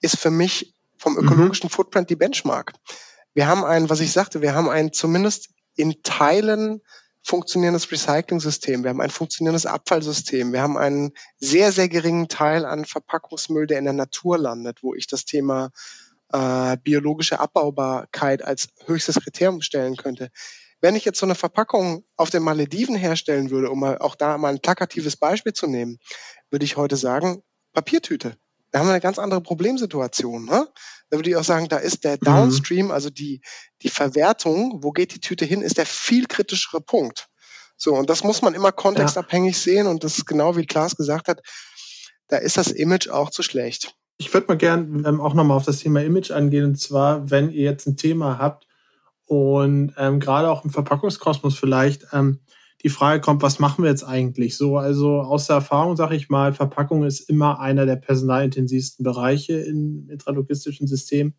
ist 0.00 0.18
für 0.18 0.30
mich 0.30 0.74
vom 0.98 1.14
mhm. 1.14 1.20
ökologischen 1.20 1.68
mhm. 1.68 1.70
Footprint 1.70 2.10
die 2.10 2.16
Benchmark 2.16 2.72
wir 3.34 3.46
haben 3.46 3.64
ein, 3.64 3.90
was 3.90 4.00
ich 4.00 4.12
sagte, 4.12 4.40
wir 4.40 4.54
haben 4.54 4.68
ein 4.68 4.92
zumindest 4.92 5.50
in 5.76 6.02
Teilen 6.02 6.80
funktionierendes 7.22 7.90
Recycling-System, 7.90 8.84
wir 8.84 8.90
haben 8.90 9.00
ein 9.00 9.10
funktionierendes 9.10 9.66
Abfallsystem, 9.66 10.52
wir 10.52 10.60
haben 10.60 10.76
einen 10.76 11.12
sehr, 11.38 11.72
sehr 11.72 11.88
geringen 11.88 12.28
Teil 12.28 12.66
an 12.66 12.84
Verpackungsmüll, 12.84 13.66
der 13.66 13.78
in 13.78 13.84
der 13.84 13.94
Natur 13.94 14.38
landet, 14.38 14.82
wo 14.82 14.94
ich 14.94 15.06
das 15.06 15.24
Thema 15.24 15.70
äh, 16.32 16.76
biologische 16.82 17.40
Abbaubarkeit 17.40 18.44
als 18.44 18.68
höchstes 18.84 19.16
Kriterium 19.16 19.62
stellen 19.62 19.96
könnte. 19.96 20.30
Wenn 20.80 20.96
ich 20.96 21.06
jetzt 21.06 21.18
so 21.18 21.24
eine 21.24 21.34
Verpackung 21.34 22.04
auf 22.16 22.28
den 22.28 22.42
Malediven 22.42 22.94
herstellen 22.94 23.50
würde, 23.50 23.70
um 23.70 23.82
auch 23.84 24.16
da 24.16 24.36
mal 24.36 24.52
ein 24.52 24.60
plakatives 24.60 25.16
Beispiel 25.16 25.54
zu 25.54 25.66
nehmen, 25.66 25.98
würde 26.50 26.66
ich 26.66 26.76
heute 26.76 26.96
sagen, 26.96 27.42
Papiertüte. 27.72 28.36
Da 28.74 28.80
haben 28.80 28.88
wir 28.88 28.94
eine 28.94 29.00
ganz 29.00 29.20
andere 29.20 29.40
Problemsituation. 29.40 30.46
Ne? 30.46 30.66
Da 31.08 31.16
würde 31.16 31.30
ich 31.30 31.36
auch 31.36 31.44
sagen, 31.44 31.68
da 31.68 31.76
ist 31.76 32.02
der 32.02 32.16
mhm. 32.16 32.24
Downstream, 32.24 32.90
also 32.90 33.08
die, 33.08 33.40
die 33.82 33.88
Verwertung, 33.88 34.80
wo 34.82 34.90
geht 34.90 35.14
die 35.14 35.20
Tüte 35.20 35.44
hin, 35.44 35.62
ist 35.62 35.78
der 35.78 35.86
viel 35.86 36.26
kritischere 36.26 36.80
Punkt. 36.80 37.28
So, 37.76 37.94
und 37.94 38.10
das 38.10 38.24
muss 38.24 38.42
man 38.42 38.52
immer 38.52 38.72
kontextabhängig 38.72 39.54
ja. 39.54 39.62
sehen 39.62 39.86
und 39.86 40.02
das 40.02 40.18
ist 40.18 40.26
genau 40.26 40.56
wie 40.56 40.66
Klaas 40.66 40.96
gesagt 40.96 41.28
hat, 41.28 41.40
da 42.26 42.38
ist 42.38 42.56
das 42.56 42.72
Image 42.72 43.08
auch 43.08 43.30
zu 43.30 43.44
schlecht. 43.44 43.94
Ich 44.16 44.34
würde 44.34 44.48
mal 44.48 44.56
gern 44.56 45.04
ähm, 45.06 45.20
auch 45.20 45.34
nochmal 45.34 45.56
auf 45.56 45.66
das 45.66 45.78
Thema 45.78 46.02
Image 46.02 46.32
angehen 46.32 46.64
und 46.64 46.74
zwar, 46.80 47.30
wenn 47.30 47.50
ihr 47.50 47.62
jetzt 47.62 47.86
ein 47.86 47.96
Thema 47.96 48.38
habt 48.38 48.66
und 49.26 49.94
ähm, 49.96 50.18
gerade 50.18 50.50
auch 50.50 50.64
im 50.64 50.70
Verpackungskosmos 50.70 51.56
vielleicht 51.56 52.08
ähm, 52.12 52.40
die 52.84 52.90
Frage 52.90 53.22
kommt, 53.22 53.40
was 53.40 53.58
machen 53.58 53.82
wir 53.82 53.90
jetzt 53.90 54.04
eigentlich? 54.04 54.58
So, 54.58 54.76
also 54.76 55.22
aus 55.22 55.46
der 55.46 55.56
Erfahrung 55.56 55.96
sage 55.96 56.16
ich 56.16 56.28
mal, 56.28 56.52
Verpackung 56.52 57.04
ist 57.04 57.20
immer 57.30 57.58
einer 57.58 57.86
der 57.86 57.96
personalintensivsten 57.96 59.02
Bereiche 59.02 59.54
im 59.54 60.10
intralogistischen 60.10 60.86
System. 60.86 61.32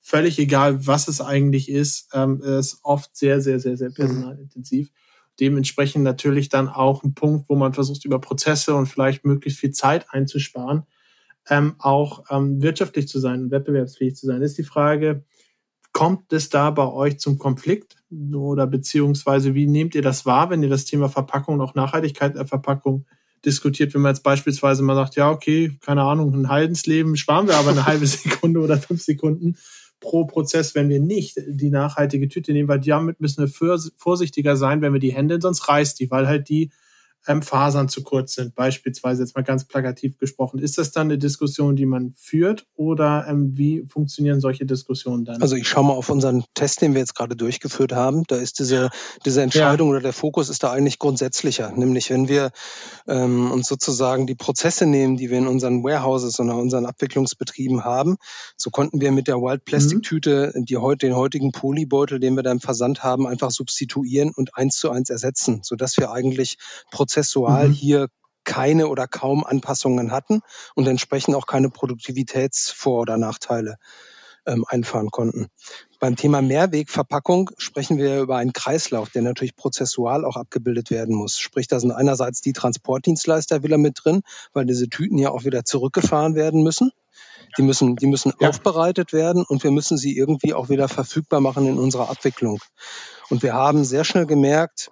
Völlig 0.00 0.38
egal, 0.38 0.86
was 0.86 1.08
es 1.08 1.20
eigentlich 1.20 1.70
ist, 1.70 2.08
ähm, 2.14 2.40
ist 2.40 2.80
oft 2.82 3.14
sehr, 3.14 3.42
sehr, 3.42 3.60
sehr, 3.60 3.76
sehr 3.76 3.90
mhm. 3.90 3.94
personalintensiv. 3.94 4.90
Dementsprechend 5.38 6.02
natürlich 6.02 6.48
dann 6.48 6.70
auch 6.70 7.04
ein 7.04 7.12
Punkt, 7.12 7.50
wo 7.50 7.56
man 7.56 7.74
versucht, 7.74 8.06
über 8.06 8.18
Prozesse 8.18 8.74
und 8.74 8.86
vielleicht 8.86 9.26
möglichst 9.26 9.60
viel 9.60 9.72
Zeit 9.72 10.06
einzusparen, 10.08 10.84
ähm, 11.50 11.74
auch 11.78 12.24
ähm, 12.30 12.62
wirtschaftlich 12.62 13.06
zu 13.06 13.20
sein 13.20 13.42
und 13.42 13.50
wettbewerbsfähig 13.50 14.16
zu 14.16 14.24
sein. 14.24 14.40
ist 14.40 14.56
die 14.56 14.64
Frage, 14.64 15.24
kommt 15.96 16.30
es 16.34 16.50
da 16.50 16.70
bei 16.72 16.86
euch 16.86 17.18
zum 17.18 17.38
Konflikt? 17.38 17.96
Oder 18.34 18.66
beziehungsweise 18.66 19.54
wie 19.54 19.66
nehmt 19.66 19.94
ihr 19.94 20.02
das 20.02 20.26
wahr, 20.26 20.50
wenn 20.50 20.62
ihr 20.62 20.68
das 20.68 20.84
Thema 20.84 21.08
Verpackung 21.08 21.54
und 21.54 21.62
auch 21.62 21.74
Nachhaltigkeit 21.74 22.34
der 22.34 22.44
Verpackung 22.44 23.06
diskutiert, 23.46 23.94
wenn 23.94 24.02
man 24.02 24.12
jetzt 24.12 24.22
beispielsweise 24.22 24.82
mal 24.82 24.94
sagt, 24.94 25.16
ja, 25.16 25.30
okay, 25.30 25.78
keine 25.80 26.02
Ahnung, 26.02 26.34
ein 26.34 26.50
Haldensleben 26.50 27.16
sparen 27.16 27.48
wir 27.48 27.56
aber 27.56 27.70
eine 27.70 27.86
halbe 27.86 28.06
Sekunde 28.06 28.60
oder 28.60 28.76
fünf 28.76 29.02
Sekunden 29.02 29.56
pro 29.98 30.26
Prozess, 30.26 30.74
wenn 30.74 30.90
wir 30.90 31.00
nicht 31.00 31.38
die 31.48 31.70
nachhaltige 31.70 32.28
Tüte 32.28 32.52
nehmen, 32.52 32.68
weil 32.68 32.80
damit 32.80 33.22
müssen 33.22 33.46
wir 33.46 33.90
vorsichtiger 33.96 34.54
sein, 34.54 34.82
wenn 34.82 34.92
wir 34.92 35.00
die 35.00 35.14
Hände, 35.14 35.40
sonst 35.40 35.66
reißt 35.66 35.98
die, 35.98 36.10
weil 36.10 36.28
halt 36.28 36.50
die 36.50 36.72
ähm, 37.26 37.42
Fasern 37.42 37.88
zu 37.88 38.02
kurz 38.02 38.34
sind, 38.34 38.54
beispielsweise 38.54 39.22
jetzt 39.22 39.34
mal 39.34 39.42
ganz 39.42 39.64
plakativ 39.64 40.18
gesprochen. 40.18 40.58
Ist 40.58 40.78
das 40.78 40.92
dann 40.92 41.08
eine 41.08 41.18
Diskussion, 41.18 41.76
die 41.76 41.86
man 41.86 42.12
führt 42.16 42.66
oder 42.74 43.26
ähm, 43.28 43.56
wie 43.56 43.84
funktionieren 43.88 44.40
solche 44.40 44.66
Diskussionen 44.66 45.24
dann? 45.24 45.42
Also 45.42 45.56
ich 45.56 45.68
schaue 45.68 45.84
mal 45.84 45.94
auf 45.94 46.08
unseren 46.08 46.44
Test, 46.54 46.80
den 46.80 46.94
wir 46.94 47.00
jetzt 47.00 47.14
gerade 47.14 47.36
durchgeführt 47.36 47.92
haben. 47.92 48.24
Da 48.28 48.36
ist 48.36 48.58
diese, 48.58 48.90
diese 49.24 49.42
Entscheidung 49.42 49.88
ja. 49.88 49.92
oder 49.92 50.00
der 50.00 50.12
Fokus 50.12 50.48
ist 50.48 50.62
da 50.62 50.72
eigentlich 50.72 50.98
grundsätzlicher. 50.98 51.72
Nämlich 51.72 52.10
wenn 52.10 52.28
wir 52.28 52.50
ähm, 53.06 53.50
uns 53.50 53.68
sozusagen 53.68 54.26
die 54.26 54.34
Prozesse 54.34 54.86
nehmen, 54.86 55.16
die 55.16 55.30
wir 55.30 55.38
in 55.38 55.48
unseren 55.48 55.82
Warehouses 55.82 56.38
oder 56.40 56.56
unseren 56.56 56.86
Abwicklungsbetrieben 56.86 57.84
haben, 57.84 58.16
so 58.56 58.70
konnten 58.70 59.00
wir 59.00 59.12
mit 59.12 59.28
der 59.28 59.36
Wild 59.36 59.64
Plastic 59.64 60.02
Tüte 60.02 60.52
mhm. 60.54 60.64
die, 60.64 60.78
den 61.00 61.16
heutigen 61.16 61.52
Polybeutel, 61.52 62.20
den 62.20 62.36
wir 62.36 62.42
da 62.42 62.52
im 62.52 62.60
Versand 62.60 63.02
haben, 63.02 63.26
einfach 63.26 63.50
substituieren 63.50 64.32
und 64.34 64.56
eins 64.56 64.76
zu 64.76 64.90
eins 64.90 65.10
ersetzen, 65.10 65.60
sodass 65.62 65.96
wir 65.96 66.10
eigentlich 66.12 66.58
Prozesse 66.90 67.15
prozessual 67.16 67.68
mhm. 67.68 67.72
hier 67.72 68.08
keine 68.44 68.88
oder 68.88 69.08
kaum 69.08 69.44
Anpassungen 69.44 70.12
hatten 70.12 70.40
und 70.74 70.86
entsprechend 70.86 71.34
auch 71.34 71.46
keine 71.46 71.68
Produktivitätsvor- 71.68 73.00
oder 73.00 73.16
Nachteile 73.16 73.76
ähm, 74.46 74.64
einfahren 74.68 75.10
konnten. 75.10 75.48
Beim 75.98 76.14
Thema 76.14 76.42
Mehrwegverpackung 76.42 77.50
sprechen 77.56 77.98
wir 77.98 78.20
über 78.20 78.36
einen 78.36 78.52
Kreislauf, 78.52 79.10
der 79.10 79.22
natürlich 79.22 79.56
prozessual 79.56 80.24
auch 80.24 80.36
abgebildet 80.36 80.90
werden 80.90 81.16
muss. 81.16 81.38
Sprich, 81.38 81.66
da 81.66 81.80
sind 81.80 81.90
einerseits 81.90 82.40
die 82.42 82.52
Transportdienstleister 82.52 83.64
wieder 83.64 83.78
mit 83.78 83.98
drin, 84.04 84.20
weil 84.52 84.66
diese 84.66 84.88
Tüten 84.88 85.18
ja 85.18 85.30
auch 85.30 85.44
wieder 85.44 85.64
zurückgefahren 85.64 86.36
werden 86.36 86.62
müssen. 86.62 86.92
Die 87.58 87.62
müssen, 87.62 87.96
die 87.96 88.06
müssen 88.06 88.32
ja. 88.38 88.50
aufbereitet 88.50 89.12
werden 89.12 89.44
und 89.48 89.64
wir 89.64 89.70
müssen 89.70 89.96
sie 89.96 90.16
irgendwie 90.16 90.52
auch 90.52 90.68
wieder 90.68 90.88
verfügbar 90.88 91.40
machen 91.40 91.66
in 91.66 91.78
unserer 91.78 92.10
Abwicklung. 92.10 92.60
Und 93.28 93.42
wir 93.42 93.54
haben 93.54 93.84
sehr 93.84 94.04
schnell 94.04 94.26
gemerkt 94.26 94.90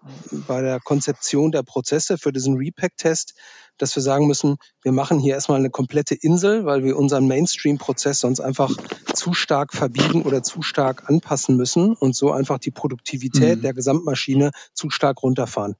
bei 0.48 0.60
der 0.60 0.80
Konzeption 0.80 1.52
der 1.52 1.62
Prozesse 1.62 2.18
für 2.18 2.32
diesen 2.32 2.56
Repack-Test, 2.56 3.34
dass 3.78 3.94
wir 3.94 4.02
sagen 4.02 4.26
müssen, 4.26 4.56
wir 4.82 4.92
machen 4.92 5.18
hier 5.18 5.34
erstmal 5.34 5.58
eine 5.58 5.70
komplette 5.70 6.14
Insel, 6.14 6.64
weil 6.64 6.84
wir 6.84 6.96
unseren 6.96 7.26
Mainstream-Prozess 7.26 8.20
sonst 8.20 8.40
einfach 8.40 8.70
zu 9.14 9.34
stark 9.34 9.72
verbiegen 9.72 10.22
oder 10.22 10.42
zu 10.42 10.62
stark 10.62 11.08
anpassen 11.08 11.56
müssen 11.56 11.94
und 11.94 12.14
so 12.16 12.32
einfach 12.32 12.58
die 12.58 12.70
Produktivität 12.70 13.58
mhm. 13.58 13.62
der 13.62 13.74
Gesamtmaschine 13.74 14.50
zu 14.74 14.90
stark 14.90 15.22
runterfahren. 15.22 15.76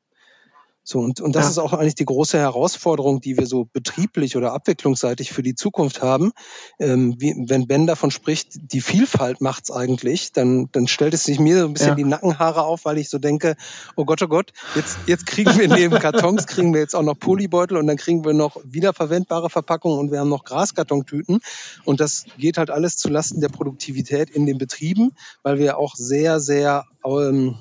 So, 0.87 1.01
und, 1.01 1.23
und 1.23 1.35
das 1.35 1.45
ja. 1.45 1.51
ist 1.51 1.59
auch 1.59 1.73
eigentlich 1.73 1.95
die 1.95 2.05
große 2.05 2.39
Herausforderung, 2.39 3.23
die 3.23 3.39
wir 3.39 3.47
so 3.47 3.65
betrieblich 3.65 4.37
oder 4.37 4.53
abwicklungsseitig 4.53 5.33
für 5.33 5.43
die 5.43 5.55
Zukunft 5.55 6.03
haben. 6.03 6.33
Ähm, 6.79 7.17
wie, 7.19 7.35
wenn 7.49 7.67
Ben 7.67 7.87
davon 7.87 8.11
spricht, 8.11 8.73
die 8.73 8.83
Vielfalt 8.83 9.41
macht's 9.41 9.71
eigentlich, 9.71 10.33
dann, 10.33 10.69
dann 10.73 10.87
stellt 10.87 11.15
es 11.15 11.25
sich 11.25 11.41
mir 11.41 11.61
so 11.61 11.65
ein 11.65 11.73
bisschen 11.73 11.89
ja. 11.89 11.95
die 11.95 12.05
Nackenhaare 12.05 12.65
auf, 12.65 12.85
weil 12.85 12.99
ich 12.99 13.09
so 13.09 13.19
denke, 13.19 13.57
oh 13.97 14.05
Gott, 14.05 14.23
oh 14.23 14.29
Gott, 14.29 14.53
jetzt, 14.75 14.99
jetzt 15.07 15.25
kriegen 15.25 15.59
wir 15.59 15.69
neben 15.69 15.99
Kartons, 15.99 16.47
kriegen 16.47 16.75
wir 16.75 16.81
jetzt 16.81 16.95
auch 16.95 17.03
noch 17.03 17.19
Polybeutel 17.19 17.79
und 17.79 17.87
dann 17.87 17.97
kriegen 17.97 18.23
wir 18.23 18.35
noch 18.35 18.59
wiederverwendbare 18.63 19.49
Verpackungen 19.49 19.99
und 19.99 20.13
wir 20.13 20.21
haben 20.21 20.29
noch 20.29 20.45
Graskartontüten. 20.45 21.41
Und 21.87 22.01
das 22.01 22.27
geht 22.37 22.59
halt 22.59 22.69
alles 22.69 22.99
zulasten 22.99 23.41
der 23.41 23.49
Produktivität 23.49 24.29
in 24.29 24.45
den 24.45 24.59
Betrieben, 24.59 25.13
weil 25.43 25.59
wir 25.59 25.79
auch 25.79 25.95
sehr, 25.97 26.41
sehr 26.41 26.85
ähm, 27.07 27.57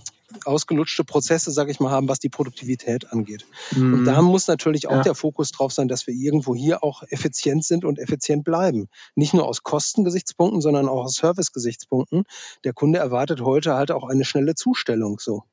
ausgelutschte 0.46 1.04
Prozesse, 1.04 1.52
sage 1.52 1.72
ich 1.72 1.80
mal, 1.80 1.91
haben, 1.91 2.08
was 2.08 2.19
die 2.19 2.30
Produktivität 2.30 3.12
angeht. 3.12 3.46
Mhm. 3.72 3.93
Und 3.93 4.06
da 4.06 4.22
muss 4.22 4.48
natürlich 4.48 4.88
auch 4.88 4.98
ja. 4.98 5.02
der 5.02 5.15
Fokus 5.15 5.52
drauf 5.52 5.74
sein, 5.74 5.88
dass 5.88 6.08
wir 6.08 6.13
irgendwo 6.13 6.56
hier 6.56 6.84
auch 6.84 7.04
effizient 7.10 7.65
sind 7.65 7.86
und 7.86 8.00
effizient 8.00 8.43
bleiben. 8.43 8.88
Nicht 9.15 9.34
nur 9.34 9.48
aus 9.48 9.63
Kostengesichtspunkten, 9.63 10.62
sondern 10.62 10.88
auch 10.88 11.04
aus 11.06 11.15
Servicegesichtspunkten. 11.15 12.24
Der 12.63 12.74
Kunde 12.74 13.00
erwartet 13.00 13.41
heute 13.41 13.74
halt 13.76 13.91
auch 13.91 14.08
eine 14.08 14.26
schnelle 14.26 14.56
Zustellung 14.56 15.19
so. 15.19 15.43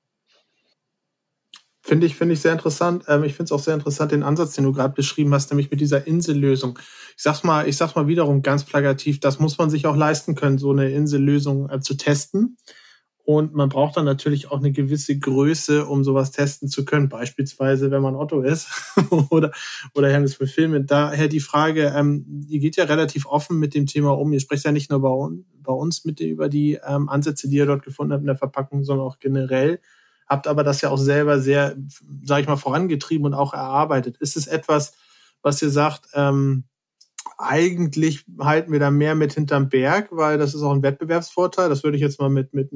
Finde 1.82 2.06
ich, 2.06 2.14
finde 2.14 2.34
ich 2.34 2.40
sehr 2.40 2.52
interessant. 2.52 3.04
Ähm, 3.08 3.24
ich 3.24 3.32
finde 3.32 3.44
es 3.44 3.52
auch 3.52 3.62
sehr 3.62 3.74
interessant, 3.74 4.12
den 4.12 4.22
Ansatz, 4.22 4.52
den 4.52 4.64
du 4.64 4.72
gerade 4.72 4.94
beschrieben 4.94 5.32
hast, 5.32 5.50
nämlich 5.50 5.70
mit 5.70 5.80
dieser 5.80 6.06
Insellösung. 6.06 6.78
Ich 7.16 7.22
sag's 7.22 7.42
mal, 7.42 7.66
ich 7.66 7.76
sag's 7.76 7.94
mal 7.94 8.06
wiederum 8.06 8.42
ganz 8.42 8.64
plakativ, 8.64 9.18
das 9.18 9.38
muss 9.38 9.56
man 9.56 9.70
sich 9.70 9.86
auch 9.86 9.96
leisten 9.96 10.34
können, 10.34 10.58
so 10.58 10.70
eine 10.70 10.90
Insellösung 10.90 11.70
äh, 11.70 11.80
zu 11.80 11.94
testen. 11.94 12.58
Und 13.24 13.54
man 13.54 13.68
braucht 13.68 13.96
dann 13.96 14.04
natürlich 14.04 14.50
auch 14.50 14.58
eine 14.58 14.72
gewisse 14.72 15.18
Größe, 15.18 15.86
um 15.86 16.02
sowas 16.04 16.32
testen 16.32 16.68
zu 16.68 16.84
können. 16.84 17.08
Beispielsweise, 17.08 17.90
wenn 17.90 18.02
man 18.02 18.16
Otto 18.16 18.40
ist 18.40 18.68
oder, 19.30 19.52
oder 19.94 20.10
Hermes 20.10 20.34
für 20.34 20.46
Filme. 20.46 20.82
Daher 20.84 21.28
die 21.28 21.40
Frage, 21.40 21.92
ähm, 21.94 22.44
ihr 22.48 22.58
geht 22.58 22.76
ja 22.76 22.84
relativ 22.84 23.26
offen 23.26 23.58
mit 23.58 23.74
dem 23.74 23.86
Thema 23.86 24.18
um. 24.18 24.32
Ihr 24.32 24.40
sprecht 24.40 24.64
ja 24.64 24.72
nicht 24.72 24.90
nur 24.90 25.00
bei, 25.00 25.10
bei 25.62 25.72
uns 25.72 26.04
mit 26.04 26.20
über 26.20 26.48
die 26.48 26.78
ähm, 26.84 27.08
Ansätze, 27.08 27.48
die 27.48 27.56
ihr 27.56 27.66
dort 27.66 27.84
gefunden 27.84 28.12
habt 28.12 28.22
in 28.22 28.26
der 28.26 28.36
Verpackung, 28.36 28.84
sondern 28.84 29.06
auch 29.06 29.18
generell. 29.18 29.80
Habt 30.26 30.46
aber 30.46 30.64
das 30.64 30.80
ja 30.80 30.90
auch 30.90 30.98
selber 30.98 31.40
sehr, 31.40 31.76
sage 32.22 32.42
ich 32.42 32.48
mal, 32.48 32.56
vorangetrieben 32.56 33.26
und 33.26 33.34
auch 33.34 33.52
erarbeitet. 33.52 34.16
Ist 34.18 34.36
es 34.36 34.46
etwas, 34.46 34.94
was 35.42 35.60
ihr 35.60 35.70
sagt, 35.70 36.08
ähm, 36.14 36.64
eigentlich 37.38 38.24
halten 38.38 38.72
wir 38.72 38.80
da 38.80 38.90
mehr 38.90 39.14
mit 39.14 39.34
hinterm 39.34 39.68
Berg, 39.68 40.08
weil 40.10 40.38
das 40.38 40.54
ist 40.54 40.62
auch 40.62 40.72
ein 40.72 40.82
Wettbewerbsvorteil. 40.82 41.68
Das 41.68 41.84
würde 41.84 41.96
ich 41.96 42.02
jetzt 42.02 42.20
mal 42.20 42.30
mit, 42.30 42.54
mit 42.54 42.70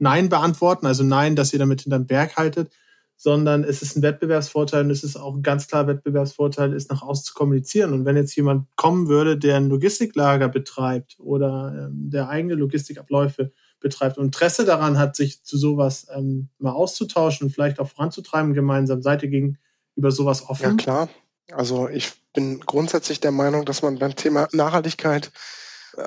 Nein 0.00 0.28
beantworten, 0.28 0.86
also 0.86 1.04
Nein, 1.04 1.36
dass 1.36 1.52
ihr 1.52 1.58
damit 1.58 1.82
hinterm 1.82 2.06
Berg 2.06 2.36
haltet, 2.36 2.72
sondern 3.16 3.64
es 3.64 3.82
ist 3.82 3.96
ein 3.96 4.02
Wettbewerbsvorteil 4.02 4.84
und 4.84 4.90
es 4.90 5.04
ist 5.04 5.16
auch 5.16 5.34
ein 5.34 5.42
ganz 5.42 5.68
klar 5.68 5.86
Wettbewerbsvorteil, 5.86 6.72
ist 6.72 6.90
nach 6.90 7.02
außen 7.02 7.26
zu 7.26 7.34
kommunizieren. 7.34 7.92
Und 7.92 8.06
wenn 8.06 8.16
jetzt 8.16 8.34
jemand 8.34 8.66
kommen 8.76 9.08
würde, 9.08 9.36
der 9.36 9.58
ein 9.58 9.68
Logistiklager 9.68 10.48
betreibt 10.48 11.16
oder 11.18 11.88
ähm, 11.90 12.10
der 12.10 12.30
eigene 12.30 12.54
Logistikabläufe 12.54 13.52
betreibt 13.78 14.16
und 14.16 14.26
Interesse 14.26 14.64
daran 14.64 14.98
hat, 14.98 15.16
sich 15.16 15.44
zu 15.44 15.58
sowas 15.58 16.06
ähm, 16.14 16.48
mal 16.58 16.72
auszutauschen 16.72 17.46
und 17.46 17.52
vielleicht 17.52 17.78
auch 17.78 17.88
voranzutreiben 17.88 18.54
gemeinsam, 18.54 19.02
ihr 19.22 19.28
gegenüber 19.28 20.10
sowas 20.10 20.48
offen? 20.48 20.70
Ja, 20.70 20.74
klar. 20.76 21.08
Also 21.52 21.88
ich 21.88 22.12
bin 22.32 22.60
grundsätzlich 22.60 23.20
der 23.20 23.32
Meinung, 23.32 23.66
dass 23.66 23.82
man 23.82 23.98
beim 23.98 24.16
Thema 24.16 24.48
Nachhaltigkeit 24.52 25.30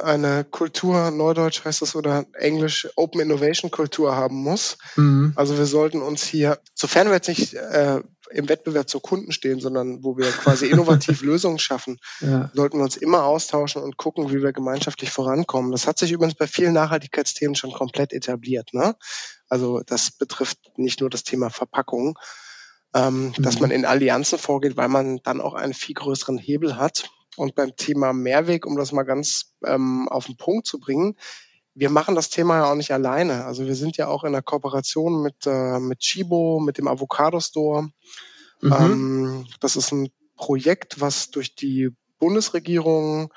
eine 0.04 0.44
Kultur, 0.44 1.12
Neudeutsch 1.12 1.64
heißt 1.64 1.82
es 1.82 1.96
oder 1.96 2.26
Englisch 2.34 2.88
Open 2.96 3.22
Innovation 3.22 3.72
Kultur 3.72 4.16
haben 4.16 4.38
muss. 4.38 4.78
Mhm. 4.96 5.34
Also 5.36 5.58
wir 5.58 5.66
sollten 5.66 6.02
uns 6.02 6.24
hier, 6.24 6.60
sofern 6.74 7.08
wir 7.08 7.16
jetzt 7.16 7.28
nicht 7.28 7.54
äh, 7.54 8.02
im 8.32 8.50
Wettbewerb 8.50 8.90
zu 8.90 9.00
Kunden 9.00 9.32
stehen, 9.32 9.60
sondern 9.60 10.04
wo 10.04 10.18
wir 10.18 10.30
quasi 10.32 10.68
innovativ 10.68 11.22
Lösungen 11.22 11.60
schaffen, 11.60 11.98
ja. 12.20 12.50
sollten 12.54 12.78
wir 12.78 12.84
uns 12.84 12.98
immer 12.98 13.24
austauschen 13.24 13.82
und 13.82 13.98
gucken, 13.98 14.32
wie 14.32 14.42
wir 14.42 14.54
gemeinschaftlich 14.54 15.12
vorankommen. 15.12 15.72
Das 15.72 15.88
hat 15.88 15.98
sich 15.98 16.12
übrigens 16.12 16.36
bei 16.36 16.48
vielen 16.48 16.74
Nachhaltigkeitsthemen 16.74 17.56
schon 17.56 17.72
komplett 17.72 18.14
etabliert. 18.14 18.74
Ne? 18.74 18.96
Also 19.50 19.82
das 19.86 20.12
betrifft 20.12 20.58
nicht 20.78 21.02
nur 21.02 21.10
das 21.10 21.24
Thema 21.24 21.50
Verpackung, 21.50 22.18
ähm, 22.96 23.28
mhm. 23.28 23.44
dass 23.44 23.60
man 23.60 23.72
in 23.72 23.86
Allianzen 23.86 24.40
vorgeht, 24.40 24.78
weil 24.78 24.90
man 24.90 25.20
dann 25.24 25.42
auch 25.42 25.54
einen 25.54 25.74
viel 25.74 25.96
größeren 25.96 26.38
Hebel 26.38 26.78
hat. 26.78 27.10
Und 27.36 27.56
beim 27.56 27.76
Thema 27.76 28.14
Mehrweg, 28.14 28.66
um 28.66 28.78
das 28.78 28.92
mal 28.92 29.04
ganz 29.04 29.54
ähm, 29.66 30.08
auf 30.10 30.26
den 30.26 30.38
Punkt 30.38 30.68
zu 30.68 30.80
bringen, 30.80 31.16
wir 31.76 31.90
machen 31.90 32.16
das 32.16 32.30
Thema 32.30 32.58
ja 32.58 32.72
auch 32.72 32.76
nicht 32.76 32.92
alleine. 32.92 33.46
Also 33.46 33.66
wir 33.66 33.76
sind 33.76 33.98
ja 33.98 34.08
auch 34.08 34.24
in 34.24 34.34
der 34.34 34.44
Kooperation 34.44 35.24
mit, 35.24 35.48
äh, 35.48 35.80
mit 35.80 36.00
Chibo, 36.00 36.60
mit 36.60 36.78
dem 36.78 36.88
Avocado 36.88 37.40
Store. 37.40 37.90
Mhm. 38.62 38.74
Ähm, 38.74 39.48
das 39.60 39.76
ist 39.76 39.92
ein 39.92 40.10
Projekt, 40.36 41.02
was 41.02 41.32
durch 41.32 41.56
die 41.56 41.90
Bundesregierung 42.20 43.34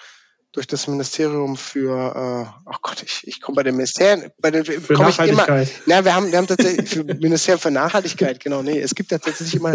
durch 0.56 0.66
das 0.66 0.88
Ministerium 0.88 1.54
für, 1.54 1.92
äh, 1.92 2.68
oh 2.70 2.76
Gott, 2.80 3.02
ich, 3.02 3.26
ich 3.26 3.42
komme 3.42 3.56
bei 3.56 3.62
den 3.62 3.76
Ministerien, 3.76 4.32
bei 4.40 4.50
den 4.50 4.64
für 4.64 4.94
Nachhaltigkeit. 4.94 5.68
Ich 5.68 5.86
immer, 5.86 5.96
na, 5.98 6.04
wir 6.04 6.14
haben, 6.14 6.32
wir 6.32 6.38
haben 6.38 6.46
tatsächlich 6.46 6.88
für 6.88 7.04
Ministerium 7.04 7.60
für 7.60 7.70
Nachhaltigkeit, 7.70 8.40
genau, 8.40 8.62
nee, 8.62 8.80
es 8.80 8.94
gibt 8.94 9.12
ja 9.12 9.18
tatsächlich 9.18 9.56
immer, 9.56 9.74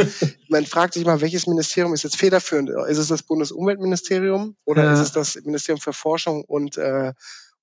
man 0.49 0.65
fragt 0.65 0.95
sich 0.95 1.05
mal, 1.05 1.21
welches 1.21 1.45
Ministerium 1.45 1.93
ist 1.93 2.03
jetzt 2.03 2.17
federführend? 2.17 2.71
Ist 2.89 2.97
es 2.97 3.09
das 3.09 3.21
Bundesumweltministerium 3.21 4.55
oder 4.65 4.85
ja. 4.85 4.93
ist 4.93 4.99
es 5.01 5.11
das 5.11 5.35
Ministerium 5.45 5.79
für 5.79 5.93
Forschung 5.93 6.43
und 6.45 6.77
äh, 6.77 7.13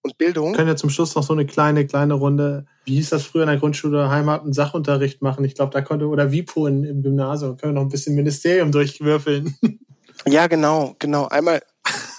und 0.00 0.16
Bildung. 0.16 0.52
Wir 0.52 0.58
können 0.58 0.68
ja 0.68 0.76
zum 0.76 0.90
Schluss 0.90 1.16
noch 1.16 1.24
so 1.24 1.32
eine 1.32 1.44
kleine, 1.44 1.84
kleine 1.84 2.14
Runde, 2.14 2.66
wie 2.84 2.94
hieß 2.94 3.10
das 3.10 3.24
früher 3.24 3.42
in 3.42 3.48
der 3.48 3.58
Grundschule, 3.58 4.08
Heimat- 4.08 4.44
und 4.44 4.52
Sachunterricht 4.52 5.22
machen. 5.22 5.44
Ich 5.44 5.56
glaube, 5.56 5.72
da 5.72 5.80
konnte, 5.80 6.06
oder 6.06 6.30
WIPO 6.30 6.68
im 6.68 7.02
Gymnasium, 7.02 7.56
können 7.56 7.74
wir 7.74 7.80
noch 7.80 7.86
ein 7.86 7.90
bisschen 7.90 8.14
Ministerium 8.14 8.70
durchwürfeln. 8.70 9.56
Ja, 10.26 10.46
genau, 10.46 10.96
genau. 10.98 11.28
Einmal, 11.28 11.62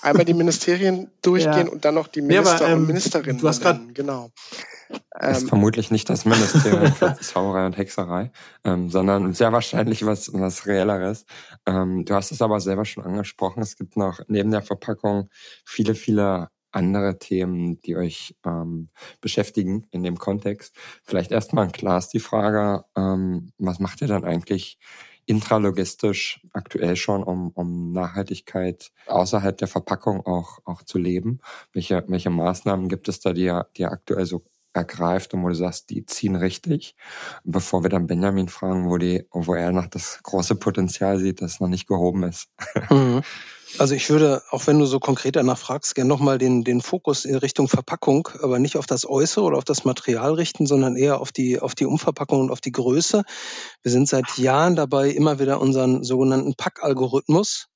einmal 0.02 0.26
die 0.26 0.34
Ministerien 0.34 1.10
durchgehen 1.22 1.68
ja. 1.68 1.72
und 1.72 1.86
dann 1.86 1.96
noch 1.96 2.08
die 2.08 2.22
Minister 2.22 2.56
ja, 2.56 2.66
aber, 2.66 2.68
ähm, 2.70 2.80
und 2.80 2.88
Ministerinnen. 2.88 3.38
Du 3.40 3.48
hast 3.48 3.62
gerade 3.62 3.82
genau. 3.94 4.32
Ähm, 5.20 5.32
ist 5.32 5.50
vermutlich 5.50 5.92
nicht 5.92 6.10
das 6.10 6.26
Ministerium 6.26 6.92
für 6.94 7.16
Zauberei 7.20 7.66
und 7.66 7.78
Hexerei, 7.78 8.32
ähm, 8.64 8.90
sondern 8.90 9.34
sehr 9.34 9.52
wahrscheinlich 9.52 10.06
was, 10.06 10.32
was 10.34 10.66
Reelleres. 10.66 11.26
Ähm, 11.66 12.06
du 12.06 12.14
hast 12.16 12.32
es 12.32 12.42
aber 12.42 12.60
selber 12.60 12.86
schon 12.86 13.04
angesprochen. 13.04 13.62
Es 13.62 13.78
gibt 13.78 13.98
noch 13.98 14.20
neben 14.28 14.52
der 14.52 14.62
Verpackung 14.62 15.30
viele, 15.66 15.96
viele 15.96 16.50
andere 16.72 17.18
Themen, 17.18 17.82
die 17.82 17.96
euch 17.96 18.36
ähm, 18.46 18.90
beschäftigen 19.22 19.88
in 19.92 20.04
dem 20.04 20.18
Kontext. 20.18 20.76
Vielleicht 21.04 21.32
erstmal 21.32 21.66
ein 21.66 21.72
Klaas 21.72 22.10
die 22.10 22.20
Frage, 22.20 22.86
ähm, 22.96 23.52
was 23.58 23.80
macht 23.80 24.02
ihr 24.02 24.08
dann 24.08 24.24
eigentlich 24.24 24.78
intralogistisch 25.30 26.42
aktuell 26.54 26.96
schon, 26.96 27.24
um, 27.24 27.52
um 27.52 27.92
Nachhaltigkeit 27.92 28.92
außerhalb 29.06 29.56
der 29.58 29.68
Verpackung 29.68 30.26
auch, 30.26 30.60
auch 30.66 30.82
zu 30.82 30.98
leben? 30.98 31.40
Welche, 31.72 32.04
welche 32.08 32.32
Maßnahmen 32.32 32.90
gibt 32.90 33.08
es 33.08 33.20
da, 33.20 33.34
die 33.34 33.44
ihr, 33.44 33.68
die 33.78 33.86
aktuell 33.86 34.26
so 34.26 34.44
ergreift 34.74 35.34
und 35.34 35.44
wo 35.44 35.50
du 35.50 35.56
sagst, 35.56 35.90
die 35.92 36.06
ziehen 36.06 36.36
richtig, 36.36 36.96
bevor 37.44 37.84
wir 37.84 37.90
dann 37.90 38.08
Benjamin 38.08 38.50
fragen, 38.50 38.90
wo 38.90 38.98
die, 38.98 39.26
wo 39.32 39.54
er 39.54 39.72
noch 39.72 39.88
das 39.88 40.20
große 40.24 40.56
Potenzial 40.56 41.20
sieht, 41.20 41.42
das 41.42 41.60
noch 41.60 41.68
nicht 41.68 41.88
gehoben 41.88 42.24
ist. 42.24 42.50
Mhm. 42.90 43.22
Also 43.78 43.94
ich 43.94 44.10
würde, 44.10 44.42
auch 44.50 44.68
wenn 44.68 44.80
du 44.80 44.86
so 44.86 45.00
konkret 45.00 45.36
danach 45.36 45.58
fragst, 45.58 45.96
gerne 45.96 46.10
nochmal 46.10 46.38
den, 46.38 46.64
den 46.64 46.82
Fokus 46.82 47.24
in 47.24 47.36
Richtung 47.36 47.68
Verpackung, 47.68 48.28
aber 48.42 48.60
nicht 48.60 48.78
auf 48.78 48.88
das 48.88 49.08
Äußere 49.08 49.46
oder 49.46 49.58
auf 49.58 49.64
das 49.64 49.86
Material 49.86 50.34
richten, 50.34 50.66
sondern 50.66 50.96
eher 50.98 51.22
auf 51.22 51.32
die, 51.32 51.60
auf 51.60 51.76
die 51.76 51.86
Umverpackung 51.86 52.42
und 52.42 52.52
auf 52.52 52.62
die 52.62 52.72
Größe. 52.72 53.24
Wir 53.84 53.92
sind 53.92 54.08
seit 54.08 54.38
Jahren 54.38 54.76
dabei, 54.76 55.10
immer 55.10 55.40
wieder 55.40 55.62
unseren 55.62 56.04
sogenannten 56.04 56.56
Packalgorithmus 56.56 57.70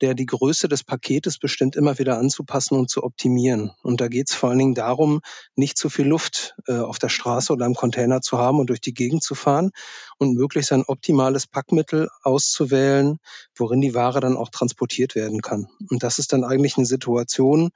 der 0.00 0.14
die 0.14 0.26
Größe 0.26 0.68
des 0.68 0.84
Paketes 0.84 1.38
bestimmt 1.38 1.76
immer 1.76 1.98
wieder 1.98 2.18
anzupassen 2.18 2.76
und 2.76 2.90
zu 2.90 3.04
optimieren. 3.04 3.70
Und 3.82 4.00
da 4.00 4.08
geht 4.08 4.28
es 4.28 4.34
vor 4.34 4.50
allen 4.50 4.58
Dingen 4.58 4.74
darum, 4.74 5.20
nicht 5.54 5.78
zu 5.78 5.88
viel 5.88 6.06
Luft 6.06 6.54
äh, 6.66 6.78
auf 6.78 6.98
der 6.98 7.08
Straße 7.08 7.52
oder 7.52 7.66
im 7.66 7.74
Container 7.74 8.20
zu 8.20 8.38
haben 8.38 8.58
und 8.58 8.70
durch 8.70 8.80
die 8.80 8.94
Gegend 8.94 9.22
zu 9.22 9.34
fahren 9.34 9.70
und 10.18 10.34
möglichst 10.34 10.72
ein 10.72 10.84
optimales 10.84 11.46
Packmittel 11.46 12.08
auszuwählen, 12.22 13.18
worin 13.56 13.80
die 13.80 13.94
Ware 13.94 14.20
dann 14.20 14.36
auch 14.36 14.48
transportiert 14.48 15.14
werden 15.14 15.33
kann. 15.42 15.68
Und 15.90 16.02
das 16.02 16.18
ist 16.18 16.32
dann 16.32 16.44
eigentlich 16.44 16.76
eine 16.76 16.86
Situation, 16.86 17.70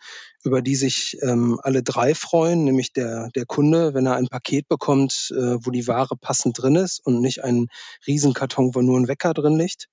über 0.45 0.63
die 0.63 0.77
sich 0.77 1.19
ähm, 1.23 1.59
alle 1.63 1.83
drei 1.83 2.15
freuen, 2.15 2.65
nämlich 2.65 2.93
der, 2.93 3.29
der 3.35 3.47
Kunde, 3.47 3.95
wenn 3.95 4.07
er 4.07 4.17
ein 4.17 4.29
Paket 4.29 4.69
bekommt, 4.69 5.33
äh, 5.37 5.57
wo 5.65 5.71
die 5.71 5.87
Ware 5.87 6.17
passend 6.17 6.61
drin 6.61 6.77
ist 6.77 7.05
und 7.05 7.21
nicht 7.21 7.45
ein 7.45 7.69
Riesenkarton, 8.07 8.75
wo 8.75 8.83
nur 8.83 8.99
ein 8.99 9.09
Wecker 9.09 9.35
drin 9.35 9.59
liegt. 9.59 9.89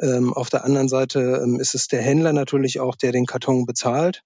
Ähm, 0.00 0.34
auf 0.34 0.50
der 0.50 0.64
anderen 0.64 0.88
Seite 0.88 1.40
ähm, 1.42 1.58
ist 1.58 1.74
es 1.74 1.88
der 1.88 2.02
Händler 2.02 2.32
natürlich 2.32 2.80
auch, 2.80 2.96
der 2.96 3.12
den 3.12 3.26
Karton 3.26 3.64
bezahlt. 3.66 4.22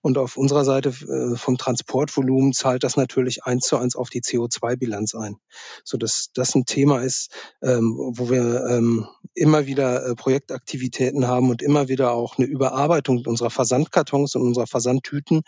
Und 0.00 0.18
auf 0.18 0.36
unserer 0.36 0.64
Seite 0.64 0.90
äh, 0.90 1.36
vom 1.36 1.58
Transportvolumen 1.58 2.52
zahlt 2.52 2.84
das 2.84 2.96
natürlich 2.96 3.44
eins 3.44 3.66
zu 3.66 3.76
eins 3.76 3.96
auf 3.96 4.10
die 4.10 4.22
CO2-Bilanz 4.22 5.14
ein. 5.14 5.36
So 5.84 5.98
dass 5.98 6.30
das 6.34 6.54
ein 6.54 6.64
Thema 6.64 7.02
ist, 7.02 7.30
ähm, 7.62 7.94
wo 7.96 8.30
wir 8.30 8.66
ähm, 8.66 9.06
immer 9.34 9.66
wieder 9.66 10.06
äh, 10.06 10.14
Projektaktivitäten 10.14 11.26
haben 11.26 11.50
und 11.50 11.62
immer 11.62 11.88
wieder 11.88 12.12
auch 12.12 12.38
eine 12.38 12.46
Überarbeitung 12.46 13.24
unserer 13.26 13.50
Versandkartons 13.50 14.34
und 14.34 14.42
unserer 14.42 14.66
Versandtüten, 14.66 15.42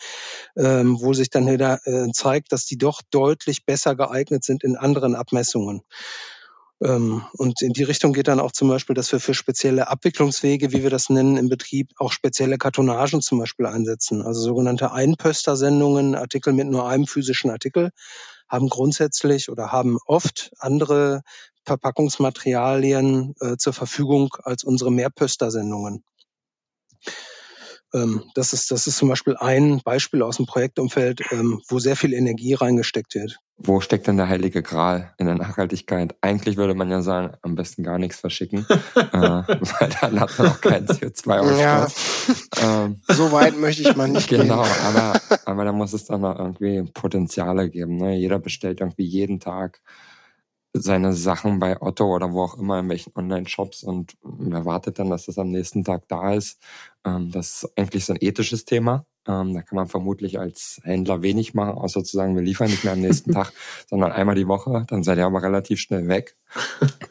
ähm, 0.56 0.98
wo 1.00 1.12
sich 1.12 1.30
dann 1.30 1.50
wieder 1.50 1.80
äh, 1.86 2.10
zeigt, 2.12 2.52
dass 2.52 2.64
die 2.64 2.78
doch 2.78 3.02
deutlich 3.10 3.64
besser 3.64 3.94
geeignet 3.96 4.44
sind 4.44 4.64
in 4.64 4.76
anderen 4.76 5.14
Abmessungen. 5.14 5.82
Ähm, 6.84 7.24
und 7.34 7.62
in 7.62 7.72
die 7.72 7.84
Richtung 7.84 8.12
geht 8.12 8.28
dann 8.28 8.40
auch 8.40 8.52
zum 8.52 8.68
Beispiel, 8.68 8.94
dass 8.94 9.12
wir 9.12 9.20
für 9.20 9.34
spezielle 9.34 9.88
Abwicklungswege, 9.88 10.72
wie 10.72 10.82
wir 10.82 10.90
das 10.90 11.10
nennen, 11.10 11.36
im 11.36 11.48
Betrieb 11.48 11.90
auch 11.98 12.12
spezielle 12.12 12.58
Kartonagen 12.58 13.20
zum 13.22 13.38
Beispiel 13.38 13.66
einsetzen. 13.66 14.22
Also 14.22 14.40
sogenannte 14.40 14.92
Einpöster-Sendungen, 14.92 16.14
Artikel 16.14 16.52
mit 16.52 16.68
nur 16.68 16.88
einem 16.88 17.06
physischen 17.06 17.50
Artikel, 17.50 17.90
haben 18.48 18.68
grundsätzlich 18.68 19.48
oder 19.48 19.72
haben 19.72 19.98
oft 20.06 20.52
andere 20.58 21.22
Verpackungsmaterialien 21.64 23.34
äh, 23.40 23.56
zur 23.56 23.72
Verfügung 23.72 24.34
als 24.42 24.64
unsere 24.64 24.90
Mehrpöster-Sendungen. 24.90 26.04
Ähm, 27.94 28.22
das, 28.34 28.52
ist, 28.52 28.70
das 28.70 28.86
ist 28.86 28.96
zum 28.96 29.08
Beispiel 29.08 29.36
ein 29.36 29.80
Beispiel 29.84 30.22
aus 30.22 30.36
dem 30.38 30.46
Projektumfeld, 30.46 31.22
ähm, 31.30 31.60
wo 31.68 31.78
sehr 31.78 31.96
viel 31.96 32.12
Energie 32.14 32.54
reingesteckt 32.54 33.14
wird. 33.14 33.38
Wo 33.58 33.80
steckt 33.80 34.06
denn 34.06 34.16
der 34.16 34.28
heilige 34.28 34.62
Gral 34.62 35.12
in 35.18 35.26
der 35.26 35.36
Nachhaltigkeit? 35.36 36.16
Eigentlich 36.20 36.56
würde 36.56 36.74
man 36.74 36.90
ja 36.90 37.02
sagen, 37.02 37.34
am 37.42 37.54
besten 37.54 37.82
gar 37.84 37.98
nichts 37.98 38.18
verschicken, 38.18 38.66
äh, 38.96 39.02
weil 39.12 39.90
dann 40.00 40.18
hat 40.20 40.36
man 40.38 40.48
auch 40.48 40.60
keinen 40.60 40.86
CO2-Ausstoß. 40.86 41.58
Ja. 42.60 42.84
Ähm, 42.84 43.00
so 43.08 43.30
weit 43.30 43.56
möchte 43.58 43.82
ich 43.82 43.94
mal 43.94 44.08
nicht 44.08 44.28
Genau, 44.28 44.62
gehen. 44.62 44.72
aber, 44.84 45.20
aber 45.44 45.64
da 45.64 45.72
muss 45.72 45.92
es 45.92 46.06
dann 46.06 46.22
noch 46.22 46.38
irgendwie 46.38 46.82
Potenziale 46.92 47.70
geben. 47.70 47.96
Ne? 47.96 48.16
Jeder 48.16 48.38
bestellt 48.38 48.80
irgendwie 48.80 49.04
jeden 49.04 49.38
Tag 49.38 49.80
seine 50.74 51.12
Sachen 51.12 51.58
bei 51.58 51.80
Otto 51.80 52.06
oder 52.06 52.32
wo 52.32 52.42
auch 52.42 52.58
immer 52.58 52.78
in 52.80 52.88
welchen 52.88 53.12
Online-Shops 53.14 53.82
und 53.82 54.16
erwartet 54.50 54.98
dann, 54.98 55.10
dass 55.10 55.26
das 55.26 55.38
am 55.38 55.50
nächsten 55.50 55.84
Tag 55.84 56.08
da 56.08 56.32
ist. 56.32 56.58
Ähm, 57.04 57.30
das 57.30 57.64
ist 57.64 57.78
eigentlich 57.78 58.04
so 58.06 58.14
ein 58.14 58.18
ethisches 58.20 58.64
Thema. 58.64 59.06
Ähm, 59.28 59.54
da 59.54 59.62
kann 59.62 59.76
man 59.76 59.88
vermutlich 59.88 60.40
als 60.40 60.80
Händler 60.82 61.22
wenig 61.22 61.54
machen, 61.54 61.74
außer 61.74 62.02
zu 62.02 62.16
sagen, 62.16 62.34
wir 62.34 62.42
liefern 62.42 62.70
nicht 62.70 62.84
mehr 62.84 62.94
am 62.94 63.00
nächsten 63.00 63.32
Tag, 63.34 63.52
sondern 63.88 64.12
einmal 64.12 64.34
die 64.34 64.48
Woche. 64.48 64.84
Dann 64.88 65.02
seid 65.02 65.18
ihr 65.18 65.26
aber 65.26 65.42
relativ 65.42 65.78
schnell 65.80 66.08
weg. 66.08 66.36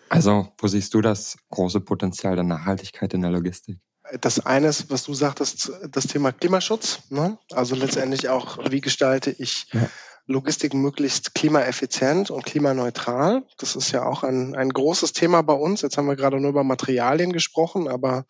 Also, 0.09 0.49
wo 0.57 0.67
siehst 0.67 0.93
du 0.93 1.01
das 1.01 1.37
große 1.51 1.81
Potenzial 1.81 2.35
der 2.35 2.43
Nachhaltigkeit 2.43 3.13
in 3.13 3.21
der 3.21 3.31
Logistik? 3.31 3.79
Das 4.19 4.45
eine 4.45 4.67
ist, 4.67 4.89
was 4.89 5.03
du 5.03 5.13
sagtest, 5.13 5.71
das 5.89 6.07
Thema 6.07 6.33
Klimaschutz. 6.33 7.03
Ne? 7.09 7.37
Also 7.51 7.75
letztendlich 7.75 8.27
auch, 8.27 8.57
wie 8.69 8.81
gestalte 8.81 9.31
ich 9.31 9.67
ja 9.71 9.87
Logistik 10.27 10.73
möglichst 10.73 11.35
klimaeffizient 11.35 12.31
und 12.31 12.45
klimaneutral. 12.45 13.43
Das 13.57 13.75
ist 13.75 13.91
ja 13.91 14.05
auch 14.05 14.23
ein, 14.23 14.55
ein 14.55 14.69
großes 14.69 15.13
Thema 15.13 15.41
bei 15.41 15.53
uns. 15.53 15.81
Jetzt 15.81 15.97
haben 15.97 16.07
wir 16.07 16.15
gerade 16.15 16.39
nur 16.39 16.51
über 16.51 16.63
Materialien 16.63 17.33
gesprochen, 17.33 17.87
aber 17.87 18.25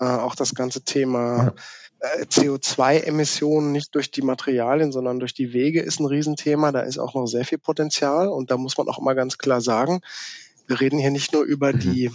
äh, 0.00 0.04
auch 0.04 0.34
das 0.34 0.54
ganze 0.54 0.82
Thema 0.84 1.54
äh, 2.00 2.24
CO2-Emissionen 2.24 3.72
nicht 3.72 3.94
durch 3.94 4.10
die 4.10 4.22
Materialien, 4.22 4.92
sondern 4.92 5.18
durch 5.18 5.34
die 5.34 5.52
Wege 5.52 5.80
ist 5.80 6.00
ein 6.00 6.06
Riesenthema. 6.06 6.72
Da 6.72 6.80
ist 6.80 6.98
auch 6.98 7.14
noch 7.14 7.26
sehr 7.26 7.44
viel 7.44 7.58
Potenzial 7.58 8.28
und 8.28 8.50
da 8.50 8.56
muss 8.56 8.76
man 8.76 8.88
auch 8.88 9.00
mal 9.00 9.14
ganz 9.14 9.38
klar 9.38 9.60
sagen, 9.60 10.00
wir 10.66 10.80
reden 10.80 10.98
hier 10.98 11.10
nicht 11.10 11.32
nur 11.32 11.42
über 11.42 11.72
mhm. 11.72 11.80
die 11.80 12.10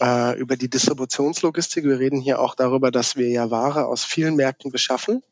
äh, 0.00 0.38
über 0.38 0.56
die 0.56 0.70
Distributionslogistik, 0.70 1.84
wir 1.84 1.98
reden 1.98 2.20
hier 2.20 2.40
auch 2.40 2.54
darüber, 2.54 2.90
dass 2.90 3.16
wir 3.16 3.28
ja 3.28 3.50
Ware 3.50 3.86
aus 3.86 4.04
vielen 4.04 4.36
Märkten 4.36 4.70
beschaffen 4.70 5.22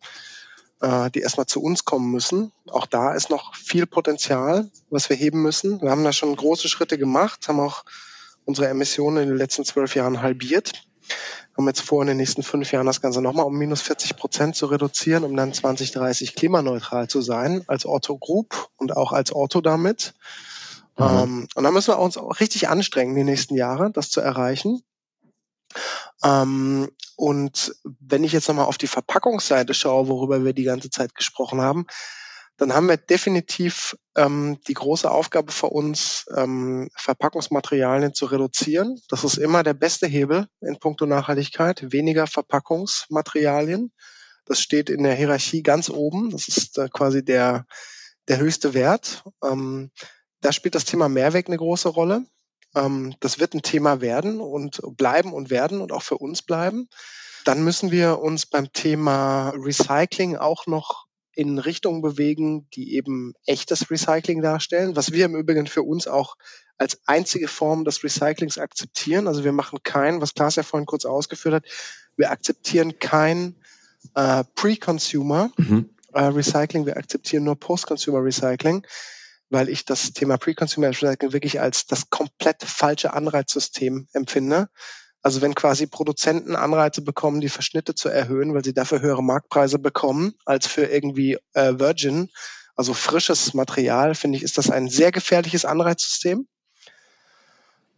äh, 0.80 1.10
die 1.10 1.20
erstmal 1.20 1.46
zu 1.46 1.62
uns 1.62 1.84
kommen 1.84 2.10
müssen. 2.10 2.52
Auch 2.70 2.86
da 2.86 3.14
ist 3.14 3.30
noch 3.30 3.54
viel 3.54 3.86
Potenzial, 3.86 4.70
was 4.90 5.08
wir 5.08 5.16
heben 5.16 5.42
müssen. 5.42 5.80
Wir 5.80 5.90
haben 5.90 6.04
da 6.04 6.12
schon 6.12 6.34
große 6.34 6.68
Schritte 6.68 6.98
gemacht, 6.98 7.48
haben 7.48 7.60
auch 7.60 7.84
unsere 8.44 8.68
Emissionen 8.68 9.24
in 9.24 9.28
den 9.28 9.38
letzten 9.38 9.64
zwölf 9.64 9.94
Jahren 9.94 10.22
halbiert. 10.22 10.72
Haben 11.56 11.66
jetzt 11.66 11.82
vor, 11.82 12.02
in 12.02 12.08
den 12.08 12.16
nächsten 12.16 12.42
fünf 12.42 12.72
Jahren 12.72 12.86
das 12.86 13.00
Ganze 13.00 13.20
nochmal 13.20 13.46
um 13.46 13.56
minus 13.56 13.82
40 13.82 14.16
Prozent 14.16 14.56
zu 14.56 14.66
reduzieren, 14.66 15.24
um 15.24 15.36
dann 15.36 15.52
2030 15.52 16.34
klimaneutral 16.34 17.08
zu 17.08 17.20
sein, 17.20 17.64
als 17.66 17.84
Otto 17.84 18.16
Group 18.16 18.68
und 18.76 18.96
auch 18.96 19.12
als 19.12 19.34
Otto 19.34 19.60
damit. 19.60 20.14
Mhm. 20.98 21.04
Ähm, 21.04 21.48
und 21.54 21.64
da 21.64 21.70
müssen 21.70 21.92
wir 21.92 21.98
uns 21.98 22.16
auch 22.16 22.40
richtig 22.40 22.68
anstrengen, 22.68 23.14
die 23.14 23.24
nächsten 23.24 23.56
Jahre, 23.56 23.90
das 23.90 24.10
zu 24.10 24.20
erreichen. 24.20 24.82
Ähm, 26.22 26.90
und 27.16 27.74
wenn 28.00 28.24
ich 28.24 28.32
jetzt 28.32 28.48
nochmal 28.48 28.66
auf 28.66 28.78
die 28.78 28.86
Verpackungsseite 28.86 29.74
schaue, 29.74 30.08
worüber 30.08 30.44
wir 30.44 30.52
die 30.52 30.64
ganze 30.64 30.90
Zeit 30.90 31.14
gesprochen 31.14 31.60
haben, 31.60 31.86
dann 32.60 32.74
haben 32.74 32.88
wir 32.88 32.98
definitiv 32.98 33.96
ähm, 34.16 34.58
die 34.68 34.74
große 34.74 35.10
Aufgabe 35.10 35.50
für 35.50 35.68
uns, 35.68 36.26
ähm, 36.36 36.90
Verpackungsmaterialien 36.94 38.12
zu 38.12 38.26
reduzieren. 38.26 39.00
Das 39.08 39.24
ist 39.24 39.38
immer 39.38 39.62
der 39.62 39.72
beste 39.72 40.06
Hebel 40.06 40.46
in 40.60 40.78
puncto 40.78 41.06
Nachhaltigkeit. 41.06 41.90
Weniger 41.90 42.26
Verpackungsmaterialien. 42.26 43.92
Das 44.44 44.60
steht 44.60 44.90
in 44.90 45.04
der 45.04 45.14
Hierarchie 45.14 45.62
ganz 45.62 45.88
oben. 45.88 46.30
Das 46.30 46.48
ist 46.48 46.76
äh, 46.76 46.90
quasi 46.90 47.24
der, 47.24 47.64
der 48.28 48.38
höchste 48.38 48.74
Wert. 48.74 49.24
Ähm, 49.42 49.90
da 50.42 50.52
spielt 50.52 50.74
das 50.74 50.84
Thema 50.84 51.08
Mehrweg 51.08 51.46
eine 51.46 51.56
große 51.56 51.88
Rolle. 51.88 52.26
Ähm, 52.74 53.14
das 53.20 53.38
wird 53.38 53.54
ein 53.54 53.62
Thema 53.62 54.00
werden 54.00 54.40
und 54.40 54.80
bleiben 54.96 55.32
und 55.32 55.50
werden 55.50 55.80
und 55.80 55.92
auch 55.92 56.02
für 56.02 56.18
uns 56.18 56.42
bleiben. 56.42 56.88
Dann 57.44 57.64
müssen 57.64 57.90
wir 57.90 58.18
uns 58.18 58.46
beim 58.46 58.72
Thema 58.72 59.50
Recycling 59.50 60.36
auch 60.36 60.66
noch 60.66 61.06
in 61.32 61.58
Richtungen 61.58 62.02
bewegen, 62.02 62.68
die 62.74 62.96
eben 62.96 63.34
echtes 63.46 63.90
Recycling 63.90 64.42
darstellen, 64.42 64.96
was 64.96 65.12
wir 65.12 65.24
im 65.24 65.36
Übrigen 65.36 65.66
für 65.66 65.82
uns 65.82 66.06
auch 66.06 66.36
als 66.76 66.98
einzige 67.06 67.48
Form 67.48 67.84
des 67.84 68.02
Recyclings 68.02 68.58
akzeptieren. 68.58 69.28
Also 69.28 69.44
wir 69.44 69.52
machen 69.52 69.78
kein, 69.82 70.20
was 70.20 70.34
Klaas 70.34 70.56
ja 70.56 70.62
vorhin 70.62 70.86
kurz 70.86 71.04
ausgeführt 71.04 71.54
hat, 71.54 71.64
wir 72.16 72.30
akzeptieren 72.30 72.98
kein 72.98 73.56
äh, 74.14 74.44
Pre-Consumer, 74.54 75.50
mhm. 75.56 75.90
äh, 76.12 76.24
Recycling, 76.24 76.84
wir 76.84 76.96
akzeptieren 76.96 77.44
nur 77.44 77.58
Post-Consumer 77.58 78.22
Recycling, 78.24 78.86
weil 79.50 79.68
ich 79.68 79.84
das 79.84 80.12
Thema 80.12 80.38
Pre-Consumer 80.38 80.88
Recycling 80.88 81.32
wirklich 81.32 81.60
als 81.60 81.86
das 81.86 82.08
komplett 82.08 82.62
falsche 82.62 83.12
Anreizsystem 83.12 84.08
empfinde. 84.12 84.68
Also 85.22 85.42
wenn 85.42 85.54
quasi 85.54 85.86
Produzenten 85.86 86.56
Anreize 86.56 87.02
bekommen, 87.02 87.40
die 87.40 87.50
Verschnitte 87.50 87.94
zu 87.94 88.08
erhöhen, 88.08 88.54
weil 88.54 88.64
sie 88.64 88.72
dafür 88.72 89.02
höhere 89.02 89.22
Marktpreise 89.22 89.78
bekommen 89.78 90.32
als 90.46 90.66
für 90.66 90.86
irgendwie 90.86 91.36
äh, 91.52 91.78
Virgin, 91.78 92.30
also 92.74 92.94
frisches 92.94 93.52
Material, 93.52 94.14
finde 94.14 94.38
ich, 94.38 94.42
ist 94.42 94.56
das 94.56 94.70
ein 94.70 94.88
sehr 94.88 95.12
gefährliches 95.12 95.66
Anreizsystem. 95.66 96.46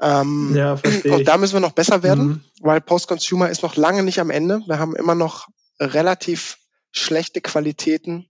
Ähm, 0.00 0.57
ja, 0.57 0.76
verstehe 0.76 1.14
und 1.14 1.28
da 1.28 1.36
müssen 1.36 1.55
wir 1.55 1.61
noch 1.61 1.72
besser 1.72 2.03
werden, 2.03 2.26
mhm. 2.26 2.44
weil 2.61 2.80
Post-Consumer 2.80 3.50
ist 3.50 3.62
noch 3.62 3.76
lange 3.76 4.03
nicht 4.03 4.18
am 4.18 4.30
Ende. 4.30 4.61
Wir 4.66 4.80
haben 4.80 4.96
immer 4.96 5.14
noch 5.14 5.46
relativ 5.78 6.57
schlechte 6.90 7.40
Qualitäten. 7.40 8.28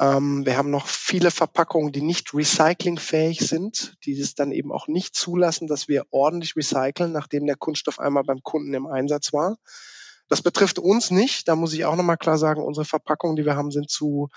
Ähm, 0.00 0.46
wir 0.46 0.56
haben 0.56 0.70
noch 0.70 0.86
viele 0.86 1.30
Verpackungen, 1.30 1.92
die 1.92 2.00
nicht 2.00 2.32
recyclingfähig 2.32 3.40
sind, 3.40 3.96
die 4.04 4.18
es 4.18 4.34
dann 4.34 4.50
eben 4.50 4.72
auch 4.72 4.88
nicht 4.88 5.14
zulassen, 5.14 5.68
dass 5.68 5.88
wir 5.88 6.06
ordentlich 6.10 6.56
recyceln, 6.56 7.12
nachdem 7.12 7.46
der 7.46 7.56
Kunststoff 7.56 8.00
einmal 8.00 8.24
beim 8.24 8.42
Kunden 8.42 8.72
im 8.72 8.86
Einsatz 8.86 9.34
war. 9.34 9.58
Das 10.28 10.40
betrifft 10.40 10.78
uns 10.78 11.10
nicht. 11.10 11.48
Da 11.48 11.54
muss 11.54 11.74
ich 11.74 11.84
auch 11.84 11.96
nochmal 11.96 12.16
klar 12.16 12.38
sagen, 12.38 12.62
unsere 12.62 12.86
Verpackungen, 12.86 13.36
die 13.36 13.44
wir 13.44 13.56
haben, 13.56 13.70
sind 13.70 13.90
zu 13.90 14.28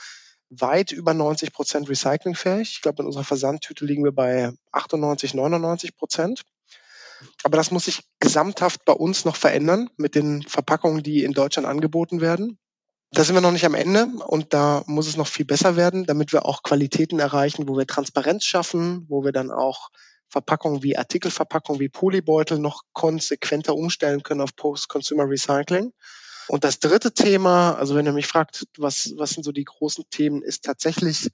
weit 0.50 0.92
über 0.92 1.14
90 1.14 1.54
Prozent 1.54 1.90
recyclingfähig. 1.90 2.70
Ich 2.70 2.82
glaube, 2.82 3.02
in 3.02 3.08
unserer 3.08 3.24
Versandtüte 3.24 3.86
liegen 3.86 4.04
wir 4.04 4.12
bei 4.12 4.52
98, 4.74 5.34
99 5.34 5.96
Prozent. 5.96 6.42
Aber 7.44 7.56
das 7.56 7.72
muss 7.72 7.86
sich 7.86 8.04
gesamthaft 8.20 8.84
bei 8.84 8.94
uns 8.94 9.24
noch 9.24 9.38
verändern 9.38 9.90
mit 9.96 10.14
den 10.14 10.42
Verpackungen, 10.44 11.04
die 11.04 11.24
in 11.24 11.32
Deutschland 11.32 11.68
angeboten 11.68 12.20
werden. 12.20 12.60
Da 13.14 13.24
sind 13.24 13.36
wir 13.36 13.42
noch 13.42 13.52
nicht 13.52 13.66
am 13.66 13.76
Ende 13.76 14.08
und 14.26 14.56
da 14.56 14.84
muss 14.88 15.06
es 15.06 15.18
noch 15.18 15.28
viel 15.28 15.46
besser 15.46 15.76
werden, 15.76 16.06
damit 16.06 16.34
wir 16.34 16.48
auch 16.48 16.64
Qualitäten 16.64 17.20
erreichen, 17.20 17.68
wo 17.68 17.78
wir 17.78 17.86
Transparenz 17.86 18.44
schaffen, 18.44 19.06
wo 19.08 19.24
wir 19.24 19.32
dann 19.32 19.52
auch 19.52 19.92
Verpackungen 20.30 20.82
wie 20.82 20.98
Artikelverpackungen 20.98 21.80
wie 21.80 21.90
Polybeutel 21.90 22.58
noch 22.58 22.82
konsequenter 22.92 23.76
umstellen 23.76 24.24
können 24.24 24.42
auf 24.42 24.56
Post-Consumer 24.56 25.30
Recycling. 25.30 25.94
Und 26.48 26.64
das 26.64 26.80
dritte 26.80 27.14
Thema, 27.14 27.76
also 27.76 27.94
wenn 27.94 28.08
ihr 28.08 28.14
mich 28.14 28.26
fragt, 28.26 28.66
was, 28.80 29.14
was 29.16 29.30
sind 29.30 29.44
so 29.44 29.52
die 29.52 29.64
großen 29.64 30.06
Themen, 30.10 30.42
ist 30.42 30.66
tatsächlich 30.66 31.30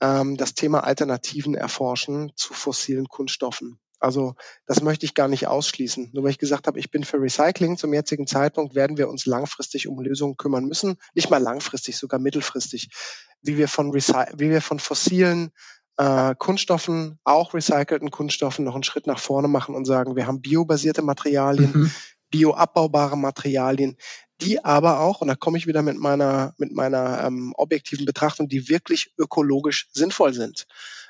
ähm, 0.00 0.36
das 0.36 0.54
Thema 0.54 0.82
Alternativen 0.82 1.54
erforschen 1.54 2.32
zu 2.34 2.54
fossilen 2.54 3.06
Kunststoffen. 3.06 3.78
Also 4.00 4.34
das 4.66 4.82
möchte 4.82 5.06
ich 5.06 5.14
gar 5.14 5.28
nicht 5.28 5.46
ausschließen. 5.46 6.10
Nur 6.12 6.24
weil 6.24 6.30
ich 6.30 6.38
gesagt 6.38 6.66
habe, 6.66 6.78
ich 6.78 6.90
bin 6.90 7.04
für 7.04 7.20
Recycling 7.20 7.76
zum 7.76 7.94
jetzigen 7.94 8.26
Zeitpunkt, 8.26 8.74
werden 8.74 8.98
wir 8.98 9.08
uns 9.08 9.26
langfristig 9.26 9.88
um 9.88 10.00
Lösungen 10.00 10.36
kümmern 10.36 10.64
müssen. 10.66 10.96
Nicht 11.14 11.30
mal 11.30 11.38
langfristig, 11.38 11.96
sogar 11.96 12.20
mittelfristig. 12.20 12.90
Wie 13.42 13.56
wir 13.56 13.68
von, 13.68 13.90
Recy 13.90 14.24
wie 14.36 14.50
wir 14.50 14.60
von 14.60 14.78
fossilen 14.78 15.52
äh, 15.96 16.34
Kunststoffen, 16.36 17.18
auch 17.24 17.54
recycelten 17.54 18.10
Kunststoffen, 18.10 18.64
noch 18.64 18.74
einen 18.74 18.84
Schritt 18.84 19.06
nach 19.06 19.18
vorne 19.18 19.48
machen 19.48 19.74
und 19.74 19.84
sagen, 19.84 20.16
wir 20.16 20.26
haben 20.26 20.40
biobasierte 20.40 21.02
Materialien, 21.02 21.72
mhm. 21.72 21.90
bioabbaubare 22.30 23.16
Materialien, 23.16 23.96
die 24.40 24.64
aber 24.64 25.00
auch, 25.00 25.20
und 25.20 25.28
da 25.28 25.36
komme 25.36 25.58
ich 25.58 25.66
wieder 25.66 25.82
mit 25.82 25.96
meiner, 25.96 26.54
mit 26.58 26.72
meiner 26.72 27.24
ähm, 27.24 27.52
objektiven 27.56 28.04
Betrachtung, 28.04 28.48
die 28.48 28.68
wirklich 28.68 29.12
ökologisch 29.18 29.88
sinnvoll 29.92 30.34
sind. 30.34 30.66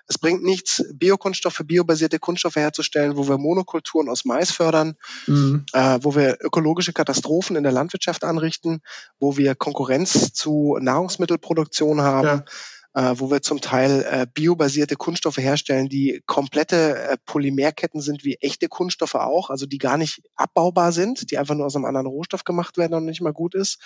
Es 0.07 0.19
bringt 0.19 0.43
nichts, 0.43 0.85
Biokunststoffe, 0.93 1.63
biobasierte 1.65 2.19
Kunststoffe 2.19 2.57
herzustellen, 2.57 3.17
wo 3.17 3.27
wir 3.27 3.39
Monokulturen 3.39 4.09
aus 4.09 4.25
Mais 4.25 4.51
fördern, 4.51 4.97
mhm. 5.27 5.65
äh, 5.73 5.99
wo 6.03 6.15
wir 6.15 6.37
ökologische 6.41 6.93
Katastrophen 6.93 7.57
in 7.57 7.63
der 7.63 7.73
Landwirtschaft 7.73 8.25
anrichten, 8.25 8.81
wo 9.19 9.37
wir 9.37 9.55
Konkurrenz 9.55 10.33
zu 10.33 10.79
Nahrungsmittelproduktion 10.81 12.03
haben. 12.03 12.27
Ja. 12.27 12.45
Äh, 12.97 13.19
wo 13.19 13.29
wir 13.29 13.43
zum 13.43 13.61
Teil 13.61 14.07
äh, 14.09 14.25
biobasierte 14.33 14.95
Kunststoffe 14.95 15.39
herstellen, 15.39 15.89
die 15.89 16.23
komplette 16.27 16.97
äh, 16.97 17.17
Polymerketten 17.27 18.01
sind, 18.01 18.23
wie 18.23 18.37
echte 18.37 18.69
Kunststoffe 18.69 19.17
auch, 19.17 19.51
also 19.51 19.67
die 19.67 19.79
gar 19.79 19.99
nicht 19.99 20.23
abbaubar 20.37 20.93
sind, 20.93 21.33
die 21.33 21.39
einfach 21.39 21.57
nur 21.57 21.67
aus 21.67 21.75
einem 21.75 21.87
anderen 21.87 22.07
Rohstoff 22.07 22.45
gemacht 22.45 22.77
werden 22.77 22.95
und 22.95 23.05
nicht 23.05 23.21
mal 23.21 23.33
gut 23.33 23.57
ist. 23.57 23.83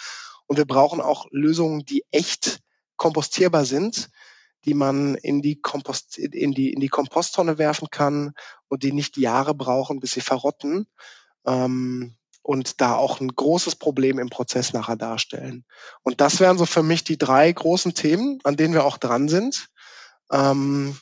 Und 0.47 0.59
wir 0.59 0.67
brauchen 0.67 1.01
auch 1.01 1.25
Lösungen, 1.31 1.87
die 1.87 2.05
echt 2.11 2.61
kompostierbar 2.97 3.65
sind, 3.65 4.11
die 4.69 4.75
man 4.75 5.15
in 5.15 5.41
die, 5.41 5.61
Kompost, 5.61 6.19
in 6.19 6.53
die, 6.53 6.75
in 6.75 6.81
die 6.81 6.89
Komposttonne 6.89 7.57
werfen 7.57 7.89
kann 7.91 8.35
und 8.69 8.83
die 8.83 8.93
nicht 8.93 9.17
Jahre 9.17 9.55
brauchen, 9.55 9.99
bis 9.99 10.13
sie 10.13 10.21
verrotten. 10.21 10.87
Ähm, 11.47 12.17
und 12.43 12.81
da 12.81 12.95
auch 12.95 13.21
ein 13.21 13.29
großes 13.29 13.77
Problem 13.77 14.19
im 14.19 14.29
Prozess 14.29 14.73
nachher 14.75 14.97
darstellen. 14.97 15.65
Und 16.03 16.21
das 16.21 16.41
wären 16.41 16.59
so 16.59 16.67
für 16.67 16.83
mich 16.83 17.03
die 17.05 17.19
drei 17.19 17.51
großen 17.51 17.95
Themen, 17.95 18.41
an 18.45 18.57
denen 18.57 18.75
wir 18.75 18.85
auch 18.85 18.99
dran 18.99 19.29
sind. 19.29 19.69
Ähm, 20.31 20.99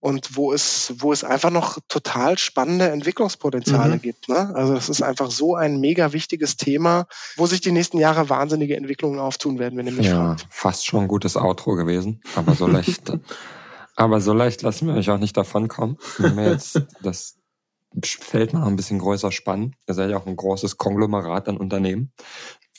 und 0.00 0.36
wo 0.36 0.52
es, 0.52 0.94
wo 0.98 1.12
es 1.12 1.24
einfach 1.24 1.50
noch 1.50 1.78
total 1.88 2.38
spannende 2.38 2.88
Entwicklungspotenziale 2.90 3.96
mhm. 3.96 4.00
gibt. 4.00 4.28
Ne? 4.28 4.52
Also 4.54 4.74
das 4.74 4.88
ist 4.88 5.02
einfach 5.02 5.30
so 5.30 5.54
ein 5.54 5.78
mega 5.78 6.12
wichtiges 6.12 6.56
Thema, 6.56 7.06
wo 7.36 7.46
sich 7.46 7.60
die 7.60 7.72
nächsten 7.72 7.98
Jahre 7.98 8.30
wahnsinnige 8.30 8.76
Entwicklungen 8.76 9.20
auftun 9.20 9.58
werden, 9.58 9.78
wenn 9.78 9.86
ihr 9.86 9.92
mich 9.92 10.06
Ja, 10.06 10.36
fragt. 10.36 10.46
fast 10.50 10.86
schon 10.86 11.02
ein 11.02 11.08
gutes 11.08 11.36
Outro 11.36 11.74
gewesen, 11.74 12.22
aber 12.34 12.54
so 12.54 12.66
leicht, 12.66 13.12
aber 13.94 14.20
so 14.20 14.32
leicht 14.32 14.62
lassen 14.62 14.88
wir 14.88 14.94
euch 14.94 15.10
auch 15.10 15.18
nicht 15.18 15.36
davonkommen. 15.36 15.98
Jetzt 16.18 16.80
das 17.02 17.36
Feld 18.02 18.52
mal 18.52 18.60
noch 18.60 18.68
ein 18.68 18.76
bisschen 18.76 19.00
größer 19.00 19.32
spannen. 19.32 19.74
Ihr 19.86 19.94
seid 19.94 20.10
ja 20.10 20.16
auch 20.16 20.26
ein 20.26 20.36
großes 20.36 20.76
Konglomerat 20.76 21.48
an 21.48 21.56
Unternehmen 21.56 22.12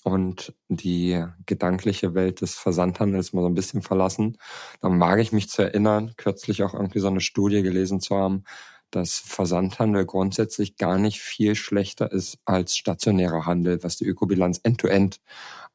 und 0.04 0.54
die 0.68 1.24
gedankliche 1.46 2.14
Welt 2.14 2.42
des 2.42 2.56
Versandhandels 2.56 3.34
mal 3.34 3.42
so 3.42 3.48
ein 3.48 3.56
bisschen 3.56 3.82
verlassen, 3.82 4.38
dann 4.82 5.00
wage 5.00 5.22
ich 5.22 5.32
mich 5.32 5.50
zu 5.50 5.62
erinnern, 5.62 6.14
kürzlich 6.18 6.64
auch 6.64 6.74
irgendwie 6.74 7.00
so 7.00 7.08
eine 7.08 7.22
Studie 7.22 7.62
gelesen 7.62 8.02
zu 8.02 8.16
haben, 8.16 8.44
dass 8.90 9.20
Versandhandel 9.20 10.06
grundsätzlich 10.06 10.76
gar 10.78 10.98
nicht 10.98 11.22
viel 11.22 11.56
schlechter 11.56 12.12
ist 12.12 12.40
als 12.46 12.76
stationärer 12.76 13.46
Handel, 13.46 13.84
was 13.84 13.98
die 13.98 14.06
Ökobilanz 14.06 14.60
end-to-end 14.64 15.16
-End 15.16 15.20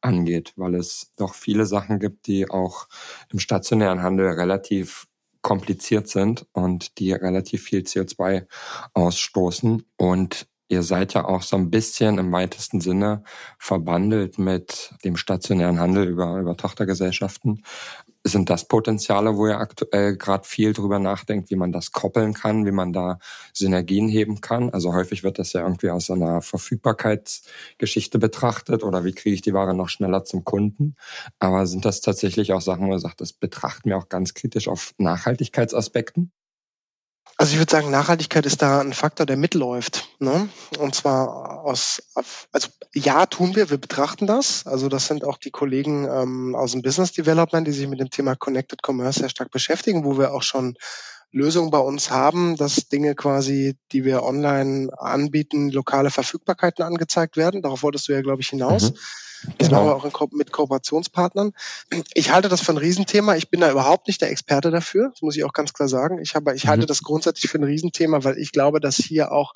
angeht, 0.02 0.52
weil 0.56 0.74
es 0.74 1.12
doch 1.16 1.34
viele 1.34 1.66
Sachen 1.66 1.98
gibt, 1.98 2.26
die 2.26 2.50
auch 2.50 2.88
im 3.32 3.38
stationären 3.38 4.02
Handel 4.02 4.28
relativ 4.28 5.06
kompliziert 5.42 6.08
sind 6.08 6.46
und 6.52 6.98
die 6.98 7.12
relativ 7.12 7.62
viel 7.62 7.80
CO2 7.80 8.46
ausstoßen. 8.94 9.84
Und 9.96 10.48
Ihr 10.68 10.82
seid 10.82 11.14
ja 11.14 11.24
auch 11.24 11.42
so 11.42 11.56
ein 11.56 11.70
bisschen 11.70 12.18
im 12.18 12.32
weitesten 12.32 12.80
Sinne 12.80 13.22
verbandelt 13.56 14.36
mit 14.38 14.94
dem 15.04 15.16
stationären 15.16 15.78
Handel 15.78 16.08
über, 16.08 16.40
über 16.40 16.56
Tochtergesellschaften. 16.56 17.62
Sind 18.24 18.50
das 18.50 18.66
Potenziale, 18.66 19.36
wo 19.36 19.46
ihr 19.46 19.60
aktuell 19.60 20.16
gerade 20.16 20.42
viel 20.42 20.72
drüber 20.72 20.98
nachdenkt, 20.98 21.50
wie 21.50 21.56
man 21.56 21.70
das 21.70 21.92
koppeln 21.92 22.34
kann, 22.34 22.66
wie 22.66 22.72
man 22.72 22.92
da 22.92 23.20
Synergien 23.52 24.08
heben 24.08 24.40
kann? 24.40 24.70
Also 24.70 24.92
häufig 24.92 25.22
wird 25.22 25.38
das 25.38 25.52
ja 25.52 25.60
irgendwie 25.62 25.90
aus 25.90 26.10
einer 26.10 26.42
Verfügbarkeitsgeschichte 26.42 28.18
betrachtet 28.18 28.82
oder 28.82 29.04
wie 29.04 29.12
kriege 29.12 29.34
ich 29.34 29.42
die 29.42 29.54
Ware 29.54 29.74
noch 29.74 29.88
schneller 29.88 30.24
zum 30.24 30.42
Kunden? 30.42 30.96
Aber 31.38 31.68
sind 31.68 31.84
das 31.84 32.00
tatsächlich 32.00 32.52
auch 32.52 32.60
Sachen, 32.60 32.88
wo 32.88 32.92
ihr 32.92 32.98
sagt, 32.98 33.20
das 33.20 33.32
betrachten 33.32 33.90
wir 33.90 33.98
auch 33.98 34.08
ganz 34.08 34.34
kritisch 34.34 34.66
auf 34.66 34.94
Nachhaltigkeitsaspekten? 34.98 36.32
Also 37.38 37.52
ich 37.52 37.58
würde 37.58 37.70
sagen, 37.70 37.90
Nachhaltigkeit 37.90 38.46
ist 38.46 38.62
da 38.62 38.80
ein 38.80 38.94
Faktor, 38.94 39.26
der 39.26 39.36
mitläuft. 39.36 40.08
Ne? 40.20 40.48
Und 40.78 40.94
zwar 40.94 41.64
aus, 41.64 42.02
also 42.50 42.68
ja, 42.94 43.26
tun 43.26 43.54
wir, 43.54 43.68
wir 43.68 43.78
betrachten 43.78 44.26
das. 44.26 44.66
Also 44.66 44.88
das 44.88 45.06
sind 45.06 45.22
auch 45.22 45.36
die 45.36 45.50
Kollegen 45.50 46.08
ähm, 46.08 46.54
aus 46.54 46.72
dem 46.72 46.80
Business 46.80 47.12
Development, 47.12 47.66
die 47.66 47.72
sich 47.72 47.88
mit 47.88 48.00
dem 48.00 48.08
Thema 48.08 48.36
Connected 48.36 48.80
Commerce 48.82 49.20
sehr 49.20 49.28
stark 49.28 49.50
beschäftigen, 49.50 50.04
wo 50.04 50.16
wir 50.16 50.32
auch 50.32 50.42
schon 50.42 50.76
Lösungen 51.32 51.70
bei 51.70 51.78
uns 51.78 52.10
haben, 52.10 52.56
dass 52.56 52.88
Dinge 52.88 53.14
quasi, 53.14 53.76
die 53.92 54.04
wir 54.04 54.22
online 54.22 54.88
anbieten, 54.98 55.70
lokale 55.70 56.10
Verfügbarkeiten 56.10 56.84
angezeigt 56.84 57.36
werden. 57.36 57.62
Darauf 57.62 57.82
wolltest 57.82 58.08
du 58.08 58.12
ja, 58.12 58.22
glaube 58.22 58.42
ich, 58.42 58.48
hinaus. 58.48 58.92
Mhm. 58.92 58.96
Das 59.58 59.68
genau. 59.68 59.84
machen 59.84 60.02
wir 60.02 60.08
auch 60.08 60.12
Ko 60.12 60.28
mit 60.32 60.50
Kooperationspartnern. 60.50 61.52
Ich 62.14 62.32
halte 62.32 62.48
das 62.48 62.62
für 62.62 62.72
ein 62.72 62.78
Riesenthema. 62.78 63.36
Ich 63.36 63.50
bin 63.50 63.60
da 63.60 63.70
überhaupt 63.70 64.08
nicht 64.08 64.20
der 64.22 64.30
Experte 64.30 64.70
dafür. 64.70 65.10
Das 65.10 65.22
muss 65.22 65.36
ich 65.36 65.44
auch 65.44 65.52
ganz 65.52 65.72
klar 65.72 65.88
sagen. 65.88 66.18
Ich, 66.18 66.34
habe, 66.34 66.54
ich 66.54 66.64
mhm. 66.64 66.68
halte 66.68 66.86
das 66.86 67.02
grundsätzlich 67.02 67.50
für 67.50 67.58
ein 67.58 67.64
Riesenthema, 67.64 68.24
weil 68.24 68.38
ich 68.38 68.52
glaube, 68.52 68.80
dass 68.80 68.96
hier 68.96 69.32
auch 69.32 69.52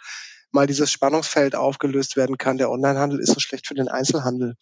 mal 0.53 0.66
dieses 0.66 0.90
Spannungsfeld 0.90 1.55
aufgelöst 1.55 2.16
werden 2.16 2.38
kann. 2.38 2.59
Der 2.59 2.70
Onlinehandel 2.70 3.20
ist 3.20 3.32
so 3.32 3.40
schlecht 3.40 3.66
für 3.66 3.74
den 3.74 3.88
Einzelhandel. 3.88 4.57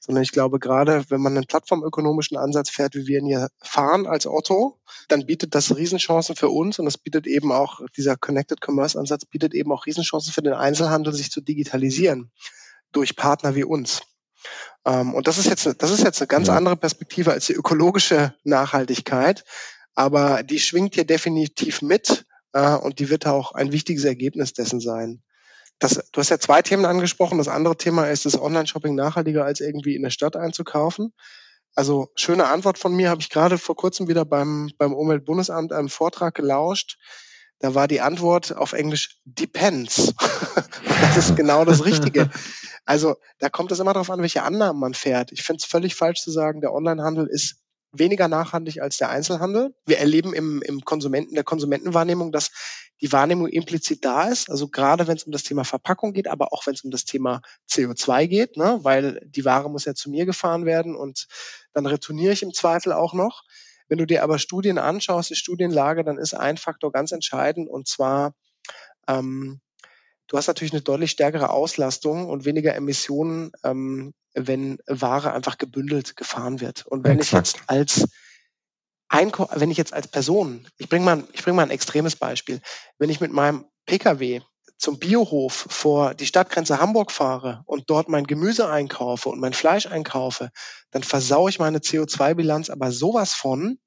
Sondern 0.00 0.22
ich 0.22 0.32
glaube, 0.32 0.58
gerade 0.58 1.04
wenn 1.08 1.20
man 1.20 1.36
einen 1.36 1.46
plattformökonomischen 1.46 2.36
Ansatz 2.36 2.70
fährt, 2.70 2.94
wie 2.94 3.06
wir 3.06 3.18
ihn 3.18 3.26
hier 3.26 3.48
fahren 3.62 4.06
als 4.06 4.26
Otto, 4.26 4.78
dann 5.08 5.26
bietet 5.26 5.54
das 5.54 5.76
Riesenchancen 5.76 6.36
für 6.36 6.48
uns 6.48 6.78
und 6.78 6.84
das 6.84 6.98
bietet 6.98 7.26
eben 7.26 7.52
auch, 7.52 7.80
dieser 7.96 8.16
Connected 8.16 8.60
Commerce 8.64 8.98
Ansatz 8.98 9.24
bietet 9.24 9.54
eben 9.54 9.72
auch 9.72 9.86
Riesenchancen 9.86 10.32
für 10.32 10.42
den 10.42 10.54
Einzelhandel, 10.54 11.12
sich 11.12 11.30
zu 11.30 11.40
digitalisieren 11.40 12.30
durch 12.92 13.16
Partner 13.16 13.54
wie 13.54 13.64
uns. 13.64 14.02
Ähm, 14.84 15.14
und 15.14 15.26
das 15.26 15.38
ist 15.38 15.46
jetzt, 15.46 15.66
das 15.66 15.90
ist 15.90 16.02
jetzt 16.02 16.20
eine 16.20 16.28
ganz 16.28 16.48
andere 16.48 16.76
Perspektive 16.76 17.32
als 17.32 17.46
die 17.46 17.54
ökologische 17.54 18.34
Nachhaltigkeit. 18.44 19.44
Aber 19.94 20.42
die 20.42 20.58
schwingt 20.58 20.94
hier 20.94 21.04
definitiv 21.04 21.82
mit 21.82 22.24
äh, 22.52 22.74
und 22.76 22.98
die 22.98 23.10
wird 23.10 23.26
auch 23.26 23.52
ein 23.52 23.72
wichtiges 23.72 24.04
Ergebnis 24.04 24.52
dessen 24.52 24.80
sein. 24.80 25.22
Das, 25.82 25.94
du 26.12 26.20
hast 26.20 26.28
ja 26.28 26.38
zwei 26.38 26.62
Themen 26.62 26.84
angesprochen. 26.84 27.38
Das 27.38 27.48
andere 27.48 27.76
Thema 27.76 28.06
ist, 28.06 28.24
ist 28.24 28.40
Online-Shopping 28.40 28.94
nachhaltiger 28.94 29.44
als 29.44 29.58
irgendwie 29.58 29.96
in 29.96 30.02
der 30.02 30.10
Stadt 30.10 30.36
einzukaufen. 30.36 31.12
Also 31.74 32.12
schöne 32.14 32.46
Antwort 32.46 32.78
von 32.78 32.94
mir, 32.94 33.10
habe 33.10 33.20
ich 33.20 33.30
gerade 33.30 33.58
vor 33.58 33.74
kurzem 33.74 34.06
wieder 34.06 34.24
beim, 34.24 34.70
beim 34.78 34.92
Umweltbundesamt 34.92 35.72
einem 35.72 35.88
Vortrag 35.88 36.36
gelauscht. 36.36 36.98
Da 37.58 37.74
war 37.74 37.88
die 37.88 38.00
Antwort 38.00 38.56
auf 38.56 38.74
Englisch 38.74 39.18
depends. 39.24 40.14
das 40.84 41.16
ist 41.16 41.36
genau 41.36 41.64
das 41.64 41.84
Richtige. 41.84 42.30
Also 42.84 43.14
da 43.38 43.48
kommt 43.48 43.70
es 43.70 43.78
immer 43.78 43.92
darauf 43.92 44.10
an, 44.10 44.22
welche 44.22 44.42
Annahmen 44.42 44.80
man 44.80 44.92
fährt. 44.92 45.30
Ich 45.30 45.44
finde 45.44 45.58
es 45.58 45.64
völlig 45.64 45.94
falsch 45.94 46.20
zu 46.20 46.32
sagen, 46.32 46.60
der 46.60 46.72
Onlinehandel 46.72 47.28
ist 47.28 47.61
weniger 47.92 48.28
nachhaltig 48.28 48.80
als 48.80 48.96
der 48.96 49.10
Einzelhandel. 49.10 49.74
Wir 49.86 49.98
erleben 49.98 50.34
im, 50.34 50.62
im 50.62 50.84
Konsumenten, 50.84 51.34
der 51.34 51.44
Konsumentenwahrnehmung, 51.44 52.32
dass 52.32 52.50
die 53.00 53.12
Wahrnehmung 53.12 53.48
implizit 53.48 54.04
da 54.04 54.28
ist. 54.28 54.48
Also 54.48 54.68
gerade 54.68 55.06
wenn 55.06 55.16
es 55.16 55.24
um 55.24 55.32
das 55.32 55.42
Thema 55.42 55.64
Verpackung 55.64 56.12
geht, 56.12 56.28
aber 56.28 56.52
auch 56.52 56.66
wenn 56.66 56.74
es 56.74 56.84
um 56.84 56.90
das 56.90 57.04
Thema 57.04 57.42
CO2 57.68 58.26
geht, 58.28 58.56
ne? 58.56 58.78
weil 58.82 59.20
die 59.24 59.44
Ware 59.44 59.70
muss 59.70 59.84
ja 59.84 59.94
zu 59.94 60.10
mir 60.10 60.24
gefahren 60.24 60.64
werden 60.64 60.94
und 60.96 61.26
dann 61.72 61.86
retourniere 61.86 62.32
ich 62.32 62.42
im 62.42 62.54
Zweifel 62.54 62.92
auch 62.92 63.12
noch. 63.12 63.42
Wenn 63.88 63.98
du 63.98 64.06
dir 64.06 64.22
aber 64.22 64.38
Studien 64.38 64.78
anschaust, 64.78 65.30
die 65.30 65.34
Studienlage, 65.34 66.04
dann 66.04 66.16
ist 66.16 66.34
ein 66.34 66.56
Faktor 66.56 66.92
ganz 66.92 67.12
entscheidend 67.12 67.68
und 67.68 67.88
zwar 67.88 68.34
ähm, 69.08 69.60
du 70.28 70.36
hast 70.38 70.46
natürlich 70.46 70.72
eine 70.72 70.82
deutlich 70.82 71.10
stärkere 71.10 71.50
Auslastung 71.50 72.28
und 72.28 72.44
weniger 72.44 72.74
Emissionen, 72.74 73.52
ähm, 73.64 74.14
wenn 74.34 74.78
Ware 74.86 75.32
einfach 75.32 75.58
gebündelt 75.58 76.16
gefahren 76.16 76.60
wird. 76.60 76.86
Und 76.86 77.04
wenn 77.04 77.18
Exakt. 77.18 77.48
ich 77.48 77.54
jetzt 77.54 77.68
als 77.68 78.08
Einkauf, 79.08 79.50
wenn 79.54 79.70
ich 79.70 79.76
jetzt 79.76 79.92
als 79.92 80.08
Person, 80.08 80.66
ich 80.78 80.88
bringe 80.88 81.04
mal, 81.04 81.24
ich 81.32 81.42
bring 81.42 81.54
mal 81.54 81.64
ein 81.64 81.70
extremes 81.70 82.16
Beispiel, 82.16 82.60
wenn 82.98 83.10
ich 83.10 83.20
mit 83.20 83.32
meinem 83.32 83.66
Pkw 83.86 84.40
zum 84.78 84.98
Biohof 84.98 85.66
vor 85.68 86.14
die 86.14 86.26
Stadtgrenze 86.26 86.80
Hamburg 86.80 87.12
fahre 87.12 87.62
und 87.66 87.88
dort 87.88 88.08
mein 88.08 88.24
Gemüse 88.24 88.68
einkaufe 88.68 89.28
und 89.28 89.38
mein 89.38 89.52
Fleisch 89.52 89.86
einkaufe, 89.86 90.50
dann 90.90 91.02
versaue 91.02 91.50
ich 91.50 91.58
meine 91.58 91.78
CO2-Bilanz 91.78 92.70
aber 92.70 92.90
sowas 92.90 93.34
von, 93.34 93.78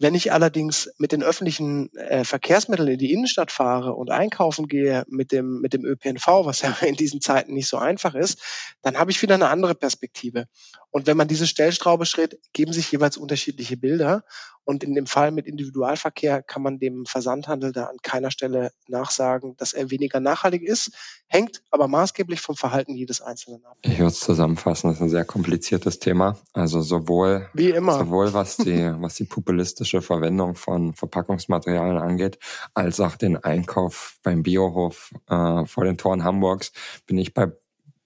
wenn 0.00 0.14
ich 0.14 0.32
allerdings 0.32 0.90
mit 0.96 1.12
den 1.12 1.22
öffentlichen 1.22 1.94
äh, 1.94 2.24
Verkehrsmitteln 2.24 2.88
in 2.88 2.98
die 2.98 3.12
Innenstadt 3.12 3.52
fahre 3.52 3.92
und 3.92 4.10
einkaufen 4.10 4.66
gehe 4.66 5.04
mit 5.08 5.30
dem, 5.30 5.60
mit 5.60 5.74
dem 5.74 5.84
ÖPNV, 5.84 6.26
was 6.44 6.62
ja 6.62 6.70
in 6.80 6.96
diesen 6.96 7.20
Zeiten 7.20 7.52
nicht 7.52 7.68
so 7.68 7.76
einfach 7.76 8.14
ist, 8.14 8.40
dann 8.80 8.96
habe 8.96 9.10
ich 9.10 9.20
wieder 9.20 9.34
eine 9.34 9.48
andere 9.48 9.74
Perspektive. 9.74 10.46
Und 10.90 11.06
wenn 11.06 11.18
man 11.18 11.28
diese 11.28 11.46
Stellschraube 11.46 12.06
schritt, 12.06 12.38
geben 12.54 12.72
sich 12.72 12.90
jeweils 12.90 13.18
unterschiedliche 13.18 13.76
Bilder. 13.76 14.24
Und 14.70 14.84
in 14.84 14.94
dem 14.94 15.06
Fall 15.06 15.32
mit 15.32 15.48
Individualverkehr 15.48 16.44
kann 16.44 16.62
man 16.62 16.78
dem 16.78 17.04
Versandhandel 17.04 17.72
da 17.72 17.86
an 17.86 17.96
keiner 18.04 18.30
Stelle 18.30 18.70
nachsagen, 18.86 19.56
dass 19.56 19.72
er 19.72 19.90
weniger 19.90 20.20
nachhaltig 20.20 20.62
ist, 20.62 20.92
hängt 21.26 21.60
aber 21.72 21.88
maßgeblich 21.88 22.40
vom 22.40 22.54
Verhalten 22.54 22.94
jedes 22.94 23.20
Einzelnen 23.20 23.64
ab. 23.64 23.76
Ich 23.82 23.98
würde 23.98 24.12
es 24.12 24.20
zusammenfassen, 24.20 24.86
das 24.86 24.98
ist 24.98 25.02
ein 25.02 25.08
sehr 25.08 25.24
kompliziertes 25.24 25.98
Thema. 25.98 26.38
Also 26.52 26.82
sowohl, 26.82 27.48
Wie 27.52 27.70
immer. 27.70 27.98
sowohl 27.98 28.32
was 28.32 28.58
die, 28.58 28.92
was 29.00 29.16
die 29.16 29.24
populistische 29.24 30.02
Verwendung 30.02 30.54
von 30.54 30.94
Verpackungsmaterialien 30.94 31.98
angeht, 31.98 32.38
als 32.72 33.00
auch 33.00 33.16
den 33.16 33.38
Einkauf 33.42 34.20
beim 34.22 34.44
Biohof 34.44 35.10
äh, 35.28 35.64
vor 35.64 35.84
den 35.84 35.98
Toren 35.98 36.22
Hamburgs, 36.22 36.70
bin 37.06 37.18
ich 37.18 37.34
bei 37.34 37.48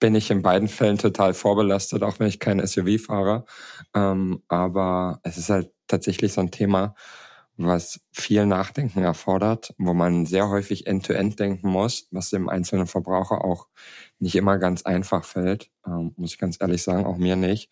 bin 0.01 0.15
ich 0.15 0.31
in 0.31 0.43
beiden 0.43 0.69
Fällen 0.69 0.99
total 0.99 1.33
vorbelastet, 1.33 2.03
auch 2.03 2.19
wenn 2.19 2.27
ich 2.27 2.39
kein 2.39 2.65
SUV 2.67 3.07
fahre. 3.07 3.47
Ähm, 3.95 4.43
aber 4.49 5.21
es 5.23 5.39
ist 5.39 5.49
halt 5.49 5.74
tatsächlich 5.87 6.33
so 6.33 6.41
ein 6.41 6.51
Thema, 6.51 6.95
was 7.57 8.01
viel 8.11 8.47
Nachdenken 8.47 9.03
erfordert, 9.03 9.75
wo 9.79 9.95
man 9.95 10.27
sehr 10.27 10.49
häufig 10.49 10.87
end-to-end 10.87 11.35
-End 11.35 11.39
denken 11.39 11.69
muss, 11.69 12.09
was 12.11 12.31
dem 12.31 12.49
einzelnen 12.49 12.89
Verbraucher 12.89 13.45
auch 13.45 13.69
nicht 14.19 14.35
immer 14.35 14.59
ganz 14.59 14.83
einfach 14.83 15.25
fällt, 15.25 15.71
ähm, 15.87 16.15
muss 16.17 16.33
ich 16.33 16.39
ganz 16.39 16.57
ehrlich 16.61 16.83
sagen, 16.83 17.07
auch 17.07 17.17
mir 17.17 17.37
nicht. 17.37 17.71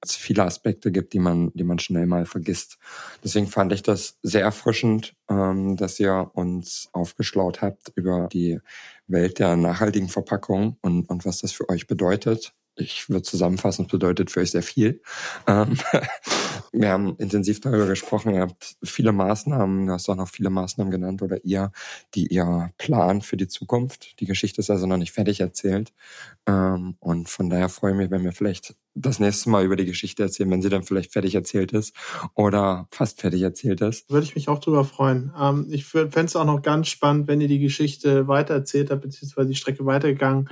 Es 0.00 0.14
viele 0.14 0.44
Aspekte 0.44 0.92
gibt, 0.92 1.14
die 1.14 1.18
man, 1.18 1.50
die 1.54 1.64
man 1.64 1.78
schnell 1.78 2.06
mal 2.06 2.26
vergisst. 2.26 2.78
Deswegen 3.24 3.48
fand 3.48 3.72
ich 3.72 3.82
das 3.82 4.18
sehr 4.22 4.42
erfrischend, 4.42 5.14
ähm, 5.28 5.76
dass 5.76 5.98
ihr 5.98 6.30
uns 6.34 6.88
aufgeschlaut 6.92 7.60
habt 7.62 7.92
über 7.96 8.28
die 8.32 8.60
Welt 9.08 9.38
der 9.40 9.56
nachhaltigen 9.56 10.08
Verpackung 10.08 10.76
und, 10.80 11.08
und 11.08 11.24
was 11.24 11.40
das 11.40 11.52
für 11.52 11.68
euch 11.68 11.86
bedeutet 11.86 12.54
ich 12.76 13.08
würde 13.08 13.22
zusammenfassen, 13.22 13.84
es 13.84 13.90
bedeutet 13.90 14.30
für 14.30 14.40
euch 14.40 14.50
sehr 14.50 14.62
viel. 14.62 15.00
Ähm, 15.46 15.78
wir 16.74 16.90
haben 16.90 17.16
intensiv 17.18 17.60
darüber 17.60 17.86
gesprochen. 17.86 18.34
Ihr 18.34 18.40
habt 18.40 18.76
viele 18.82 19.12
Maßnahmen, 19.12 19.86
du 19.86 19.92
hast 19.92 20.08
auch 20.08 20.16
noch 20.16 20.28
viele 20.28 20.50
Maßnahmen 20.50 20.90
genannt 20.90 21.22
oder 21.22 21.44
ihr, 21.44 21.70
die 22.14 22.26
ihr 22.26 22.72
plant 22.78 23.24
für 23.24 23.36
die 23.36 23.46
Zukunft. 23.46 24.20
Die 24.20 24.26
Geschichte 24.26 24.60
ist 24.60 24.70
also 24.70 24.86
noch 24.86 24.96
nicht 24.96 25.12
fertig 25.12 25.40
erzählt. 25.40 25.92
Ähm, 26.46 26.96
und 26.98 27.28
von 27.28 27.48
daher 27.48 27.68
freue 27.68 27.92
ich 27.92 27.96
mich, 27.96 28.10
wenn 28.10 28.24
wir 28.24 28.32
vielleicht 28.32 28.74
das 28.94 29.20
nächste 29.20 29.50
Mal 29.50 29.64
über 29.64 29.76
die 29.76 29.86
Geschichte 29.86 30.24
erzählen, 30.24 30.50
wenn 30.50 30.62
sie 30.62 30.68
dann 30.68 30.82
vielleicht 30.82 31.12
fertig 31.12 31.34
erzählt 31.34 31.72
ist 31.72 31.94
oder 32.34 32.88
fast 32.90 33.20
fertig 33.20 33.42
erzählt 33.42 33.80
ist. 33.80 34.10
Würde 34.10 34.24
ich 34.24 34.34
mich 34.34 34.48
auch 34.48 34.58
drüber 34.58 34.84
freuen. 34.84 35.32
Ähm, 35.40 35.66
ich 35.70 35.84
fände 35.86 36.24
es 36.24 36.36
auch 36.36 36.44
noch 36.44 36.62
ganz 36.62 36.88
spannend, 36.88 37.28
wenn 37.28 37.40
ihr 37.40 37.48
die 37.48 37.60
Geschichte 37.60 38.26
weitererzählt 38.26 38.90
habt, 38.90 39.02
beziehungsweise 39.02 39.48
die 39.48 39.56
Strecke 39.56 39.86
weitergegangen 39.86 40.48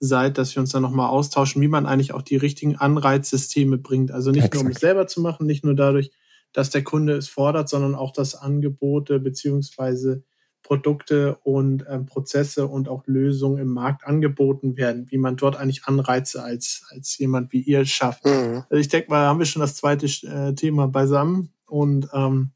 seid, 0.00 0.38
dass 0.38 0.54
wir 0.54 0.60
uns 0.60 0.70
dann 0.70 0.82
nochmal 0.82 1.08
austauschen, 1.08 1.62
wie 1.62 1.68
man 1.68 1.86
eigentlich 1.86 2.12
auch 2.12 2.22
die 2.22 2.36
richtigen 2.36 2.76
Anreizsysteme 2.76 3.78
bringt. 3.78 4.10
Also 4.10 4.30
nicht 4.30 4.44
Exakt. 4.44 4.54
nur 4.54 4.64
um 4.64 4.70
es 4.70 4.80
selber 4.80 5.06
zu 5.06 5.20
machen, 5.20 5.46
nicht 5.46 5.64
nur 5.64 5.74
dadurch, 5.74 6.10
dass 6.52 6.70
der 6.70 6.84
Kunde 6.84 7.14
es 7.14 7.28
fordert, 7.28 7.68
sondern 7.68 7.94
auch, 7.94 8.12
dass 8.12 8.34
Angebote 8.34 9.18
beziehungsweise 9.18 10.22
Produkte 10.62 11.36
und 11.42 11.84
ähm, 11.88 12.06
Prozesse 12.06 12.66
und 12.66 12.88
auch 12.88 13.06
Lösungen 13.06 13.58
im 13.58 13.68
Markt 13.68 14.06
angeboten 14.06 14.76
werden, 14.76 15.06
wie 15.10 15.18
man 15.18 15.36
dort 15.36 15.56
eigentlich 15.56 15.84
Anreize 15.84 16.42
als, 16.42 16.86
als 16.88 17.18
jemand 17.18 17.52
wie 17.52 17.60
ihr 17.60 17.84
schafft. 17.84 18.24
Mhm. 18.24 18.64
Also 18.70 18.80
ich 18.80 18.88
denke 18.88 19.10
mal, 19.10 19.26
haben 19.26 19.38
wir 19.38 19.46
schon 19.46 19.60
das 19.60 19.76
zweite 19.76 20.06
äh, 20.06 20.54
Thema 20.54 20.88
beisammen 20.88 21.50
und 21.66 22.08
ähm, 22.14 22.52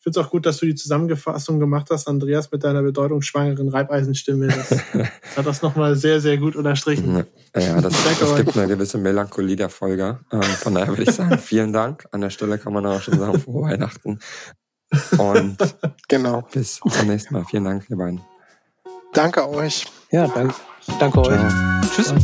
ich 0.00 0.04
finde 0.04 0.18
es 0.18 0.26
auch 0.26 0.30
gut, 0.30 0.46
dass 0.46 0.56
du 0.56 0.64
die 0.64 0.74
Zusammenfassung 0.74 1.60
gemacht 1.60 1.88
hast, 1.90 2.08
Andreas, 2.08 2.50
mit 2.50 2.64
deiner 2.64 2.82
bedeutungsschwangeren 2.82 3.68
Reibeisenstimme. 3.68 4.46
Das, 4.46 4.68
das 4.70 5.08
hat 5.36 5.46
das 5.46 5.60
nochmal 5.60 5.94
sehr, 5.94 6.22
sehr 6.22 6.38
gut 6.38 6.56
unterstrichen. 6.56 7.26
Ja, 7.54 7.82
das, 7.82 7.92
das 8.18 8.36
gibt 8.36 8.56
eine 8.56 8.66
gewisse 8.66 8.96
Melancholie 8.96 9.56
der 9.56 9.68
Folge. 9.68 10.20
Ähm, 10.32 10.42
von 10.42 10.74
daher 10.74 10.88
würde 10.88 11.02
ich 11.02 11.10
sagen, 11.10 11.36
vielen 11.38 11.74
Dank. 11.74 12.08
An 12.12 12.22
der 12.22 12.30
Stelle 12.30 12.56
kann 12.56 12.72
man 12.72 12.86
auch 12.86 13.02
schon 13.02 13.18
sagen, 13.18 13.38
frohe 13.38 13.68
Weihnachten. 13.68 14.20
Und 15.18 15.58
genau. 16.08 16.48
bis 16.50 16.76
zum 16.76 17.06
nächsten 17.06 17.34
Mal. 17.34 17.44
Vielen 17.44 17.64
Dank, 17.64 17.84
ihr 17.90 17.98
beiden. 17.98 18.22
Danke 19.12 19.46
euch. 19.50 19.84
Ja, 20.12 20.28
danke, 20.28 20.54
danke 20.98 21.20
euch. 21.20 21.40
Tschüss. 21.94 22.14